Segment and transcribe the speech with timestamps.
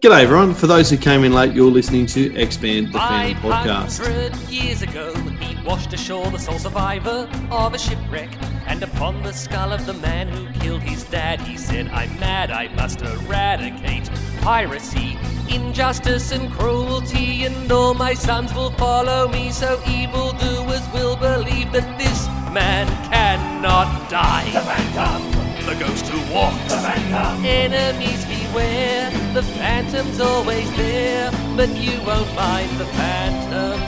[0.00, 0.54] G'day, everyone.
[0.54, 3.98] For those who came in late, you're listening to Expand the Fan podcast.
[3.98, 8.30] 500 years ago, he washed ashore the sole survivor of a shipwreck.
[8.66, 12.50] And upon the skull of the man who killed his dad, he said, I'm mad,
[12.50, 14.08] I must eradicate
[14.40, 15.18] piracy,
[15.50, 17.44] injustice, and cruelty.
[17.44, 24.08] And all my sons will follow me, so evildoers will believe that this man cannot
[24.08, 24.50] die.
[24.50, 25.40] The Phantom!
[25.66, 26.72] The ghost who walks.
[26.72, 27.44] The Phantom!
[27.44, 33.78] Enemies beware, the Phantom's always there, but you won't find the Phantom.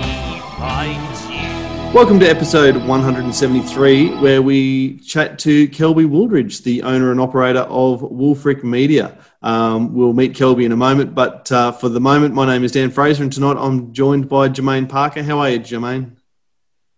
[0.00, 1.92] He finds you.
[1.92, 8.02] Welcome to episode 173, where we chat to Kelby Wooldridge, the owner and operator of
[8.02, 9.18] Wolfric Media.
[9.42, 12.72] Um, we'll meet Kelby in a moment, but uh, for the moment, my name is
[12.72, 15.24] Dan Fraser, and tonight I'm joined by Jermaine Parker.
[15.24, 16.12] How are you, Jermaine?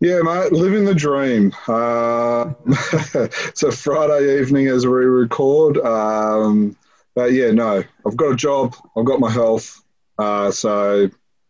[0.00, 1.52] Yeah, mate, living the dream.
[1.66, 2.52] Uh,
[3.14, 5.78] it's a Friday evening as we record.
[5.78, 6.76] Um,
[7.14, 9.82] but yeah, no, I've got a job, I've got my health,
[10.18, 11.08] uh, so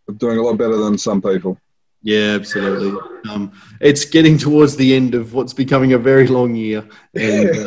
[0.09, 1.59] I'm doing a lot better than some people.
[2.03, 3.01] Yeah, absolutely.
[3.31, 7.49] Um, it's getting towards the end of what's becoming a very long year, and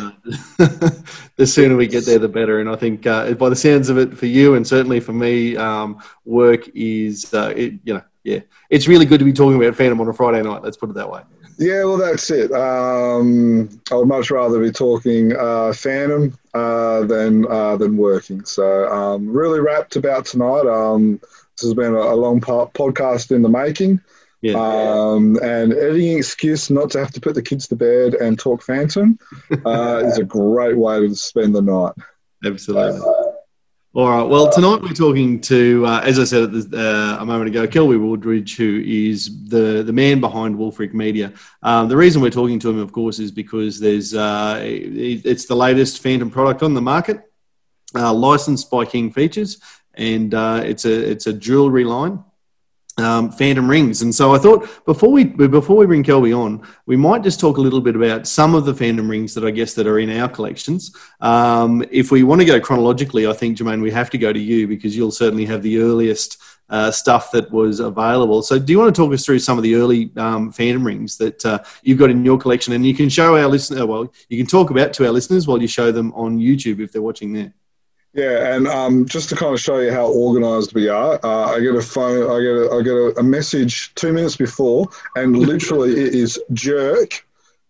[0.60, 0.90] uh,
[1.36, 2.60] the sooner we get there, the better.
[2.60, 5.56] And I think, uh, by the sounds of it, for you and certainly for me,
[5.56, 9.74] um, work is, uh, it, you know, yeah, it's really good to be talking about
[9.74, 10.62] Phantom on a Friday night.
[10.62, 11.22] Let's put it that way.
[11.58, 12.52] Yeah, well, that's it.
[12.52, 18.44] Um, I would much rather be talking uh, Phantom uh, than uh, than working.
[18.44, 20.66] So, um, really rapt about tonight.
[20.66, 24.00] Um, this has been a, a long po- podcast in the making.
[24.40, 24.54] Yeah.
[24.54, 28.62] Um, and any excuse not to have to put the kids to bed and talk
[28.62, 29.18] Phantom
[29.66, 31.94] uh, is a great way to spend the night.
[32.44, 33.00] Absolutely.
[33.98, 34.22] All right.
[34.22, 38.00] Well, tonight we're talking to, uh, as I said the, uh, a moment ago, Kelby
[38.00, 41.32] Woodridge, who is the, the man behind Wolfric Media.
[41.64, 45.46] Um, the reason we're talking to him, of course, is because there's uh, it, it's
[45.46, 47.28] the latest Phantom product on the market,
[47.96, 49.60] uh, licensed by King Features,
[49.94, 52.22] and uh, it's a it's a jewelry line
[52.98, 54.02] um, Phantom rings.
[54.02, 57.56] And so I thought before we before we bring Kelby on, we might just talk
[57.56, 60.10] a little bit about some of the Phantom rings that I guess that are in
[60.10, 60.94] our collections.
[61.20, 64.38] Um, if we want to go chronologically, I think Jermaine, we have to go to
[64.38, 66.38] you because you'll certainly have the earliest
[66.70, 68.42] uh, stuff that was available.
[68.42, 71.16] So, do you want to talk us through some of the early um, Phantom rings
[71.18, 73.86] that uh, you've got in your collection, and you can show our listener?
[73.86, 76.92] Well, you can talk about to our listeners while you show them on YouTube if
[76.92, 77.54] they're watching there.
[78.18, 81.60] Yeah, and um, just to kind of show you how organised we are, uh, I
[81.60, 85.36] get a phone, I get a, I get a, a message two minutes before, and
[85.36, 87.24] literally it is jerk.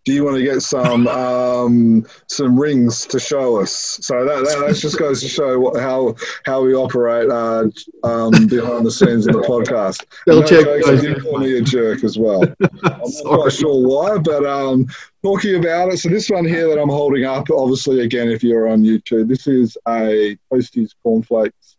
[0.09, 3.99] Do you want to get some um, some rings to show us?
[4.01, 6.15] So that, that, that just goes to show what, how
[6.47, 7.69] how we operate uh,
[8.05, 10.07] um, behind the scenes in the podcast.
[10.25, 12.43] They'll check jokes, did call me a jerk as well.
[12.43, 14.87] I'm not quite sure why, but um,
[15.23, 15.99] talking about it.
[15.99, 19.47] So this one here that I'm holding up, obviously, again, if you're on YouTube, this
[19.47, 21.77] is a Toasties Cornflakes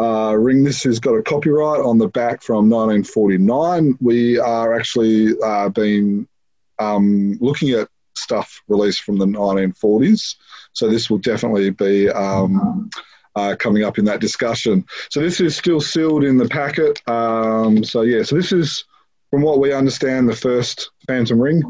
[0.00, 0.64] uh, ring.
[0.64, 3.98] This has got a copyright on the back from 1949.
[4.00, 6.26] We are actually uh, been
[6.78, 10.36] um, looking at stuff released from the 1940s.
[10.72, 12.90] So this will definitely be um,
[13.36, 14.84] uh, coming up in that discussion.
[15.10, 17.00] So this is still sealed in the packet.
[17.08, 18.84] Um, so yeah, so this is,
[19.30, 21.62] from what we understand, the first Phantom ring.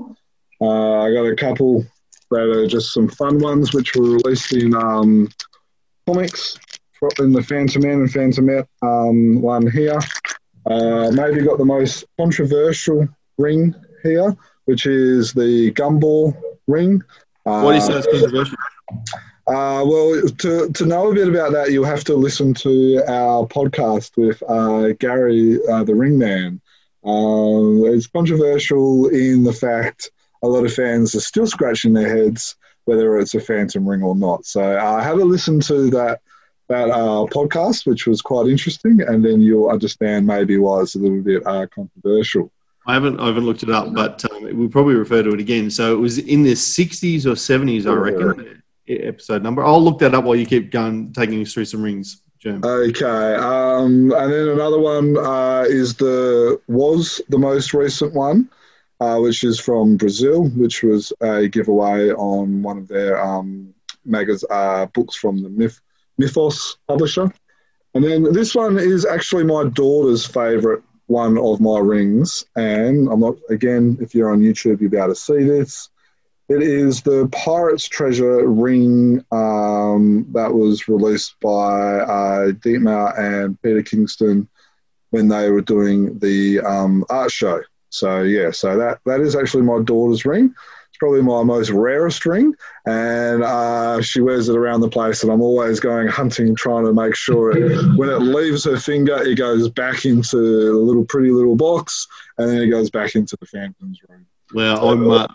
[0.61, 1.85] Uh, I got a couple
[2.31, 5.29] that are just some fun ones, which were released in um,
[6.07, 6.59] comics,
[7.19, 9.99] in the Phantom Man and Phantomette um, one here.
[10.67, 13.09] Uh, maybe got the most controversial
[13.39, 16.37] ring here, which is the Gumball
[16.67, 17.03] ring.
[17.45, 18.57] Uh, What is that controversial?
[19.47, 23.47] uh, well, to, to know a bit about that, you'll have to listen to our
[23.47, 26.61] podcast with uh, Gary, uh, the Ring Man.
[27.05, 30.11] Um, it's controversial in the fact
[30.43, 34.15] a lot of fans are still scratching their heads whether it's a phantom ring or
[34.15, 34.45] not.
[34.45, 36.21] So uh, have a listen to that
[36.69, 40.99] that uh, podcast, which was quite interesting, and then you'll understand maybe why it's a
[40.99, 42.51] little bit uh, controversial.
[42.87, 45.71] I haven't I haven't looked it up, but um, we'll probably refer to it again.
[45.71, 48.63] So it was in the 60s or 70s, I reckon.
[48.89, 49.65] Episode number.
[49.65, 52.65] I'll look that up while you keep going, taking us through some rings, Jerm.
[52.65, 58.51] Okay, um, and then another one uh, is the was the most recent one,
[59.01, 63.73] uh, which is from Brazil, which was a giveaway on one of their um,
[64.07, 65.81] magaz- uh, books from the Myth-
[66.19, 67.33] Mythos publisher.
[67.95, 70.83] And then this one is actually my daughter's favourite
[71.13, 73.99] one of my rings, and I'm not again.
[74.01, 75.91] If you're on YouTube, you'll be able to see this.
[76.49, 83.83] It is the Pirate's Treasure ring um, that was released by uh, Dietmar and Peter
[83.83, 84.49] Kingston
[85.11, 87.61] when they were doing the um, art show.
[87.91, 90.55] So yeah, so that that is actually my daughter's ring.
[91.03, 92.55] Probably my most rarest ring,
[92.87, 95.25] and uh, she wears it around the place.
[95.25, 99.21] And I'm always going hunting, trying to make sure it, when it leaves her finger,
[99.21, 102.07] it goes back into the little pretty little box,
[102.39, 104.25] and then it goes back into the Phantom's room.
[104.55, 105.27] Well, I'm, uh,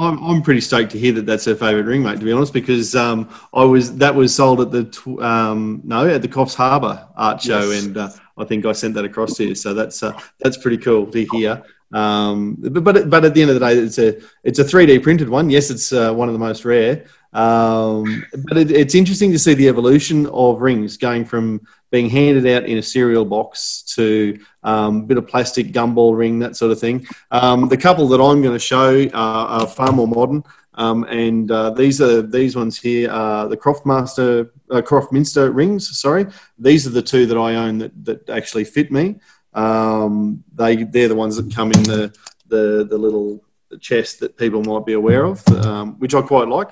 [0.00, 2.18] I'm I'm pretty stoked to hear that that's her favourite ring, mate.
[2.18, 6.08] To be honest, because um, I was that was sold at the tw- um, no
[6.08, 7.84] at the Coffs Harbour Art Show, Yes.
[7.84, 9.54] and uh, I think I sent that across to you.
[9.54, 11.62] So that's uh, that's pretty cool to hear.
[11.92, 15.28] Um, but but at the end of the day, it's a it's a 3D printed
[15.28, 15.50] one.
[15.50, 17.04] Yes, it's uh, one of the most rare.
[17.32, 22.46] Um, but it, it's interesting to see the evolution of rings going from being handed
[22.46, 26.72] out in a cereal box to um, a bit of plastic gumball ring, that sort
[26.72, 27.06] of thing.
[27.30, 30.44] Um, the couple that I'm going to show are, are far more modern.
[30.74, 35.98] Um, and uh, these are these ones here are the Croftmaster, uh, Croftminster rings.
[36.00, 36.26] Sorry,
[36.58, 39.20] these are the two that I own that, that actually fit me.
[39.54, 42.14] Um, they they're the ones that come in the
[42.46, 43.42] the, the little
[43.80, 46.70] chest that people might be aware of, um, which I quite like.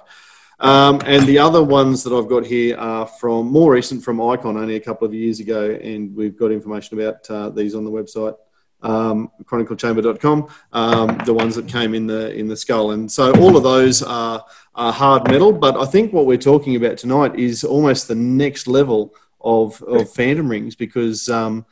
[0.61, 4.61] Um, and the other ones that I've got here are from more recent from Ikon,
[4.61, 7.91] only a couple of years ago, and we've got information about uh, these on the
[7.91, 8.37] website,
[8.83, 10.49] um, chroniclechamber.com.
[10.75, 14.03] Um, the ones that came in the in the skull, and so all of those
[14.03, 14.45] are,
[14.75, 15.51] are hard metal.
[15.51, 20.13] But I think what we're talking about tonight is almost the next level of of
[20.13, 21.29] phantom rings because.
[21.29, 21.65] Um,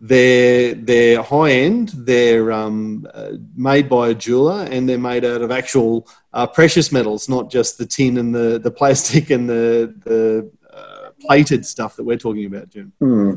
[0.00, 1.90] they're they're high end.
[1.94, 6.92] They're um, uh, made by a jeweler, and they're made out of actual uh, precious
[6.92, 11.96] metals, not just the tin and the, the plastic and the the uh, plated stuff
[11.96, 12.92] that we're talking about, Jim.
[12.98, 13.34] Hmm.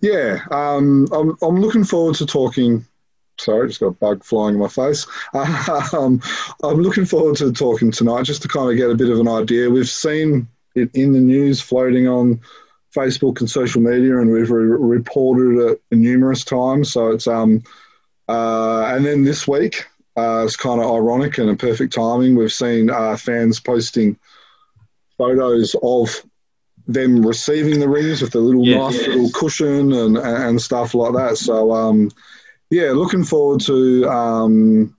[0.00, 2.84] Yeah, um, I'm, I'm looking forward to talking.
[3.38, 5.06] Sorry, just got a bug flying in my face.
[5.92, 6.20] Um,
[6.62, 9.28] I'm looking forward to talking tonight just to kind of get a bit of an
[9.28, 9.70] idea.
[9.70, 12.40] We've seen it in the news floating on
[12.96, 16.92] Facebook and social media, and we've re- reported it numerous times.
[16.92, 17.62] So it's um,
[18.28, 19.84] uh, and then this week,
[20.16, 22.36] uh, it's kind of ironic and a perfect timing.
[22.36, 24.18] We've seen uh, fans posting
[25.18, 26.22] photos of
[26.86, 31.36] them receiving the rings with the little nice little cushion and and stuff like that.
[31.36, 32.10] So um,
[32.70, 34.96] yeah, looking forward to um,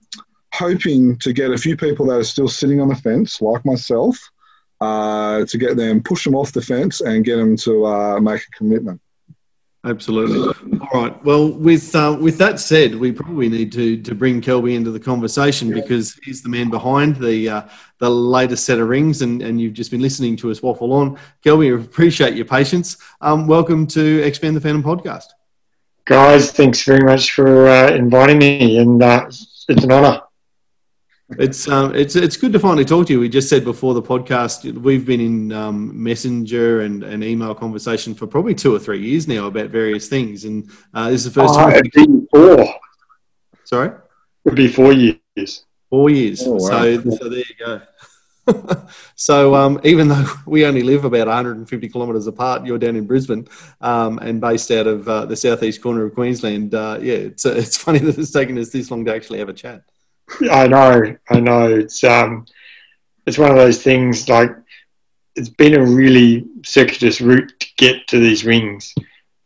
[0.52, 4.18] hoping to get a few people that are still sitting on the fence, like myself,
[4.80, 8.42] uh, to get them push them off the fence and get them to uh, make
[8.42, 9.00] a commitment.
[9.84, 10.78] Absolutely.
[10.80, 11.24] All right.
[11.24, 14.98] Well, with uh, with that said, we probably need to to bring Kelby into the
[14.98, 17.62] conversation because he's the man behind the uh,
[17.98, 21.16] the latest set of rings, and, and you've just been listening to us waffle on.
[21.44, 22.96] Kelby, we appreciate your patience.
[23.20, 25.26] Um, welcome to Expand the Phantom podcast.
[26.06, 30.22] Guys, thanks very much for uh, inviting me, and uh, it's an honour.
[31.32, 33.20] It's um, it's it's good to finally talk to you.
[33.20, 38.14] We just said before the podcast we've been in um, messenger and, and email conversation
[38.14, 41.40] for probably two or three years now about various things, and uh, this is the
[41.42, 41.74] first Oh, time.
[41.74, 42.74] it'd be four.
[43.64, 43.90] Sorry,
[44.46, 45.66] It'd be four years.
[45.90, 46.42] four years.
[46.46, 46.58] Oh, wow.
[46.58, 47.80] So so there you go.
[49.14, 53.46] so um, even though we only live about 150 kilometres apart, you're down in Brisbane
[53.82, 56.74] um, and based out of uh, the southeast corner of Queensland.
[56.74, 59.50] Uh, yeah, it's uh, it's funny that it's taken us this long to actually have
[59.50, 59.82] a chat.
[60.50, 61.76] I know, I know.
[61.76, 62.46] It's um,
[63.26, 64.28] it's one of those things.
[64.28, 64.50] Like,
[65.36, 68.94] it's been a really circuitous route to get to these rings.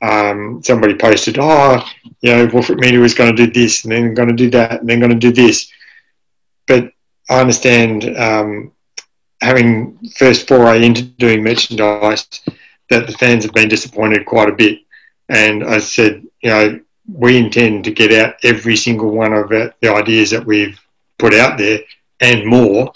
[0.00, 1.84] Um, somebody posted, "Oh,
[2.20, 4.80] you know, Wolfric Media was going to do this, and then going to do that,
[4.80, 5.70] and then going to do this."
[6.66, 6.92] But
[7.28, 8.72] I understand, um,
[9.40, 12.26] having first foray into doing merchandise,
[12.90, 14.80] that the fans have been disappointed quite a bit.
[15.28, 19.74] And I said, you know, we intend to get out every single one of it,
[19.80, 20.78] the ideas that we've
[21.18, 21.80] put out there
[22.20, 22.92] and more,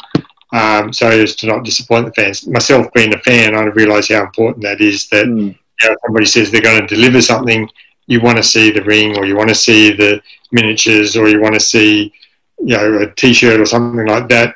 [0.52, 2.46] um, so as to not disappoint the fans.
[2.46, 5.08] Myself being a fan, I realise how important that is.
[5.08, 5.48] That Hmm.
[5.82, 7.68] you know, somebody says they're going to deliver something,
[8.06, 10.20] you want to see the ring, or you want to see the
[10.52, 12.12] miniatures, or you want to see,
[12.58, 14.54] you know, a T-shirt or something like that.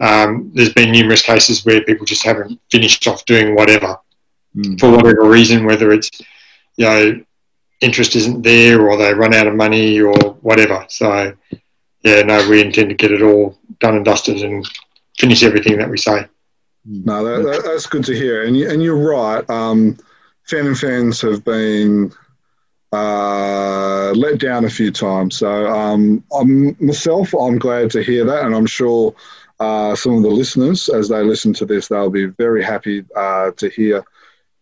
[0.00, 3.96] Um, there's been numerous cases where people just haven't finished off doing whatever
[4.56, 4.80] Mm.
[4.80, 6.10] for whatever reason, whether it's
[6.76, 7.20] you know
[7.80, 10.84] interest isn't there or they run out of money or whatever.
[10.88, 11.34] So
[12.02, 14.66] yeah, no, we intend to get it all done and dusted and
[15.18, 16.26] finish everything that we say.
[16.84, 18.44] No, that, that, that's good to hear.
[18.44, 19.48] And, you, and you're right.
[19.50, 19.98] Um,
[20.50, 22.12] and fans have been
[22.92, 25.36] uh, let down a few times.
[25.36, 28.44] So um, I'm, myself, I'm glad to hear that.
[28.44, 29.14] And I'm sure
[29.60, 33.50] uh, some of the listeners, as they listen to this, they'll be very happy uh,
[33.52, 34.04] to hear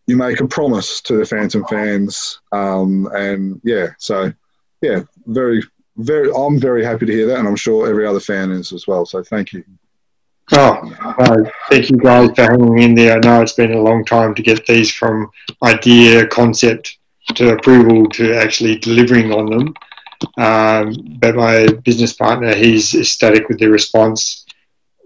[0.07, 2.41] you make a promise to the Phantom fans.
[2.53, 4.33] Um, and yeah, so
[4.81, 5.63] yeah, very,
[5.97, 7.39] very, I'm very happy to hear that.
[7.39, 9.05] And I'm sure every other fan is as well.
[9.05, 9.65] So thank you.
[10.53, 10.81] Oh,
[11.19, 13.17] no, thank you guys for hanging in there.
[13.17, 15.29] I know it's been a long time to get these from
[15.65, 16.99] idea, concept
[17.35, 19.75] to approval to actually delivering on them.
[20.39, 24.46] Um, but my business partner, he's ecstatic with the response.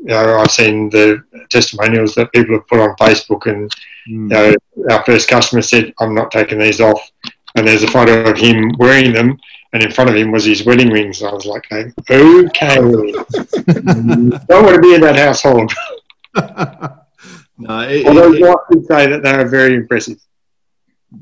[0.00, 3.72] You know, I've seen the testimonials that people have put on Facebook, and
[4.06, 4.32] hmm.
[4.32, 7.10] you know, our first customer said, "I'm not taking these off."
[7.56, 9.36] And there's a photo of him wearing them,
[9.72, 11.22] and in front of him was his wedding rings.
[11.22, 12.52] I was like, "Okay, don't
[14.64, 15.72] want to be in that household."
[17.58, 20.18] no, it, Although it- I would say that they are very impressive.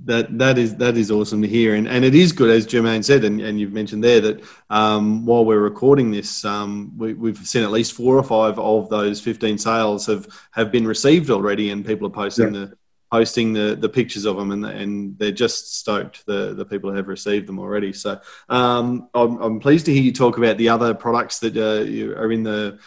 [0.04, 3.04] That that is that is awesome to hear, and and it is good as Jermaine
[3.04, 7.38] said, and, and you've mentioned there that um, while we're recording this, um, we, we've
[7.38, 11.70] seen at least four or five of those fifteen sales have have been received already,
[11.70, 12.76] and people are posting the
[13.10, 17.08] posting the the pictures of them, and and they're just stoked the the people have
[17.08, 17.92] received them already.
[17.94, 21.84] So um, I'm, I'm pleased to hear you talk about the other products that uh,
[21.84, 22.78] you are in the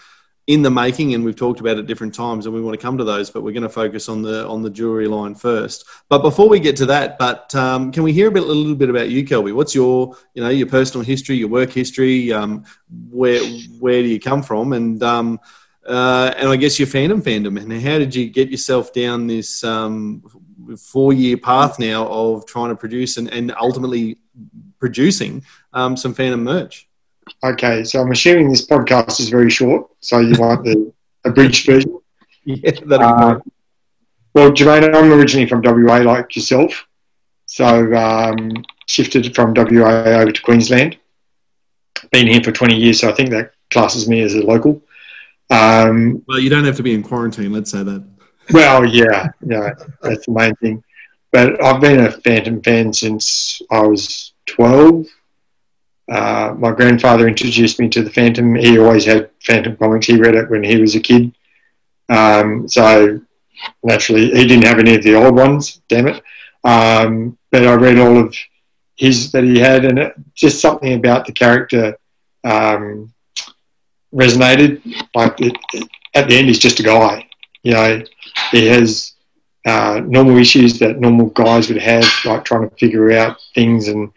[0.51, 2.98] in the making and we've talked about it different times and we want to come
[2.98, 5.86] to those but we're going to focus on the on the jewelry line first.
[6.10, 8.75] But before we get to that but um, can we hear a bit a little
[8.75, 9.53] bit about you kelby?
[9.53, 12.65] What's your you know your personal history your work history um,
[13.10, 13.41] where
[13.79, 14.74] where do you come from?
[14.74, 15.39] And um,
[15.86, 17.60] uh, and I guess your fandom fandom.
[17.60, 20.22] And how did you get yourself down this um,
[20.77, 24.17] four year path now of trying to produce and, and ultimately
[24.79, 25.43] producing
[25.74, 26.88] um, some fandom merch
[27.43, 30.91] Okay, so I'm assuming this podcast is very short, so you want the
[31.25, 31.99] abridged version.
[32.45, 33.39] yeah that'd Uh,
[34.33, 36.87] well, Jermaine, I'm originally from WA, like yourself,
[37.45, 38.51] so um,
[38.87, 40.97] shifted from WA over to Queensland.
[42.11, 44.81] Been here for 20 years, so I think that classes me as a local.
[45.49, 47.51] Um, Well, you don't have to be in quarantine.
[47.51, 48.07] Let's say that.
[48.53, 50.83] well, yeah, yeah, that's the main thing.
[51.31, 55.05] But I've been a Phantom fan since I was 12.
[56.12, 58.56] Uh, my grandfather introduced me to the Phantom.
[58.56, 60.08] He always had Phantom comics.
[60.08, 61.34] He read it when he was a kid.
[62.10, 63.22] Um, so
[63.84, 65.82] naturally, he didn't have any of the old ones.
[65.89, 66.24] Damn it!
[66.63, 68.36] Um, but I read all of
[68.98, 71.98] his that he had, and it, just something about the character
[72.44, 73.13] um,
[74.13, 74.82] resonated.
[75.15, 77.25] Like it, it- at the end, he's just a guy.
[77.63, 78.03] You know,
[78.51, 79.13] he has
[79.65, 84.12] uh, normal issues that normal guys would have, like trying to figure out things and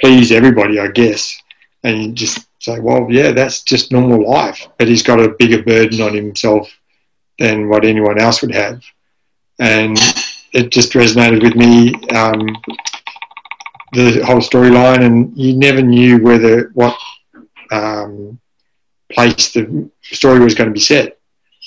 [0.00, 1.40] please everybody, I guess.
[1.82, 4.66] And just say, well, yeah, that's just normal life.
[4.78, 6.68] But he's got a bigger burden on himself
[7.38, 8.82] than what anyone else would have.
[9.58, 9.96] And
[10.52, 12.56] it just resonated with me, um,
[13.92, 15.04] the whole storyline.
[15.04, 16.96] And you never knew whether what
[17.70, 18.38] um,
[19.12, 21.18] place the story was going to be set.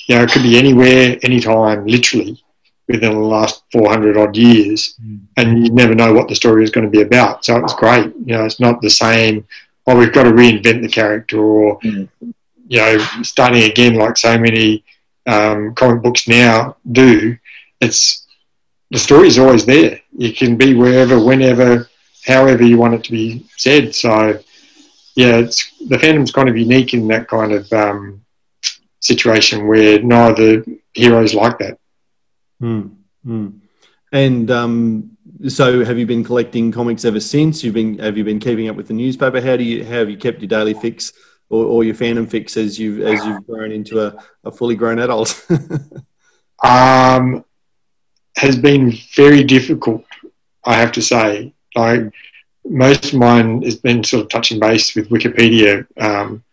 [0.07, 2.43] You know, it could be anywhere, anytime, literally
[2.89, 4.99] within the last 400 odd years,
[5.37, 7.45] and you never know what the story is going to be about.
[7.45, 8.07] So it was great.
[8.25, 9.47] You know, it's not the same.
[9.87, 12.09] Oh, we've got to reinvent the character, or Mm.
[12.67, 14.83] you know, starting again like so many
[15.27, 17.37] um, comic books now do.
[17.81, 18.25] It's
[18.91, 20.01] the story is always there.
[20.17, 21.89] You can be wherever, whenever,
[22.25, 23.95] however you want it to be said.
[23.95, 24.39] So
[25.15, 28.21] yeah, it's the Phantom's kind of unique in that kind of um,
[28.99, 31.77] situation where neither heroes like that.
[32.59, 32.87] Hmm.
[33.23, 33.47] Hmm.
[34.11, 37.63] And um, so, have you been collecting comics ever since?
[37.63, 39.39] You've been have you been keeping up with the newspaper?
[39.39, 41.13] How do you how have you kept your daily fix
[41.49, 44.99] or, or your fandom fix as you've as you've grown into a, a fully grown
[44.99, 45.45] adult?
[46.63, 47.45] um,
[48.35, 50.03] has been very difficult,
[50.65, 51.53] I have to say.
[51.75, 52.11] Like
[52.65, 55.85] most of mine has been sort of touching base with Wikipedia.
[55.97, 56.43] Um,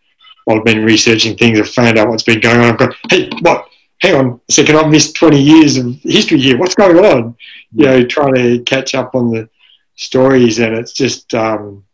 [0.44, 2.70] while I've been researching things, I've found out what's been going on.
[2.70, 3.68] I've gone, hey, what?
[4.00, 6.58] Hang on a second, I've missed 20 years of history here.
[6.58, 7.36] What's going on?
[7.72, 9.48] You know, trying to catch up on the
[9.94, 11.84] stories, and it's just, um,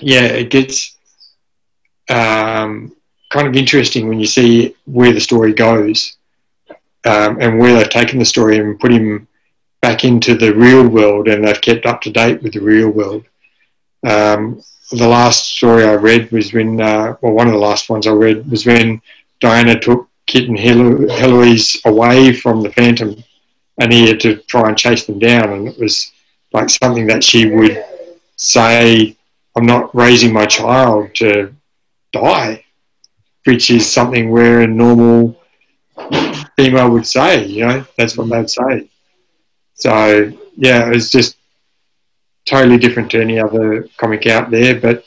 [0.00, 0.98] yeah, it gets
[2.10, 2.94] um,
[3.30, 6.16] kind of interesting when you see where the story goes
[7.04, 9.26] um, and where they've taken the story and put him
[9.80, 13.24] back into the real world and they've kept up to date with the real world.
[14.06, 18.06] Um, the last story I read was when, uh, well, one of the last ones
[18.06, 19.00] I read was when
[19.40, 23.20] Diana took Kit and Heloise away from the Phantom
[23.78, 25.52] and he had to try and chase them down.
[25.52, 26.12] And it was
[26.52, 27.84] like something that she would
[28.36, 29.16] say,
[29.56, 31.52] I'm not raising my child to
[32.12, 32.64] die,
[33.44, 35.36] which is something where a normal
[36.54, 38.88] female would say, you know, that's what they'd say.
[39.74, 41.38] So, yeah, it was just
[42.46, 44.78] totally different to any other comic out there.
[44.78, 45.04] But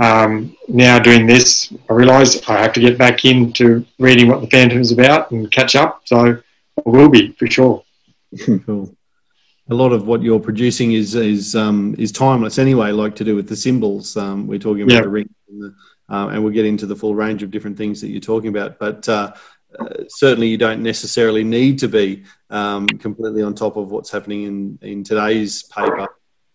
[0.00, 4.46] um, now doing this, I realise I have to get back into reading what the
[4.48, 6.02] Phantom is about and catch up.
[6.06, 6.16] So
[6.78, 7.84] I will be for sure.
[8.66, 8.94] cool.
[9.68, 13.36] A lot of what you're producing is is um, is timeless anyway, like to do
[13.36, 14.16] with the symbols.
[14.16, 15.00] Um, we're talking about Yeah.
[15.02, 15.74] the ring, and, the,
[16.08, 18.78] uh, and we'll get into the full range of different things that you're talking about.
[18.80, 19.32] But uh,
[19.78, 24.44] uh, certainly, you don't necessarily need to be um, completely on top of what's happening
[24.44, 26.08] in in today's paper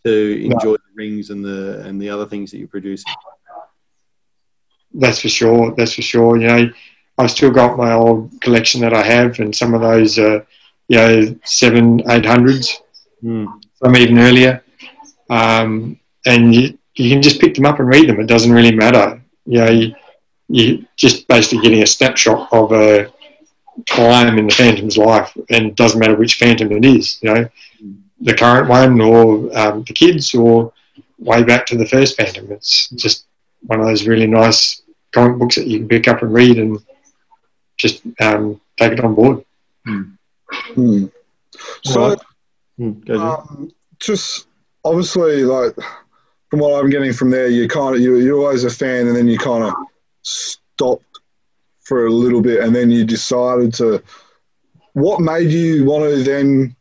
[0.06, 3.14] to enjoy the rings and the and the other things that you're producing.
[5.00, 5.74] That's for sure.
[5.76, 6.38] That's for sure.
[6.38, 6.70] You know,
[7.18, 10.46] I've still got my old collection that I have, and some of those are,
[10.88, 12.82] you know, seven, eight hundreds,
[13.24, 13.48] Mm.
[13.82, 14.64] some even earlier.
[15.30, 18.20] Um, and you, you can just pick them up and read them.
[18.20, 19.20] It doesn't really matter.
[19.46, 19.96] You know, you,
[20.48, 23.12] you just basically getting a snapshot of a
[23.88, 27.20] time in the Phantom's life, and it doesn't matter which Phantom it is.
[27.22, 27.50] You know,
[28.22, 30.72] the current one or um, the kids or
[31.18, 32.52] way back to the first Phantom.
[32.52, 33.26] It's just
[33.62, 34.82] one of those really nice
[35.12, 36.80] comic books that you can pick up and read and
[37.78, 39.46] just um, take it on board.
[39.86, 41.06] Hmm.
[41.84, 42.18] So, Right.
[42.80, 43.22] Mm, go, Jim.
[43.22, 44.48] um, just
[44.84, 45.74] obviously, like
[46.50, 49.16] from what I'm getting from there, you kind of you, you're always a fan, and
[49.16, 49.74] then you kind of
[50.24, 51.20] stopped
[51.82, 54.04] for a little bit, and then you decided to.
[54.94, 56.76] What made you want to then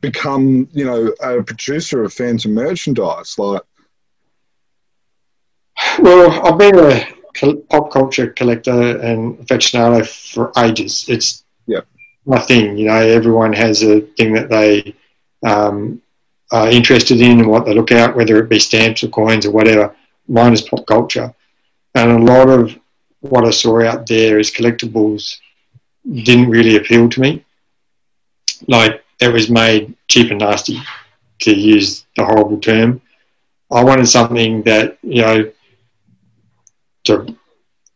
[0.00, 3.36] become, you know, a producer of Phantom merchandise?
[3.36, 3.62] Like,
[5.98, 11.04] Well, I've been a pop culture collector and aficionado for ages.
[11.08, 11.80] It's Yeah.
[12.26, 12.76] my thing.
[12.76, 14.94] You know, everyone has a thing that they
[15.42, 16.00] um,
[16.52, 19.50] are interested in and what they look at, whether it be stamps or coins or
[19.52, 19.94] whatever.
[20.28, 21.32] Mine is pop culture,
[21.94, 22.76] and a lot of
[23.20, 25.36] what I saw out there as collectibles
[26.24, 27.44] didn't really appeal to me.
[28.68, 30.78] Like it was made cheap and nasty,
[31.40, 33.00] to use the horrible term.
[33.70, 35.50] I wanted something that you know
[37.10, 37.36] to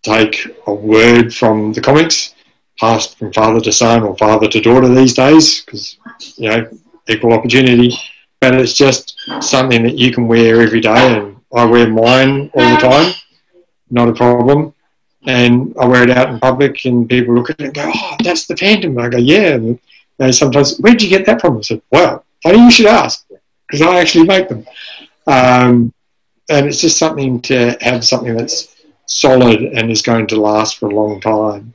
[0.02, 2.34] take a word from the comics,
[2.78, 5.96] passed from father to son or father to daughter these days, because
[6.36, 6.68] you know
[7.08, 7.96] equal opportunity.
[8.40, 12.74] But it's just something that you can wear every day, and I wear mine all
[12.74, 13.14] the time,
[13.90, 14.74] not a problem.
[15.26, 18.16] And I wear it out in public, and people look at it and go, "Oh,
[18.22, 19.78] that's the Phantom." I go, "Yeah." And
[20.18, 23.24] they sometimes, "Where'd you get that from?" I said, "Well, funny you should ask,
[23.66, 24.66] because I actually make them."
[25.26, 25.94] Um,
[26.50, 28.73] and it's just something to have something that's
[29.06, 31.74] solid and is going to last for a long time.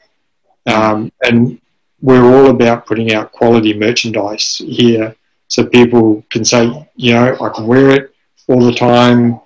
[0.65, 1.59] Um, and
[2.01, 5.15] we're all about putting out quality merchandise here
[5.47, 8.13] so people can say, you know, I can wear it
[8.47, 9.39] all the time.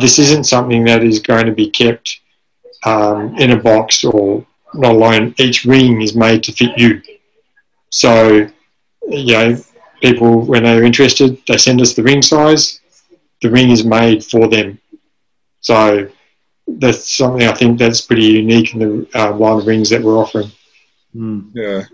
[0.00, 2.20] This isn't something that is going to be kept
[2.84, 4.44] um, in a box or
[4.74, 5.34] not alone.
[5.38, 7.00] Each ring is made to fit you.
[7.90, 8.48] So,
[9.08, 9.56] you know,
[10.02, 12.80] people, when they're interested, they send us the ring size.
[13.40, 14.80] The ring is made for them.
[15.60, 16.10] So,
[16.66, 20.16] that's something I think that's pretty unique in the uh, line of rings that we're
[20.18, 20.50] offering.
[21.14, 21.50] Mm.
[21.54, 21.84] yeah,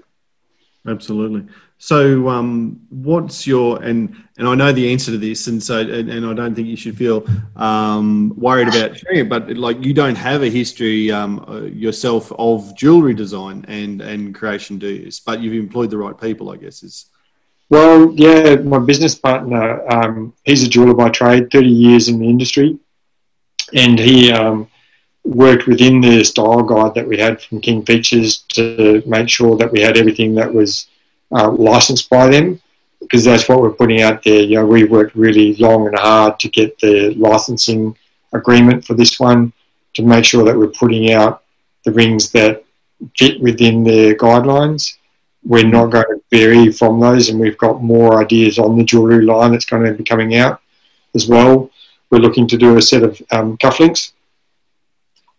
[0.87, 1.47] Absolutely.
[1.83, 6.11] So, um, what's your and and I know the answer to this, and so and,
[6.11, 9.95] and I don't think you should feel um, worried about sharing it, but like you
[9.95, 15.11] don't have a history um, uh, yourself of jewelry design and and creation, do you?
[15.25, 16.83] But you've employed the right people, I guess.
[16.83, 17.07] Is
[17.71, 22.29] Well, yeah, my business partner, um, he's a jeweler by trade, 30 years in the
[22.29, 22.79] industry,
[23.75, 24.69] and he um,
[25.25, 29.71] worked within the style guide that we had from King Features to make sure that
[29.71, 30.89] we had everything that was
[31.33, 32.61] uh, licensed by them,
[33.01, 34.43] because that's what we're putting out there.
[34.43, 37.97] You know, we worked really long and hard to get the licensing
[38.33, 39.53] agreement for this one
[39.95, 41.43] to make sure that we're putting out
[41.85, 42.65] the rings that
[43.17, 44.97] fit within their guidelines
[45.45, 49.25] we're not going to vary from those, and we've got more ideas on the jewellery
[49.25, 50.61] line that's going to be coming out
[51.15, 51.71] as well.
[52.11, 54.13] We're looking to do a set of um, cufflinks.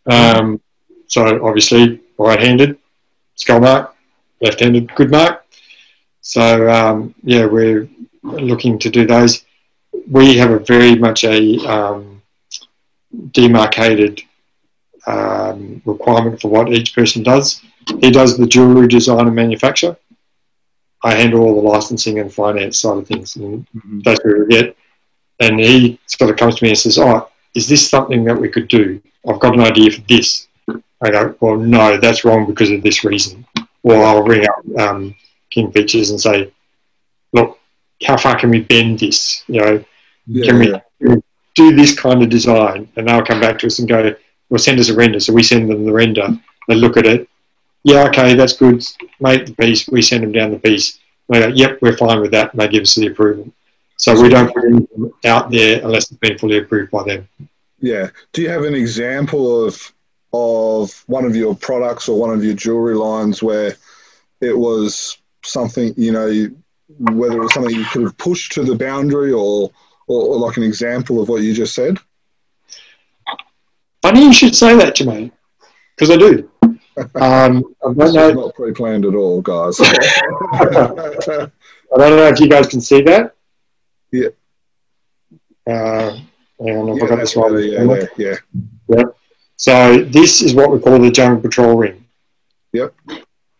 [0.05, 0.61] Um,
[1.07, 2.77] so obviously, right-handed,
[3.35, 3.95] skull mark,
[4.41, 5.45] left-handed, good mark.
[6.21, 7.89] So um, yeah, we're
[8.23, 9.43] looking to do those.
[10.09, 12.21] We have a very much a um,
[13.31, 14.21] demarcated
[15.07, 17.61] um, requirement for what each person does.
[17.99, 19.97] He does the jewellery design and manufacture.
[21.03, 23.65] I handle all the licensing and finance side of things, and
[24.03, 24.77] that's where we get.
[25.41, 28.47] And he sort of comes to me and says, "Oh, is this something that we
[28.47, 29.01] could do?
[29.27, 30.47] I've got an idea for this."
[31.03, 33.45] I go, "Well, no, that's wrong because of this reason."
[33.81, 35.15] Or I'll ring up um,
[35.49, 36.51] King Features and say,
[37.33, 37.57] "Look,
[38.05, 39.43] how far can we bend this?
[39.47, 39.83] You know,
[40.27, 40.79] yeah, can we yeah.
[40.99, 41.21] can we
[41.55, 44.13] do this kind of design?" And they'll come back to us and go,
[44.49, 46.27] "Well, send us a render." So we send them the render.
[46.67, 47.27] They look at it.
[47.83, 48.85] Yeah, okay, that's good.
[49.19, 49.87] Make the piece.
[49.87, 50.99] We send them down the piece.
[51.29, 53.51] They go, "Yep, we're fine with that." And they give us the approval.
[54.01, 57.29] So we don't put anything out there unless it's been fully approved by them.
[57.79, 58.09] Yeah.
[58.33, 59.93] Do you have an example of
[60.33, 63.75] of one of your products or one of your jewelry lines where
[64.39, 66.49] it was something you know,
[66.97, 69.69] whether it was something you could have pushed to the boundary or,
[70.07, 71.99] or, or like an example of what you just said?
[74.01, 75.31] Funny you should say that, Jermaine,
[75.95, 76.49] because I do.
[77.15, 78.33] Um, I don't know.
[78.33, 79.79] not pre-planned at all, guys.
[79.81, 81.47] I
[81.97, 83.33] don't know if you guys can see that.
[84.11, 84.29] Yeah.
[85.67, 86.17] Uh,
[86.59, 87.51] hang on, have Yeah, got that's this right?
[87.51, 88.35] better, yeah, yeah,
[88.89, 89.03] yeah.
[89.57, 92.05] So this is what we call the Jungle Patrol ring.
[92.73, 92.93] Yep.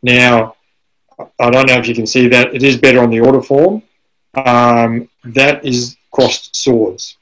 [0.02, 0.56] Now,
[1.40, 2.54] I don't know if you can see that.
[2.56, 3.84] It is better on the order form.
[4.34, 7.18] Um, that is crossed swords.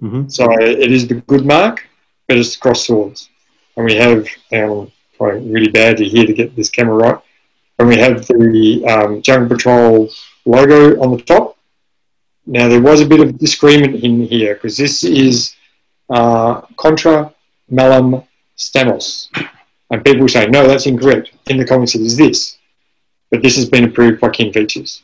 [0.00, 1.86] hmm So it is the good mark,
[2.28, 3.30] but it's crossed swords.
[3.76, 7.18] And we have, and I'm trying really badly here to get this camera right,
[7.78, 10.10] and we have the um, Jungle Patrol
[10.44, 11.49] logo on the top.
[12.46, 15.54] Now there was a bit of disagreement in here because this is
[16.08, 17.34] uh, Contra
[17.68, 18.22] Malum
[18.56, 19.28] Stamus.
[19.90, 21.32] And people say, no, that's incorrect.
[21.48, 22.58] In the comments it is this.
[23.30, 25.02] But this has been approved by King Features.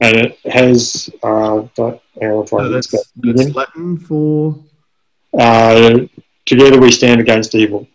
[0.00, 3.36] And it has, uh, but, hang on, I'll try So and that's, get that again.
[3.36, 4.58] that's Latin for.
[5.38, 6.00] Uh,
[6.44, 7.86] together we stand against evil,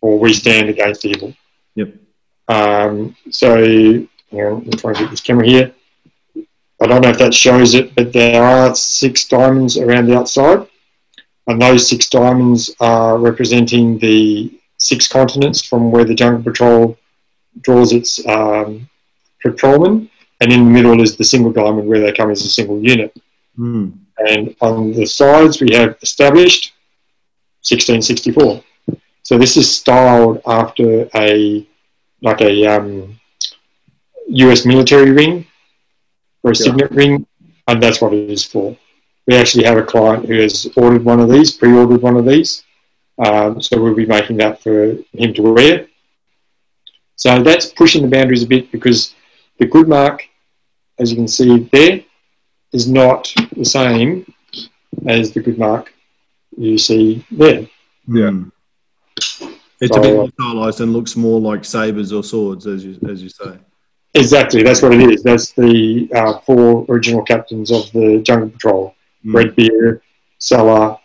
[0.00, 1.34] or we stand against evil.
[1.74, 1.94] Yep.
[2.48, 4.08] Um, so, hang
[4.40, 5.72] on, I'm trying to get this camera here.
[6.80, 10.66] I don't know if that shows it, but there are six diamonds around the outside,
[11.46, 16.98] and those six diamonds are representing the six continents from where the Jungle Patrol
[17.62, 18.88] draws its um,
[19.42, 20.10] patrolmen,
[20.40, 23.16] and in the middle is the single diamond where they come as a single unit.
[23.56, 23.90] Hmm.
[24.18, 26.72] And on the sides, we have established
[27.62, 28.62] 1664.
[29.22, 31.66] So this is styled after a
[32.22, 33.18] like a um,
[34.28, 35.46] US military ring
[36.46, 36.64] or a Yeah.
[36.64, 37.26] signet ring,
[37.66, 38.76] and that's what it is for.
[39.26, 42.62] We actually have a client who has ordered one of these, pre-ordered one of these,
[43.18, 45.88] um, so we'll be making that for him to wear.
[47.16, 49.14] So that's pushing the boundaries a bit because
[49.58, 50.22] the good mark,
[51.00, 52.04] as you can see there,
[52.72, 54.32] is not the same
[55.06, 55.92] as the good mark
[56.56, 57.68] you see there.
[58.06, 58.32] Yeah.
[59.80, 63.22] It's a bit more stylized and looks more like sabers or swords, as you as
[63.22, 63.58] you say.
[64.16, 65.22] Exactly, that's what it is.
[65.22, 69.34] That's the uh, four original captains of the Jungle Patrol: Mm.
[69.34, 70.02] Redbeard,
[70.38, 71.00] Salah,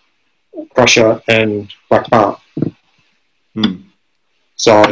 [0.75, 2.39] Crusher, and Black Bart.
[3.55, 3.75] Hmm.
[4.55, 4.83] So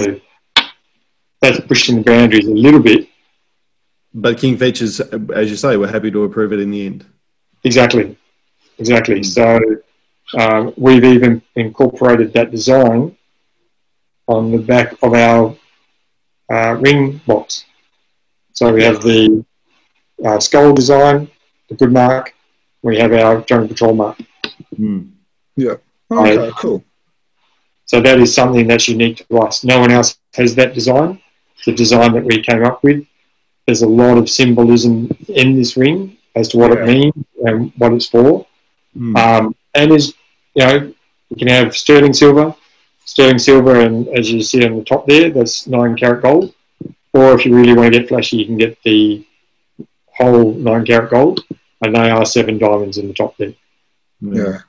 [1.42, 3.08] that's pushing the boundaries a little bit.
[4.14, 7.06] But King Features, as you say, we're happy to approve it in the end.
[7.64, 8.18] Exactly,
[8.80, 9.22] exactly.
[9.22, 9.26] Mm.
[9.26, 9.60] So
[10.40, 13.16] um, we've even incorporated that design
[14.28, 15.56] on the back of our
[16.52, 17.66] uh, ring box.
[18.60, 19.46] So we have the
[20.26, 21.32] uh, skull design,
[21.70, 22.36] the good mark.
[22.82, 24.18] We have our Jungle Patrol mark.
[24.76, 25.00] Hmm.
[26.12, 26.84] Okay, cool.
[27.86, 29.64] So that is something that's unique to us.
[29.64, 31.22] No one else has that design.
[31.66, 33.06] The design that we came up with.
[33.66, 36.84] There's a lot of symbolism in this ring as to what Yeah.
[36.84, 38.46] it means and what it's for.
[38.94, 39.16] Hmm.
[39.16, 40.16] Um, and is
[40.56, 40.94] you know
[41.30, 42.54] you can have sterling silver,
[43.06, 46.54] sterling silver, and as you see on the top there, that's nine carat gold.
[47.14, 49.26] Or if you really want to get flashy, you can get the
[50.16, 51.44] whole nine carat gold,
[51.82, 53.54] and they are seven diamonds in the top there.
[54.22, 54.60] Yeah.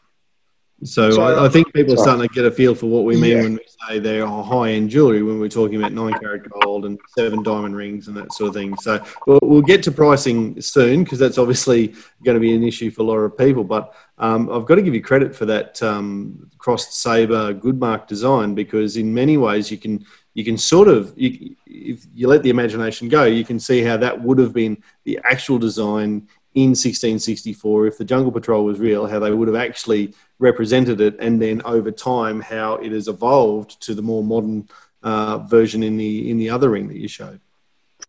[0.83, 3.21] So, So- I, I think people are starting to get a feel for what we
[3.21, 3.43] mean Yeah.
[3.43, 6.99] when we say they're high end jewelry, when we're talking about nine carat gold and
[7.19, 8.75] seven diamond rings and that sort of thing.
[8.79, 11.89] So we'll, we'll get to pricing soon because that's obviously
[12.25, 13.63] going to be an issue for a lot of people.
[13.65, 18.09] But um, I've got to give you credit for that um, crossed saber good mark
[18.09, 22.43] design because in many ways you can you can sort of you, if you let
[22.43, 26.71] the imagination go, you can see how that would have been the actual design in
[26.71, 31.41] 1664 if the Jungle Patrol was real, how they would have actually represented it, and
[31.41, 34.69] then over time how it has evolved to the more modern
[35.03, 37.41] uh, version in the in the other ring that you showed.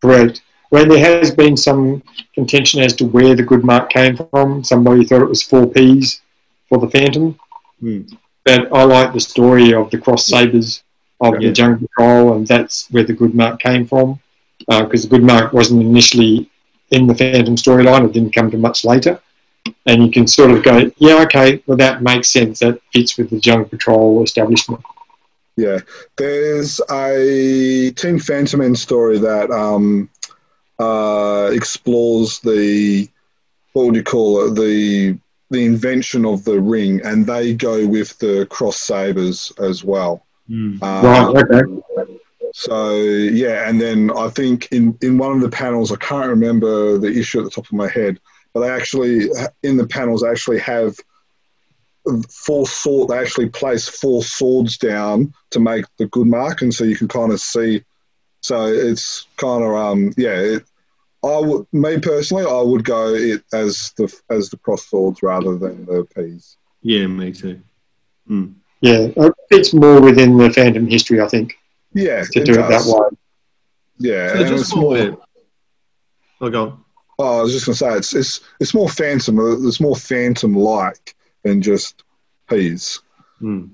[0.01, 0.41] Correct.
[0.69, 2.01] When there has been some
[2.34, 6.21] contention as to where the good mark came from, somebody thought it was four P's
[6.69, 7.38] for the Phantom.
[7.79, 8.01] Hmm.
[8.45, 10.84] But I like the story of the cross sabers
[11.21, 11.47] of Yeah.
[11.47, 14.19] the Jungle Patrol, and that's where the good mark came from.
[14.67, 16.49] Because the good mark wasn't initially
[16.91, 19.19] in the Phantom storyline; it didn't come to much later.
[19.86, 22.60] And you can sort of go, yeah, okay, well that makes sense.
[22.60, 24.81] That fits with the Jungle Patrol establishment.
[25.57, 25.79] Yeah,
[26.17, 30.10] there's a Team Fantomen story that um,
[30.79, 33.07] uh, explores the
[33.73, 35.17] what would you call it the
[35.51, 40.23] the invention of the ring, and they go with the cross sabers as well.
[40.51, 41.45] Um, Right.
[41.51, 42.17] Okay.
[42.53, 46.97] So yeah, and then I think in in one of the panels, I can't remember
[46.97, 48.19] the issue at the top of my head,
[48.53, 49.29] but they actually
[49.63, 50.97] in the panels actually have
[52.29, 53.09] four sword.
[53.09, 57.07] They actually place four swords down to make the good mark, and so you can
[57.07, 57.83] kind of see.
[58.41, 60.39] So it's kind of um yeah.
[60.39, 60.63] It,
[61.23, 65.55] I would me personally, I would go it as the as the cross swords rather
[65.55, 66.57] than the P's.
[66.81, 67.61] Yeah, me too.
[68.27, 68.53] Hmm.
[68.82, 71.56] Yeah, it fits more within the Phantom history, I think,
[71.94, 73.17] Yeah, to do it that way.
[74.00, 75.17] Yeah, So and just it's more- we're,
[76.41, 76.84] oh, go on.
[77.20, 79.38] Oh, I was just going to say it's it's it's more phantom.
[79.38, 82.04] uh, It's more phantom like than just
[82.50, 83.00] P's.
[83.39, 83.65] Hmm.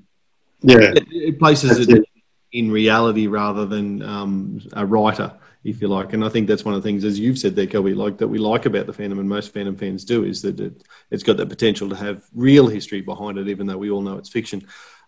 [0.62, 2.06] Yeah, It, it places it it.
[2.52, 5.32] in reality rather than um, a writer,
[5.64, 6.12] if you like.
[6.12, 8.28] And I think that's one of the things, as you've said there, Kelby, like that
[8.28, 11.38] we like about the Phantom, and most Phantom fans do, is that it, it's got
[11.38, 14.68] that potential to have real history behind it, even though we all know it's fiction.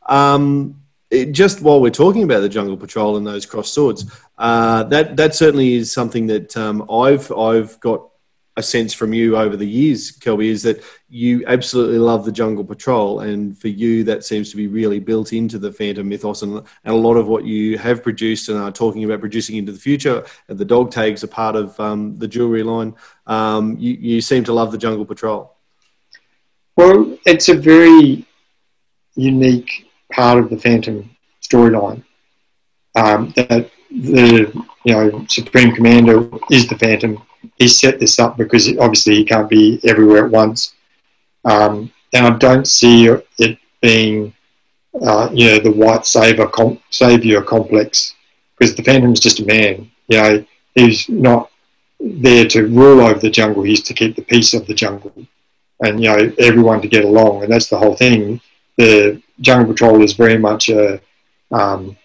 [0.10, 4.06] Um, it, just while we're talking about the Jungle Patrol and those cross swords,
[4.38, 8.10] uh, that that certainly is something that um, I've I've got
[8.58, 12.66] a sense from you over the years, Kelby, is that you absolutely love the Jungle
[12.66, 16.58] Patrol, and for you, that seems to be really built into the Phantom mythos, and,
[16.58, 19.80] and a lot of what you have produced and are talking about producing into the
[19.80, 20.26] future.
[20.48, 22.96] The dog tags are part of um, the jewelry line.
[23.26, 25.56] Um, you, you seem to love the Jungle Patrol.
[26.76, 28.26] Well, it's a very
[29.16, 31.10] unique part of the Phantom
[31.42, 32.04] storyline.
[32.96, 34.52] Um, that the
[34.84, 37.22] you know Supreme Commander is the Phantom.
[37.58, 40.74] He set this up because obviously he can't be everywhere at once,
[41.46, 44.34] um, and I don't see it being
[45.02, 48.16] uh, you know the white savior com- savior complex
[48.58, 49.90] because the Phantom's just a man.
[50.08, 50.46] You know
[50.76, 51.52] he's not
[52.00, 53.64] there to rule over the jungle.
[53.64, 55.14] He's to keep the peace of the jungle
[55.82, 58.42] and you know everyone to get along, and that's the whole thing.
[58.78, 61.02] The Jungle Patrol is very much a
[61.52, 61.98] um,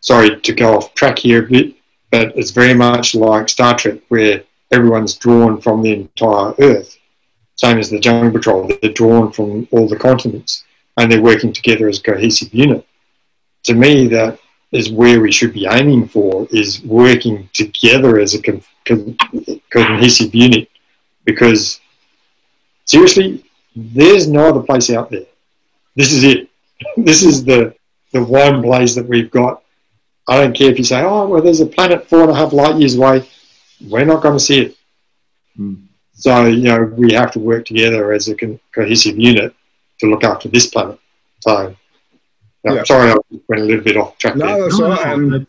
[0.00, 1.74] sorry to go off track here a bit,
[2.10, 6.96] but it's very much like Star Trek, where everyone's drawn from the entire Earth.
[7.56, 10.64] Same as the Jungle Patrol, they're drawn from all the continents,
[10.96, 12.86] and they're working together as a cohesive unit.
[13.64, 14.38] To me, that
[14.72, 19.14] is where we should be aiming for: is working together as a co- co-
[19.70, 20.68] cohesive unit,
[21.24, 21.80] because
[22.84, 23.44] seriously,
[23.74, 25.26] there's no other place out there.
[25.96, 26.48] This is it.
[26.96, 27.74] This is the
[28.12, 29.62] the one place that we've got.
[30.28, 32.52] I don't care if you say, oh, well, there's a planet four and a half
[32.52, 33.28] light years away.
[33.86, 34.76] We're not going to see it.
[35.56, 35.74] Hmm.
[36.14, 39.54] So, you know, we have to work together as a co- cohesive unit
[40.00, 40.98] to look after this planet.
[41.40, 41.74] So,
[42.64, 42.82] yeah, Yeah.
[42.84, 43.16] sorry, I
[43.48, 44.46] went a little bit off track there.
[44.48, 45.06] No, that's all right.
[45.06, 45.46] Um,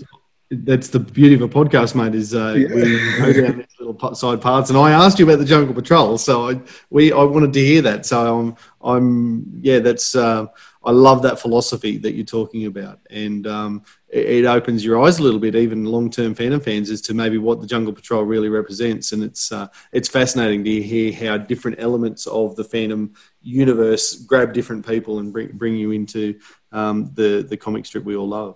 [0.51, 2.15] that's the beauty of a podcast, mate.
[2.15, 2.73] Is uh, Yeah.
[2.75, 6.17] we go down these little side paths, and I asked you about the Jungle Patrol,
[6.17, 6.59] so I
[6.89, 8.05] we I wanted to hear that.
[8.05, 10.45] So I'm I'm yeah, that's uh,
[10.87, 15.19] I love that philosophy that you're talking about, and um, it, it opens your eyes
[15.19, 18.47] a little bit, even long-term Phantom fans, as to maybe what the Jungle Patrol really
[18.47, 24.15] represents, and it's uh, it's fascinating to hear how different elements of the Phantom universe
[24.15, 26.39] grab different people and bring bring you into
[26.71, 28.55] um, the the comic strip we all love.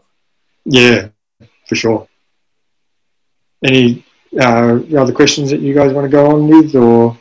[0.64, 1.10] Yeah,
[1.68, 2.08] for sure.
[3.62, 4.06] Any
[4.40, 7.18] uh, other questions that you guys want to go on with, or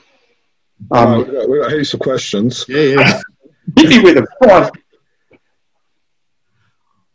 [0.93, 2.65] uh, um, we, got, we got heaps of questions.
[2.69, 3.21] Yeah, yeah.
[3.77, 4.71] hit me with a five?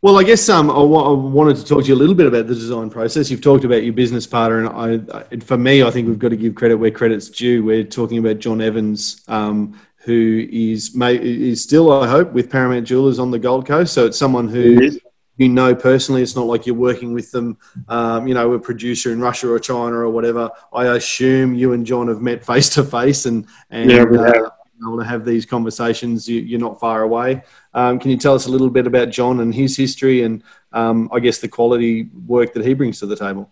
[0.05, 2.53] Well, I guess um, I, wanted to talk to you a little bit about the
[2.53, 3.31] design process.
[3.31, 4.69] You've talked about your business partner, and
[5.11, 7.63] I, I, for me, I think we've got to give credit where credit's due.
[7.63, 13.17] We're talking about John Evans, um, who is is still, I hope, with Paramount Jewelers
[13.17, 13.95] on the Gold Coast.
[13.95, 14.91] So it's someone who
[15.37, 16.21] you know personally.
[16.21, 19.57] It's not like you're working with them, um, you know, a producer in Russia or
[19.57, 20.51] China or whatever.
[20.71, 24.97] I assume you and John have met face to face and and Yeah, uh, able
[24.99, 26.27] to have these conversations.
[26.27, 27.41] You, you're not far away.
[27.75, 31.09] Um, can you tell us a little bit about John and his history and um,
[31.11, 33.51] I guess the quality work that he brings to the table?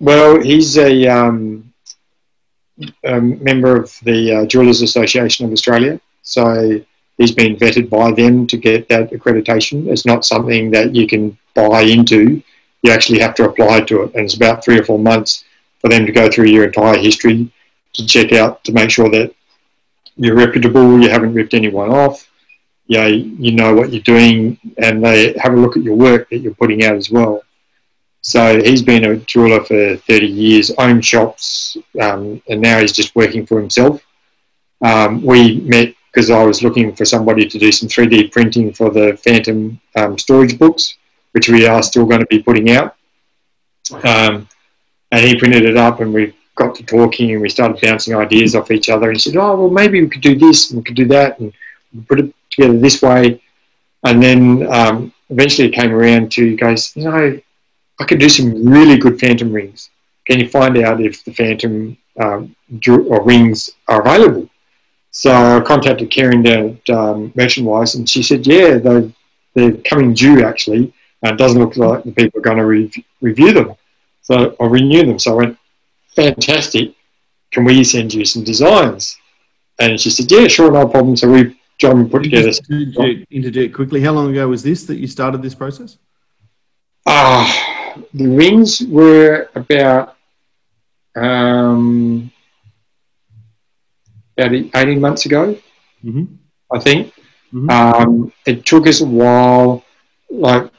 [0.00, 1.72] Well, he's a, um,
[3.04, 6.80] a member of the uh, Jewelers Association of Australia, so
[7.16, 9.86] he's been vetted by them to get that accreditation.
[9.86, 12.42] It's not something that you can buy into;
[12.82, 15.44] you actually have to apply to it, and it's about three or four months
[15.80, 17.52] for them to go through your entire history
[17.92, 19.34] to check out to make sure that
[20.16, 22.29] you're reputable, you haven't ripped anyone off,
[22.90, 26.28] you know, you know what you're doing, and they have a look at your work
[26.28, 27.44] that you're putting out as well.
[28.20, 33.14] So he's been a jeweler for 30 years, owned shops, um, and now he's just
[33.14, 34.04] working for himself.
[34.82, 38.90] Um, we met because I was looking for somebody to do some 3D printing for
[38.90, 40.96] the Phantom um, storage books,
[41.30, 42.96] which we are still going to be putting out.
[44.02, 44.48] Um,
[45.12, 48.56] and he printed it up, and we got to talking, and we started bouncing ideas
[48.56, 49.10] off each other.
[49.10, 51.38] And he said, "Oh, well, maybe we could do this, and we could do that,
[51.38, 51.52] and
[52.08, 53.40] put it together this way."
[54.04, 57.40] And then um, eventually it came around to, he goes, "You know,
[58.00, 59.90] I could do some really good phantom rings.
[60.26, 62.54] Can you find out if the phantom um,
[62.86, 64.48] or rings are available?
[65.10, 69.10] So I contacted Karen down at um, Merchandise, and she said, "Yeah, they're,
[69.54, 70.92] they're coming due actually.
[71.22, 73.74] And it doesn't look like the people are going to re- review them.
[74.22, 75.18] So I renew them.
[75.18, 75.58] So I went,
[76.08, 76.94] fantastic.
[77.50, 79.18] Can we send you some designs?
[79.78, 81.16] And she said, yeah, sure, no problem.
[81.16, 82.48] So we John put together.
[82.48, 85.96] Just to interject- interject quickly, how long ago was this that you started this process?
[87.06, 90.16] Ah, the rings were about
[91.16, 92.30] um,
[94.38, 95.56] about 18 months ago,
[96.04, 96.28] Mhm.
[96.72, 97.12] I think.
[97.52, 97.68] Mhm.
[97.70, 99.82] Um, it took us a while.
[100.30, 100.70] Like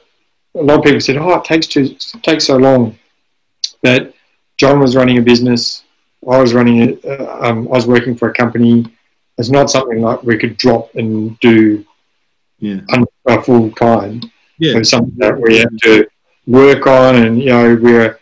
[0.56, 2.96] a lot of people said, "Oh, it takes too it takes so long."
[3.84, 4.14] But
[4.58, 5.84] John was running a business.
[6.26, 7.04] I was running it.
[7.04, 8.86] Uh, um, I was working for a company.
[9.42, 11.84] It's not something like we could drop and do
[12.60, 12.82] Yeah.
[13.28, 14.22] uh, full time.
[14.60, 14.74] Yeah.
[14.76, 16.08] It was something that we have to
[16.46, 18.20] work on, and you know we're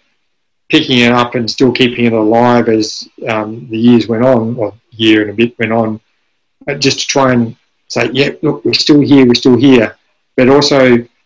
[0.70, 2.88] picking it up and still keeping it alive as
[3.28, 6.00] um, the years went on, or year and a bit went on,
[6.78, 7.54] just to try and
[7.90, 9.98] say, yeah, look, we're still here, we're still here,
[10.38, 10.80] but also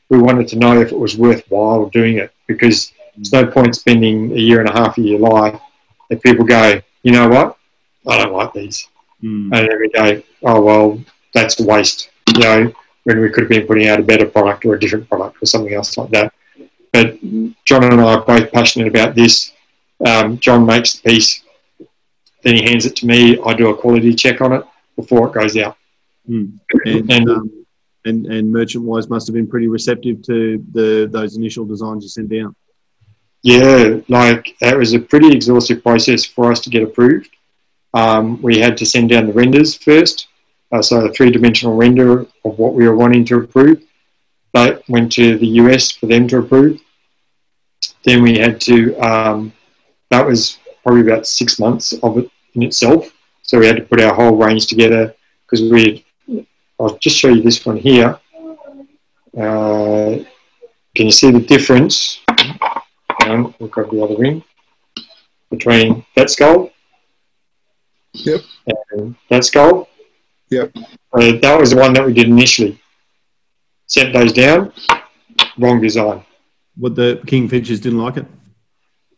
[0.09, 4.31] we wanted to know if it was worthwhile doing it because there's no point spending
[4.31, 5.59] a year and a half of your life
[6.09, 7.57] if people go, you know what,
[8.07, 8.87] I don't like these,
[9.23, 9.55] Mm.
[9.55, 10.99] and then we go, oh well,
[11.33, 12.73] that's a waste, you know,
[13.05, 15.45] when we could have been putting out a better product or a different product or
[15.45, 16.33] something else like that.
[16.91, 17.19] But
[17.65, 19.53] John and I are both passionate about this.
[20.05, 21.41] Um, John makes the piece,
[22.43, 23.39] then he hands it to me.
[23.45, 24.63] I do a quality check on it
[24.97, 25.77] before it goes out.
[26.29, 26.59] Mm.
[26.85, 27.65] And, And- um,
[28.05, 32.09] and and merchant wise must have been pretty receptive to the those initial designs you
[32.09, 32.53] sent down.
[33.41, 37.29] Yeah, like that was a pretty exhaustive process for us to get approved.
[37.93, 40.27] Um, we had to send down the renders first,
[40.71, 43.83] uh, so a three dimensional render of what we were wanting to approve.
[44.53, 46.79] That went to the US for them to approve.
[48.03, 49.53] Then we had to, um,
[50.09, 53.11] that was probably about six months of it in itself.
[53.43, 55.13] So we had to put our whole range together
[55.45, 56.05] because we,
[56.79, 58.19] I'll just show you this one here.
[59.37, 60.23] Uh,
[60.95, 62.19] can you see the difference?
[63.25, 64.43] Um, we've got the other ring
[65.49, 66.72] between that skull.
[68.13, 68.41] Yep.
[68.91, 69.89] And that skull.
[70.49, 70.71] Yep.
[71.13, 72.79] Uh, that was the one that we did initially.
[73.87, 74.71] Sent those down.
[75.57, 76.23] Wrong design.
[76.75, 78.25] What the King Features didn't like it.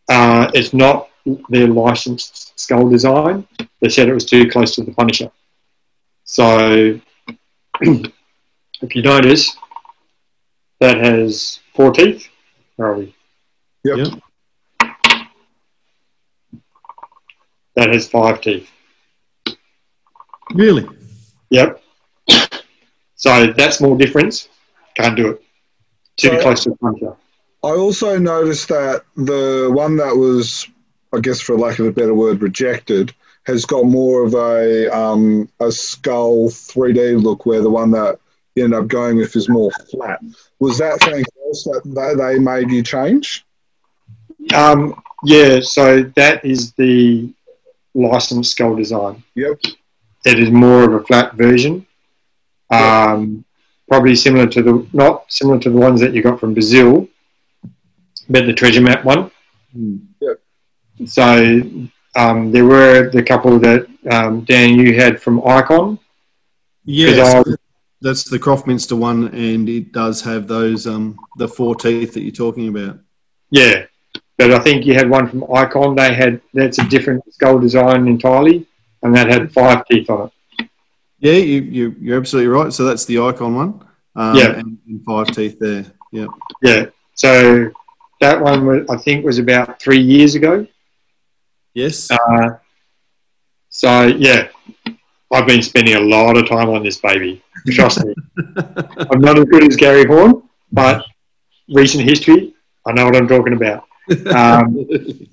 [0.08, 1.08] Uh, it's not
[1.48, 3.46] their licensed skull design.
[3.80, 5.30] They said it was too close to the Punisher.
[6.24, 7.00] So,
[7.80, 9.56] if you notice,
[10.80, 12.28] that has four teeth.
[12.76, 13.14] Where are we?
[13.84, 13.96] Yep.
[13.98, 14.92] Yep.
[17.76, 18.68] That has five teeth.
[20.54, 20.86] Really?
[21.50, 21.82] Yep.
[23.16, 24.48] So that's more difference,
[24.94, 25.42] can't do it.
[26.16, 27.16] Too So- close to the Punisher.
[27.64, 30.68] I also noticed that the one that was,
[31.12, 33.12] I guess, for lack of a better word, rejected,
[33.44, 38.18] has got more of a um, a skull 3D look, where the one that
[38.54, 40.20] you end up going with is more flat.
[40.60, 43.44] Was that something else that, that they made you change?
[44.54, 47.32] Um, yeah, so that is the
[47.94, 49.24] licensed skull design.
[49.34, 49.60] Yep.
[50.26, 51.86] It is more of a flat version.
[52.70, 53.44] Um,
[53.88, 57.08] probably similar to the not similar to the ones that you got from Brazil,
[58.28, 59.30] but the treasure map one.
[59.76, 60.00] Mm.
[61.04, 61.62] So
[62.16, 65.98] um, there were the couple that um, Dan you had from Ikon.
[66.84, 67.54] Yes, I-
[68.02, 72.32] that's the Croftminster one, and it does have those um the four teeth that you're
[72.32, 72.98] talking about.
[73.50, 73.86] Yeah,
[74.38, 75.96] but I think you had one from Ikon.
[75.96, 78.66] They had that's a different skull design entirely,
[79.06, 80.68] and that had five teeth on it.
[81.18, 82.72] Yeah, you, you you're absolutely right.
[82.72, 83.84] So that's the Ikon one.
[84.14, 84.58] Um, Yeah.
[84.58, 85.84] and, and five teeth there.
[86.12, 86.26] Yeah.
[86.62, 87.70] Yeah, so
[88.20, 90.66] that one I think was about three years ago.
[91.74, 92.10] Yes.
[92.10, 92.50] Uh,
[93.68, 94.48] so yeah,
[95.32, 97.42] I've been spending a lot of time on this baby.
[97.68, 98.14] Trust me,
[99.10, 100.42] I'm not as good as Gary Horn,
[100.72, 101.04] but
[101.74, 102.54] recent history,
[102.86, 103.84] I know what I'm talking about.
[104.34, 104.86] Um,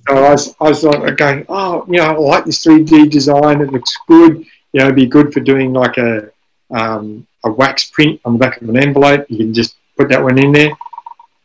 [0.07, 3.61] So I was, I was like going, oh, you know, I like this 3D design.
[3.61, 4.45] It looks good.
[4.73, 6.29] You know, it'd be good for doing like a
[6.71, 9.25] um, a wax print on the back of an envelope.
[9.29, 10.71] You can just put that one in there.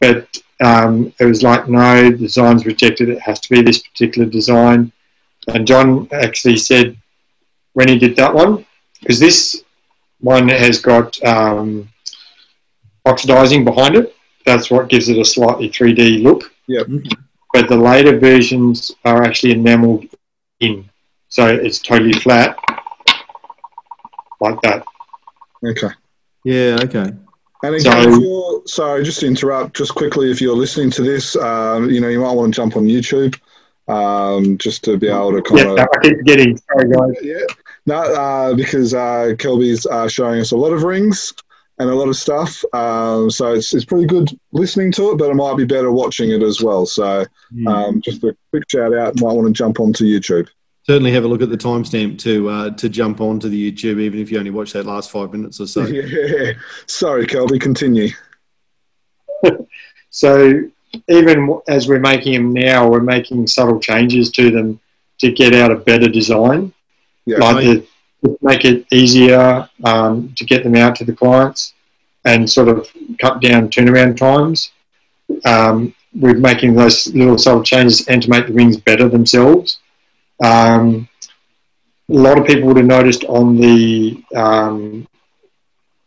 [0.01, 3.09] But um, it was like, no, the design's rejected.
[3.09, 4.93] It has to be this particular design.
[5.49, 6.97] And John actually said
[7.75, 8.65] when he did that one,
[9.01, 9.63] because this
[10.21, 11.89] one has got um,
[13.05, 14.15] oxidizing behind it.
[14.47, 20.07] That's what gives it a slightly 3D look but the later versions are actually enameled
[20.61, 20.89] in,
[21.29, 22.57] so it's totally flat,
[24.41, 24.85] like that.
[25.67, 25.89] Okay.
[26.45, 26.77] yeah.
[26.83, 27.11] Okay.
[27.65, 31.03] And again, So- if you're, sorry, just to interrupt, just quickly, if you're listening to
[31.03, 33.37] this, um, you know, you might want to jump on YouTube
[33.89, 35.79] um, just to be able to kind Yeah, of.
[35.81, 36.57] I keep forgetting.
[36.57, 37.15] Sorry, guys.
[37.23, 37.41] Yeah,
[37.87, 41.33] no, uh, because uh, Kelby's uh, showing us a lot of rings
[41.79, 42.65] and a lot of stuff.
[42.73, 46.31] Um, so it's, it's pretty good listening to it, but it might be better watching
[46.31, 46.87] it as well.
[46.87, 47.67] So Hmm.
[47.69, 50.49] um, just a quick shout out, might want to jump onto YouTube.
[50.87, 54.21] Certainly have a look at the timestamp to uh, to jump onto the YouTube, even
[54.21, 55.83] if you only watch that last five minutes or so.
[55.87, 56.53] Yeah.
[56.87, 58.09] Sorry, Kelby, continue.
[60.11, 60.63] So
[61.09, 64.81] even as we're making them now, we're making subtle changes to them
[65.19, 66.73] to get out a better design.
[67.27, 67.39] Yeah.
[67.39, 67.87] like the
[68.41, 71.75] make it easier um, to get them out to the clients
[72.25, 72.89] and sort of
[73.21, 74.73] cut down turnaround times.
[75.45, 79.79] Um, we're making those little subtle changes and to make the rings better themselves.
[80.43, 81.09] Um,
[82.11, 85.07] a lot of people would have noticed on the um,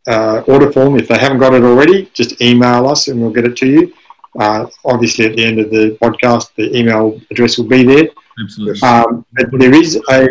[0.08, 3.46] uh, order form, if they haven't got it already, just email us and we'll get
[3.46, 3.94] it to you.
[4.40, 8.10] Uh, obviously, at the end of the podcast, the email address will be there.
[8.42, 8.82] Absolutely.
[8.88, 10.28] Um, but there is a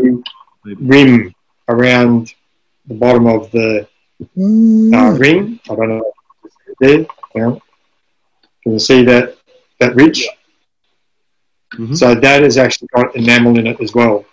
[0.64, 1.35] rim
[1.70, 2.34] around
[2.86, 3.86] the bottom of the
[4.20, 5.60] uh, ring.
[5.70, 6.12] I don't know.
[6.80, 7.56] There, yeah.
[8.62, 9.36] Can you see that
[9.80, 10.26] that ridge?
[11.74, 11.96] Mhm.
[11.96, 14.24] So that has actually got enamel in it as well.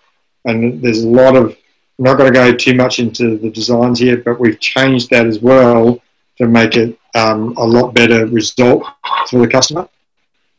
[0.45, 1.55] And there's a lot of.
[1.99, 5.25] I'm not going to go too much into the designs here, but we've changed that
[5.25, 5.99] as well
[6.37, 8.83] to make it um, a lot better result
[9.29, 9.89] for the customer.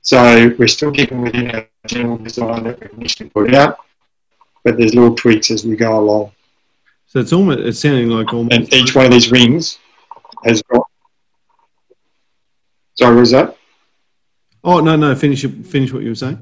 [0.03, 3.79] So we're still keeping within our general design that we initially put out,
[4.65, 6.33] but there's little tweaks as we go along.
[7.09, 9.79] So it's almost it's sounding like almost And each one of these rings
[10.45, 10.87] has got.
[12.99, 13.57] Sorry, what was that?
[14.63, 16.41] Oh no no finish finish what you were saying.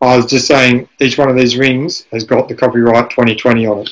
[0.00, 3.78] I was just saying each one of these rings has got the copyright 2020 on
[3.80, 3.90] it.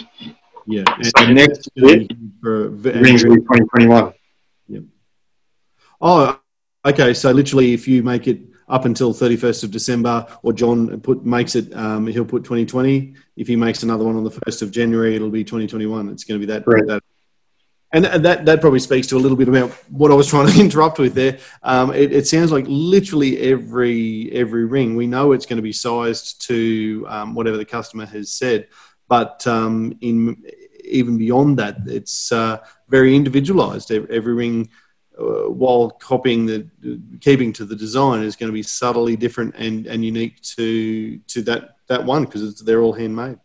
[0.67, 0.85] Yeah.
[1.03, 4.13] So next bit, for- rings will be 2021.
[4.69, 4.81] Yeah.
[6.01, 6.41] Oh,
[6.85, 7.13] okay.
[7.13, 11.25] So literally, if you make it up until thirty first of December, or John put
[11.25, 13.15] makes it, um, he'll put twenty twenty.
[13.37, 16.09] If he makes another one on the first of January, it'll be twenty twenty one.
[16.09, 16.65] It's going to be that.
[16.65, 16.87] Correct.
[16.89, 17.03] that
[17.93, 20.61] and that, that probably speaks to a little bit about what I was trying to
[20.61, 21.39] interrupt with there.
[21.63, 25.73] Um, it, it sounds like literally every every ring we know it's going to be
[25.73, 28.69] sized to um, whatever the customer has said,
[29.09, 30.43] but um, in
[30.85, 32.59] even beyond that, it's uh,
[32.89, 33.91] very individualized.
[33.91, 34.71] Every, every ring,
[35.19, 36.67] uh, while copying the
[37.21, 41.43] keeping to the design, is going to be subtly different and, and unique to to
[41.43, 43.39] that that one because they're all handmade.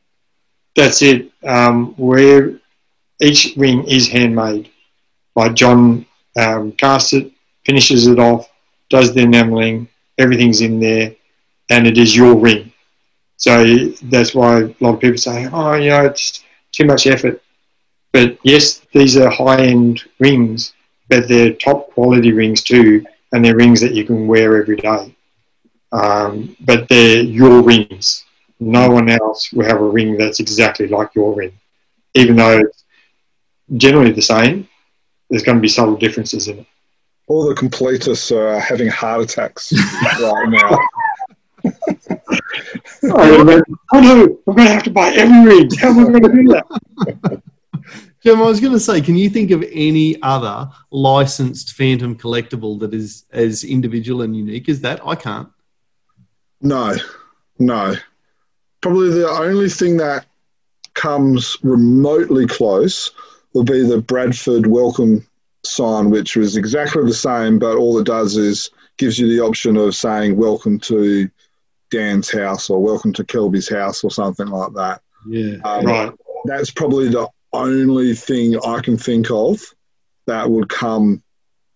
[0.76, 1.32] That's it.
[1.44, 2.60] Um, where
[3.22, 4.70] each ring is handmade
[5.36, 6.06] by John.
[6.40, 7.30] Um, casts it,
[7.66, 8.50] finishes it off,
[8.90, 11.14] does the enameling, everything's in there,
[11.70, 12.72] and it is your ring.
[13.36, 13.66] So
[14.04, 17.42] that's why a lot of people say, "Oh, you know, it's too much effort."
[18.14, 20.74] But yes, these are high-end rings,
[21.12, 25.14] but they're top quality rings too, and they're rings that you can wear every day.
[25.92, 28.24] Um, but they're your rings.
[28.62, 31.52] No one else will have a ring that's exactly like your ring,
[32.14, 32.86] even though it's
[33.76, 34.70] generally the same.
[35.30, 36.68] There's going to be subtle differences in it.
[37.28, 40.80] All the completists are having heart attacks right now.
[43.04, 45.70] oh I'm going to have to buy every ring.
[45.78, 47.44] How am I going to do that?
[48.24, 52.80] Jim, I was going to say, can you think of any other licensed Phantom collectible
[52.80, 55.02] that is as individual and unique as that?
[55.06, 55.50] I can't.
[56.62, 56.96] No,
[57.58, 57.96] no.
[58.82, 60.28] Probably the only thing that
[60.94, 63.12] comes remotely close
[63.54, 65.28] will be the Bradford welcome
[65.66, 69.78] sign, which was exactly the same, but all it does is gives you the option
[69.78, 71.28] of saying welcome to
[71.90, 75.02] Dan's house or welcome to Kelby's house or something like that.
[75.28, 75.58] Yeah.
[75.64, 76.12] Um, Right.
[76.46, 79.62] That's probably the only thing I can think of
[80.28, 81.22] that would come,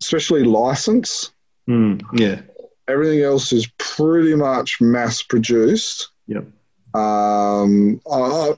[0.01, 1.31] especially license.
[1.69, 2.41] Mm, yeah.
[2.87, 6.09] Everything else is pretty much mass produced.
[6.27, 6.45] Yep.
[6.93, 8.51] Um, I, I,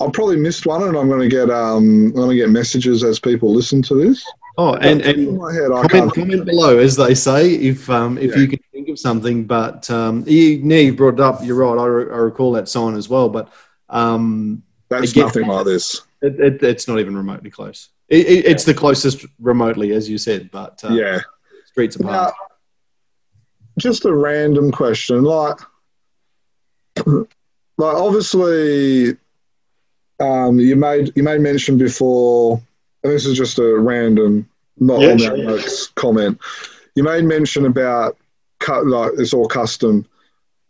[0.00, 3.04] I probably missed one, and I'm going to get um, I'm going to get messages
[3.04, 4.24] as people listen to this.
[4.58, 6.14] Oh, and, In and my head, I comment, can't.
[6.14, 8.38] comment below, as they say, if um, if Yeah.
[8.38, 9.44] you can think of something.
[9.44, 11.44] But um, you, now you brought it up.
[11.44, 11.80] You're right.
[11.80, 13.28] I, re- I recall that sign as well.
[13.28, 13.52] But
[13.90, 16.02] um, That's again- nothing like this.
[16.20, 17.88] it, it, it's not even remotely close.
[18.08, 20.50] It, it, it's the closest remotely, as you said.
[20.50, 21.20] But uh, yeah.
[21.66, 22.34] streets Now, apart.
[23.78, 25.56] just a random question, like,
[27.06, 27.26] like
[27.78, 29.16] obviously,
[30.18, 32.60] um, you made you made mention before,
[33.04, 35.30] and this is just a random, not Yeah, on sure.
[35.30, 36.38] our notes comment.
[36.96, 38.16] You made mention about
[38.58, 40.04] cut like it's all custom,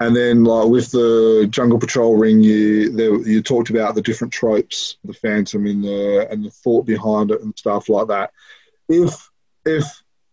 [0.00, 4.32] and then like with the Jungle Patrol ring, you there, you talked about the different
[4.32, 8.30] tropes, the Phantom in the and the thought behind it and stuff like that.
[8.88, 9.30] If
[9.66, 9.84] if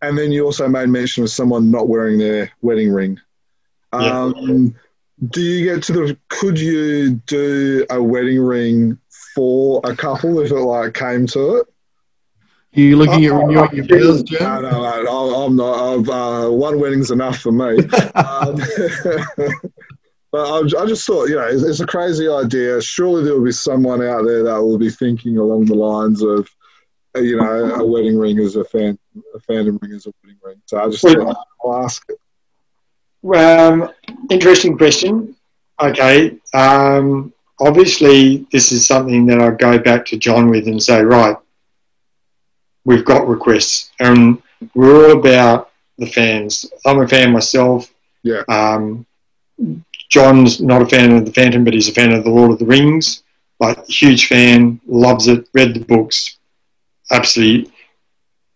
[0.01, 3.20] and then you also made mention of someone not wearing their wedding ring.
[3.93, 4.22] Yeah.
[4.22, 4.76] Um,
[5.30, 6.18] do you get to the?
[6.30, 8.97] Could you do a wedding ring
[9.36, 11.68] for a couple if it like came to it?
[12.78, 14.43] Are you looking at renewing your bills, Jim?
[14.43, 14.84] No, no, no.
[14.86, 15.93] I'm- I'm not.
[15.93, 17.78] I've, uh, one wedding's enough for me.
[18.15, 18.55] Um,
[20.32, 22.80] but I, I just thought, you know, it's, it's a crazy idea.
[22.82, 26.47] Surely there will be someone out there that will be thinking along the lines of,
[27.15, 28.99] uh, you know, a wedding ring is a fan,
[29.34, 30.61] a phantom ring is a wedding ring.
[30.65, 32.19] So I just thought I'll ask it.
[33.36, 33.89] Um,
[34.30, 35.36] interesting question.
[35.82, 36.38] Okay.
[36.53, 41.36] Um, obviously, this is something that I go back to John with and say, right,
[42.88, 44.42] we've got requests, and
[44.74, 46.66] we're all about the fans.
[46.86, 47.94] I'm a fan myself.
[48.24, 48.44] Yeah.
[48.48, 49.06] Um,
[50.10, 52.60] John's not a fan of the Phantom, but he's a fan of the Lord of
[52.60, 53.24] the Rings.
[53.60, 56.38] Like huge fan, loves it, read the books,
[57.12, 57.72] absolutely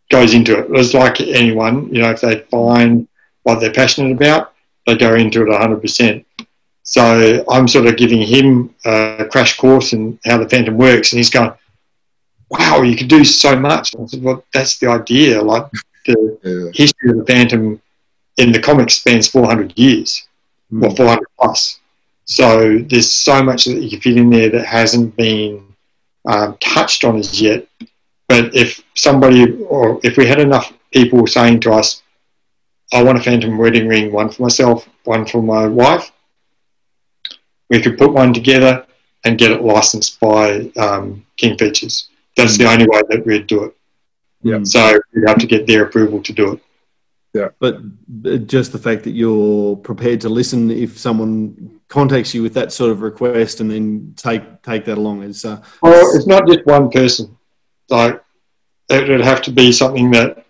[0.10, 0.68] goes into it.
[0.72, 3.08] It's like anyone, you know, if they find
[3.44, 4.54] what they're passionate about,
[4.86, 6.24] they go into it 100%.
[6.84, 11.18] So I'm sort of giving him a crash course in how the Phantom works, and
[11.18, 11.52] he's going,
[12.54, 15.41] "Wow, you can do so much." I said, "Well, that's the idea.
[15.41, 15.66] Like
[16.06, 16.72] the Yeah.
[16.82, 17.82] history of the Phantom
[18.38, 20.28] in the comics spans 400 years,
[20.70, 20.84] Hmm.
[20.86, 21.80] or 400 plus.
[22.26, 22.47] So
[22.89, 25.64] there's so much that you can fit in there that hasn't been
[26.32, 27.68] um, touched on as yet.
[28.30, 29.39] But if somebody,
[29.76, 32.04] or if we had enough people saying to us,
[32.93, 36.12] I want a Phantom wedding ring, one for myself, one for my wife,
[37.70, 38.86] we could put one together
[39.26, 42.10] and get it licensed by um, King Features.
[42.38, 43.78] That's the only way that we'd do it.
[44.44, 44.64] Yeah.
[44.64, 46.60] So we'd have to get their approval to do it.
[47.60, 52.54] But but just the fact that you're prepared to listen if someone contacts you with
[52.56, 56.48] that sort of request and then take take that along is uh, Well, it's not
[56.48, 57.38] just one person.
[57.90, 58.22] Like
[58.90, 60.46] it would have to be something that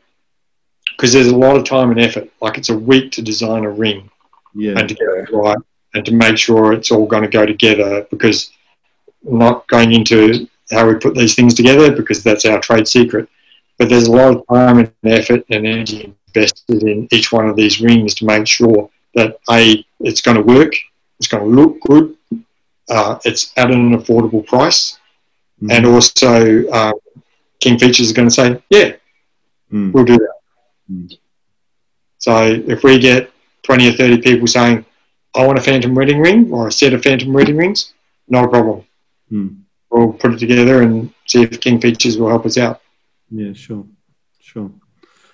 [0.92, 2.30] because there's a lot of time and effort.
[2.42, 4.10] Like it's a week to design a ring
[4.56, 5.58] yeah and to get it right
[5.94, 8.08] and to make sure it's all going to go together.
[8.10, 8.52] Because
[9.24, 13.28] not going into how we put these things together because that's our trade secret.
[13.78, 17.55] But there's a lot of time and effort and energy invested in each one of
[17.55, 20.74] these rings to make sure that a it's going to work,
[21.19, 22.15] it's going to look good,
[22.89, 24.97] uh, it's at an affordable price
[25.61, 25.72] Mm.
[25.74, 26.93] and also um,
[27.59, 28.93] King Features is going to say, yeah,
[29.72, 29.91] Mm.
[29.93, 30.36] we'll do that.
[30.91, 31.17] Mm.
[32.17, 33.32] So if we get
[33.63, 34.84] 20 or 30 people saying,
[35.36, 37.93] I want a Phantom wedding ring or a set of Phantom wedding rings,
[38.28, 38.86] not a problem.
[39.92, 42.82] We'll put it together and see if King Features will help us out.
[43.30, 43.86] Yeah, sure,
[44.39, 44.72] sure.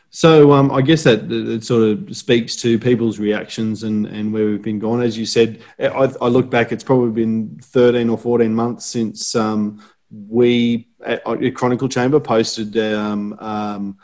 [0.09, 4.45] So um, I guess that it sort of speaks to people's reactions and, and where
[4.45, 5.01] we've been gone.
[5.01, 9.35] As you said, I, I look back; it's probably been thirteen or fourteen months since
[9.35, 13.97] um, we at, at Chronicle Chamber posted um, um,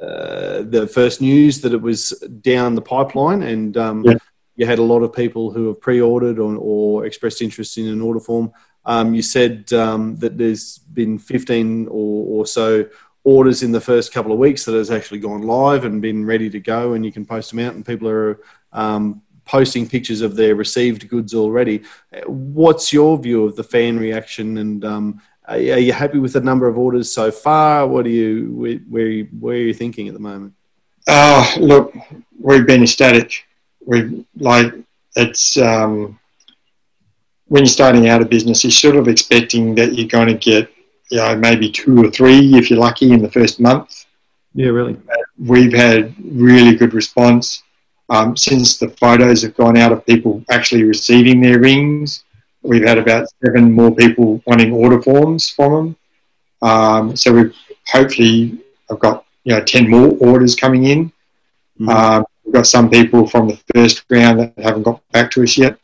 [0.00, 2.10] uh, the first news that it was
[2.42, 4.18] down the pipeline, and um, Yeah.
[4.54, 8.00] you had a lot of people who have pre-ordered or, or expressed interest in an
[8.00, 8.52] order form.
[8.84, 11.90] Um, you said um, that there's been 15 or,
[12.40, 12.88] or so
[13.24, 16.48] orders in the first couple of weeks that has actually gone live and been ready
[16.50, 18.40] to go, and you can post them out, and people are
[18.72, 21.82] um, posting pictures of their received goods already.
[22.26, 26.40] What's your view of the fan reaction, and um, are, are you happy with the
[26.40, 27.86] number of orders so far?
[27.86, 30.54] What are you where where, where are you thinking at the moment?
[31.08, 31.94] Oh, look,
[32.38, 33.46] we've been ecstatic.
[33.84, 34.72] We've like
[35.16, 36.19] it's um,
[37.50, 40.72] when you're starting out a business, you're sort of expecting that you're going to get,
[41.10, 44.06] you know, maybe two or three if you're lucky in the first month.
[44.54, 44.96] Yeah, really.
[45.36, 47.64] We've had really good response
[48.08, 52.22] um, since the photos have gone out of people actually receiving their rings.
[52.62, 55.96] We've had about seven more people wanting order forms from them.
[56.62, 57.54] Um, so we've
[57.88, 61.12] hopefully I've got you know ten more orders coming in.
[61.80, 61.88] Mhm.
[61.88, 65.58] Um, we've got some people from the first round that haven't got back to us
[65.58, 65.78] yet.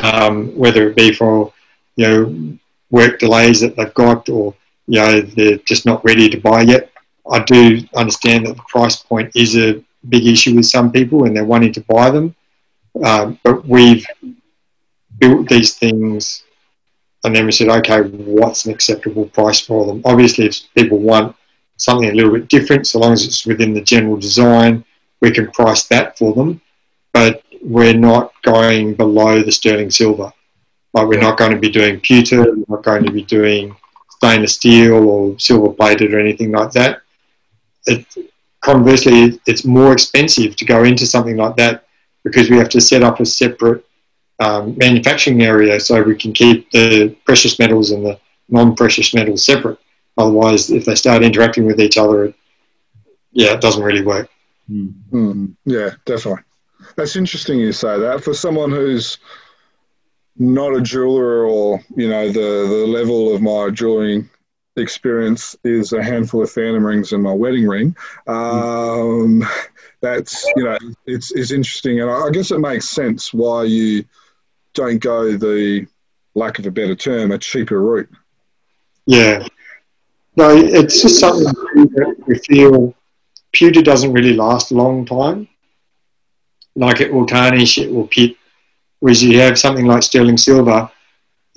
[0.00, 1.52] Um, whether it be for
[1.96, 2.58] you know
[2.90, 4.54] work delays that they've got, or
[4.86, 6.90] you know they're just not ready to buy yet.
[7.30, 11.36] I do understand that the price point is a big issue with some people, and
[11.36, 12.34] they're wanting to buy them.
[13.04, 14.06] Um, but we've
[15.18, 16.44] built these things,
[17.24, 20.02] and then we said, okay, what's an acceptable price for them?
[20.04, 21.36] Obviously, if people want
[21.76, 24.84] something a little bit different, so long as it's within the general design,
[25.20, 26.60] we can price that for them.
[27.12, 30.32] But we're not going below the sterling silver.
[30.92, 33.74] Like we're not going to be doing pewter, we're not going to be doing
[34.10, 37.02] stainless steel or silver plated or anything like that.
[37.86, 38.06] It,
[38.60, 41.86] conversely, it's more expensive to go into something like that
[42.24, 43.84] because we have to set up a separate
[44.40, 49.78] um, manufacturing area so we can keep the precious metals and the non-precious metals separate.
[50.18, 52.34] Otherwise, if they start interacting with each other, it,
[53.32, 54.28] yeah, it doesn't really work.
[54.70, 54.92] Mm.
[55.10, 56.42] Mm, yeah, definitely.
[56.96, 58.22] That's interesting you say that.
[58.22, 59.18] For someone who's
[60.36, 64.28] not a jeweler or, you know, the, the level of my jewelry
[64.76, 67.96] experience is a handful of phantom rings and my wedding ring.
[68.26, 69.44] Um,
[70.00, 72.00] that's, you know, it's, it's interesting.
[72.00, 74.04] And I guess it makes sense why you
[74.74, 75.86] don't go the,
[76.34, 78.08] lack of a better term, a cheaper route.
[79.06, 79.46] Yeah.
[80.34, 82.94] No, it's just something that we feel
[83.52, 85.46] pewter doesn't really last a long time.
[86.74, 88.36] Like it will tarnish, it will pit.
[89.00, 90.90] Whereas you have something like sterling silver,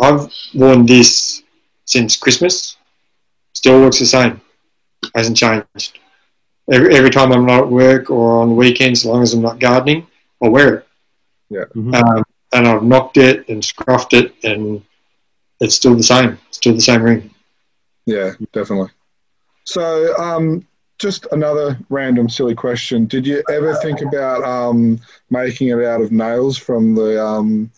[0.01, 1.43] I've worn this
[1.85, 2.77] since Christmas.
[3.53, 4.41] Still looks the same.
[5.15, 5.99] Hasn't changed.
[6.71, 9.41] Every, every time I'm not at work or on the weekends, as long as I'm
[9.41, 10.07] not gardening,
[10.43, 10.87] I'll wear it.
[11.49, 11.65] Yeah.
[11.75, 11.93] Mhm.
[11.95, 14.81] Um, and I've knocked it and scruffed it, and
[15.59, 16.39] it's still the same.
[16.51, 17.29] Still the same ring.
[18.05, 18.89] Yeah, definitely.
[19.65, 20.65] So, um,
[20.97, 23.05] just another random silly question.
[23.05, 27.71] Did you ever think about um, making it out of nails from the um,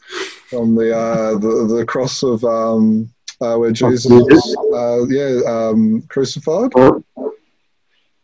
[0.49, 3.11] from the, uh, the the cross of um,
[3.41, 6.72] uh, where Jesus was, uh, yeah, um, crucified?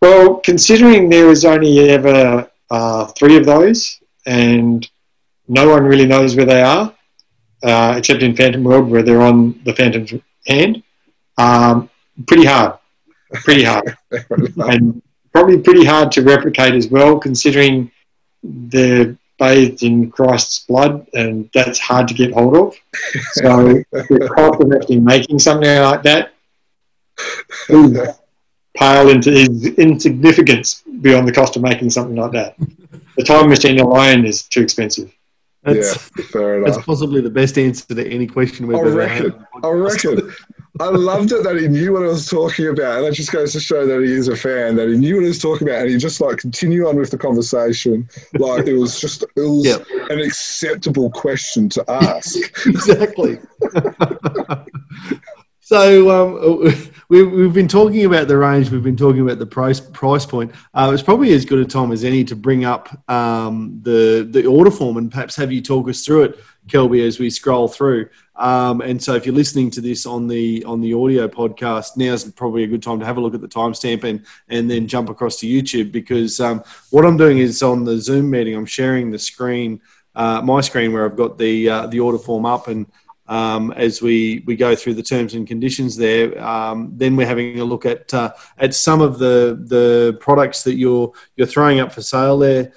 [0.02, 4.88] Well, considering there was only ever uh, three of those, and
[5.48, 6.94] no one really knows where they are,
[7.64, 10.14] uh, except in Phantom World where they're on the Phantom's
[10.46, 10.84] hand,
[11.38, 11.90] um,
[12.28, 12.78] pretty hard.
[13.34, 13.98] Pretty hard.
[14.70, 17.92] and probably pretty hard to replicate as well, considering
[18.44, 22.76] they're bathed in Christ's blood, and that's hard to get hold of.
[23.34, 26.34] So the cost of actually making something like that
[27.70, 27.98] is
[28.78, 32.56] pale into is insignificance beyond the cost of making something like that.
[33.18, 35.12] The time machine alone is too expensive.
[35.66, 35.98] yeah, That's,
[36.32, 39.32] fair that's possibly the best answer to any question we've I ever reckon.
[39.32, 39.46] had.
[39.64, 40.34] I reckon.
[40.80, 43.54] I loved it that he knew what I was talking about, and that just goes
[43.54, 44.76] to show that he is a fan.
[44.76, 47.12] That he knew what he was talking about, and he just like continued on with
[47.12, 48.10] the conversation,
[48.40, 49.86] like it was just it was Yep.
[50.10, 52.38] an acceptable question to ask.
[52.66, 53.38] exactly.
[55.60, 56.74] so um,
[57.10, 58.70] we, we've been talking about the range.
[58.72, 60.52] We've been talking about the price price point.
[60.74, 64.46] Uh, it's probably as good a time as any to bring up um, the the
[64.48, 68.10] order form and perhaps have you talk us through it, Kelby, as we scroll through.
[68.36, 72.30] Um, and so, if you're listening to this on the on the audio podcast, now's
[72.32, 75.10] probably a good time to have a look at the timestamp and and then jump
[75.10, 79.12] across to YouTube because um, what I'm doing is on the Zoom meeting, I'm sharing
[79.12, 79.82] the screen,
[80.16, 82.88] uh, my screen where I've got the uh, the order form up and
[83.28, 86.42] um, as we, we go through the terms and conditions there.
[86.44, 90.76] Um, then we're having a look at uh, at some of the the products that
[90.76, 92.74] you're you're throwing up for sale there.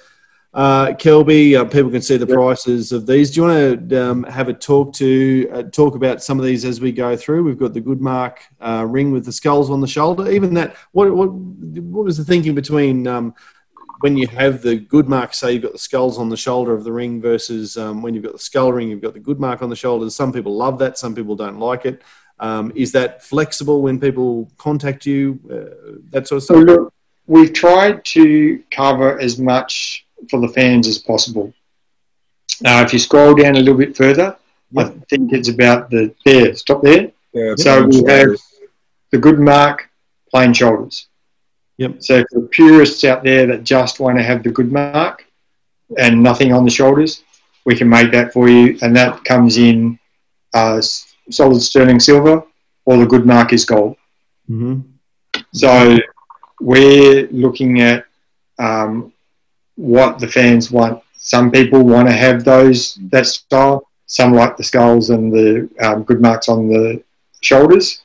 [0.57, 3.29] Uh, Kelby, uh, people can see the prices of these.
[3.29, 6.65] Do you want to um, have a talk to uh, talk about some of these
[6.65, 7.43] as we go through?
[7.43, 10.31] We've got the Goodmark uh, ring with the skulls on the shoulder.
[10.31, 13.35] Even that, what what what was the thinking between um,
[13.99, 16.83] when you have the good mark, say you've got the skulls on the shoulder of
[16.83, 19.61] the ring versus um, when you've got the skull ring, you've got the good mark
[19.61, 20.15] on the shoulders.
[20.15, 22.01] Some people love that, some people don't like it.
[22.39, 25.39] Um, is that flexible when people contact you?
[25.51, 26.65] Uh, that sort of So stuff.
[26.65, 26.93] look,
[27.27, 31.53] we've tried to cover as much for the fans as possible.
[32.61, 34.35] Now, if you scroll down a little bit further,
[34.77, 36.55] I think it's about the there.
[36.55, 37.11] Stop there.
[37.33, 38.29] Yeah, So we have
[39.11, 39.89] the good mark,
[40.31, 41.07] plain shoulders.
[41.77, 41.95] Yep.
[41.99, 45.25] So for the purists out there that just want to have the good mark
[45.97, 47.23] and nothing on the shoulders,
[47.65, 49.99] we can make that for you, and that comes in
[50.53, 50.81] uh,
[51.29, 52.43] solid sterling silver,
[52.85, 53.95] or the good mark is gold.
[54.47, 54.79] hmm
[55.53, 55.97] So
[56.59, 58.05] we're looking at
[58.57, 59.13] um,
[59.77, 61.01] what the fans want.
[61.13, 63.87] Some people want to have those that style.
[64.05, 67.03] Some like the skulls and the um, good marks on the
[67.41, 68.03] shoulders.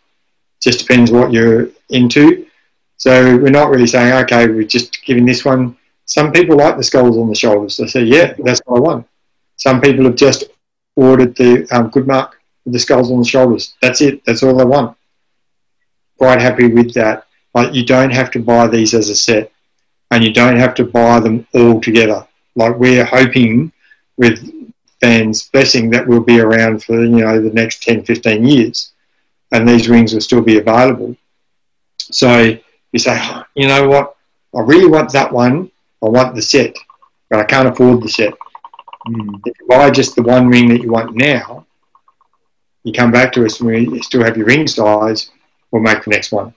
[0.60, 2.46] Just depends what you're into.
[2.96, 5.76] So we're not really saying, okay, we're just giving this one.
[6.06, 7.76] Some people like the skulls on the shoulders.
[7.76, 9.06] They say, yeah, that's what I want.
[9.56, 10.44] Some people have just
[10.96, 13.74] ordered the um, good mark with the skulls on the shoulders.
[13.80, 14.24] That's it.
[14.24, 14.96] That's all they want.
[16.18, 19.52] Quite happy with that but you don't have to buy these as a set
[20.12, 22.26] and you don't have to buy them all together.
[22.54, 23.72] Like we're hoping
[24.18, 24.38] with
[25.00, 28.92] fans blessing that we'll be around for you know the next 10, 15 years
[29.50, 31.16] and these rings will still be available.
[31.98, 32.58] So
[32.92, 34.16] you say, "Oh, you know what,
[34.54, 35.70] I really want that one,
[36.04, 36.76] I want the set,
[37.30, 38.34] but I can't afford the set.
[39.08, 39.40] Mm.
[39.46, 41.66] If you buy just the one ring that you want now,
[42.84, 45.30] you come back to us and we still have your ring size,
[45.70, 46.54] we'll make the next one.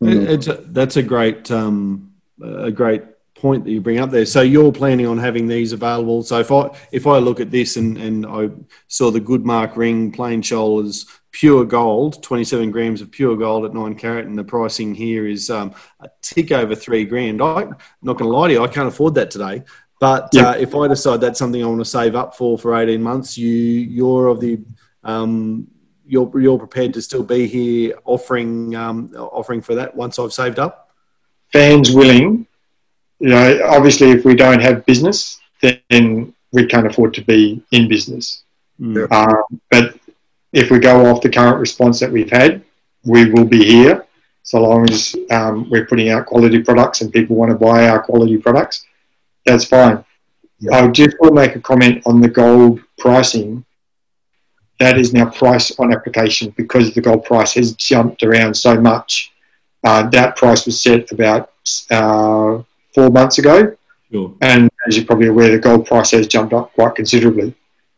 [0.00, 0.28] Mm.
[0.28, 2.11] It's a, that's a great um,
[2.42, 3.02] a great
[3.34, 4.26] point that you bring up there.
[4.26, 6.22] So you're planning on having these available.
[6.22, 8.50] So if I if I look at this and, and I
[8.88, 13.74] saw the good mark ring, plain shoulders, pure gold, 27 grams of pure gold at
[13.74, 17.42] nine carat, and the pricing here is um, a tick over three grand.
[17.42, 19.62] I'm not going to lie to you, I can't afford that today.
[19.98, 20.50] But Yeah.
[20.50, 23.38] uh, if I decide that's something I want to save up for for 18 months,
[23.38, 24.60] you you're of the
[25.04, 25.68] um,
[26.04, 30.58] you're you're prepared to still be here offering um, offering for that once I've saved
[30.58, 30.81] up.
[31.52, 32.46] Fans willing,
[33.20, 37.88] you know, obviously if we don't have business, then we can't afford to be in
[37.88, 38.42] business.
[38.80, 39.10] Mm.
[39.12, 39.98] Um, but
[40.52, 42.62] if we go off the current response that we've had,
[43.04, 44.06] we will be here
[44.42, 48.02] so long as um, we're putting out quality products and people want to buy our
[48.02, 48.84] quality products.
[49.46, 50.04] That's fine.
[50.70, 53.64] I just want to make a comment on the gold pricing.
[54.78, 59.31] that is now price on application because the gold price has jumped around so much.
[59.84, 61.50] Uh, that price was set about
[61.90, 62.62] uh,
[62.94, 63.74] four months ago,
[64.12, 64.32] Sure.
[64.40, 67.54] and as you're probably aware, the gold price has jumped up quite considerably.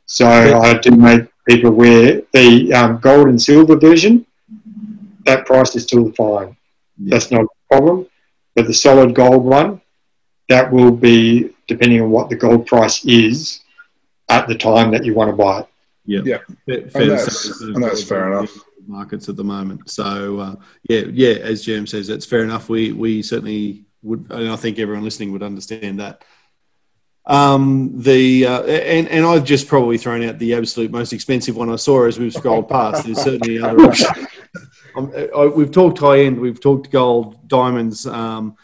[0.07, 4.25] So I do make people aware the um, gold and silver version,
[5.25, 6.57] that price is still fine.
[6.99, 7.11] Yeah.
[7.17, 8.07] That's not a problem.
[8.55, 9.81] But the solid gold one,
[10.49, 13.61] that will be depending on what the gold price is
[14.29, 15.67] at the time that you want to buy it.
[16.07, 16.21] Yeah.
[16.25, 16.39] Yeah.
[16.67, 18.53] Fair, fair And that's- and that's fair enough.
[18.87, 19.91] Markets at the moment.
[19.91, 20.55] So uh,
[20.89, 21.35] yeah, yeah.
[21.37, 22.69] As Jim says, that's fair enough.
[22.69, 26.25] We we certainly would, and I think everyone listening would understand that.
[27.27, 31.71] Um, the uh, and and I've just probably thrown out the absolute most expensive one
[31.71, 33.05] I saw as we've scrolled past.
[33.05, 34.27] There's certainly other options.
[34.97, 38.07] Um, I, we've talked high end, we've talked gold, diamonds.
[38.07, 38.57] Um,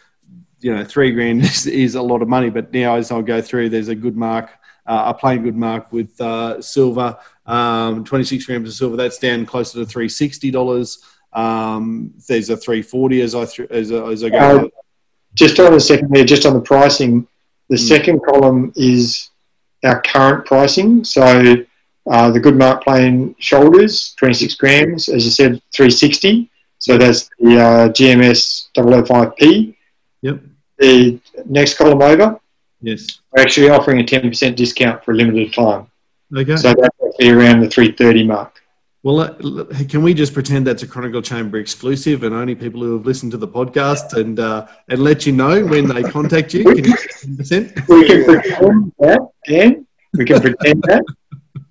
[0.60, 3.40] you know, three grand is, is a lot of money, but now as I'll go
[3.40, 4.50] through, there's a good mark,
[4.86, 7.18] uh, a plain good mark with uh, silver,
[7.50, 8.96] um, 26 grams of silver.
[8.96, 11.04] That's down closer to 360 dollars.
[11.32, 14.38] Um, there's a 340 as I th- as, I- as I go.
[14.38, 14.68] Uh,
[15.34, 17.26] Just on the second there, just on the pricing,
[17.68, 17.88] the Mm.
[17.88, 19.30] second column is
[19.84, 21.04] our current pricing.
[21.04, 21.22] So
[22.10, 26.50] uh, the good mark plain shoulders, 26 grams, as you said, 360.
[26.78, 29.76] So that's the uh, GMS 005P.
[30.22, 30.40] Yep.
[30.78, 32.40] The next column over,
[32.80, 33.20] yes.
[33.30, 35.86] we're actually offering a 10% discount for a limited time.
[36.36, 36.56] Okay.
[36.56, 36.74] So
[37.20, 38.62] that's actually around the 330 mark.
[39.02, 42.98] Well, uh, can we just pretend that's a Chronicle Chamber exclusive and only people who
[42.98, 46.64] have listened to the podcast and uh, and let you know when they contact you?
[46.64, 46.94] Can you
[47.88, 49.86] We can pretend that, Dan.
[50.12, 51.04] We can pretend that.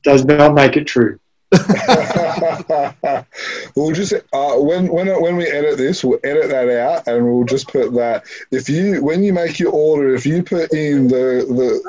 [0.03, 1.19] Does not make it true.
[3.75, 7.45] we'll just uh, when when when we edit this, we'll edit that out, and we'll
[7.45, 8.23] just put that.
[8.51, 11.81] If you when you make your order, if you put in the the,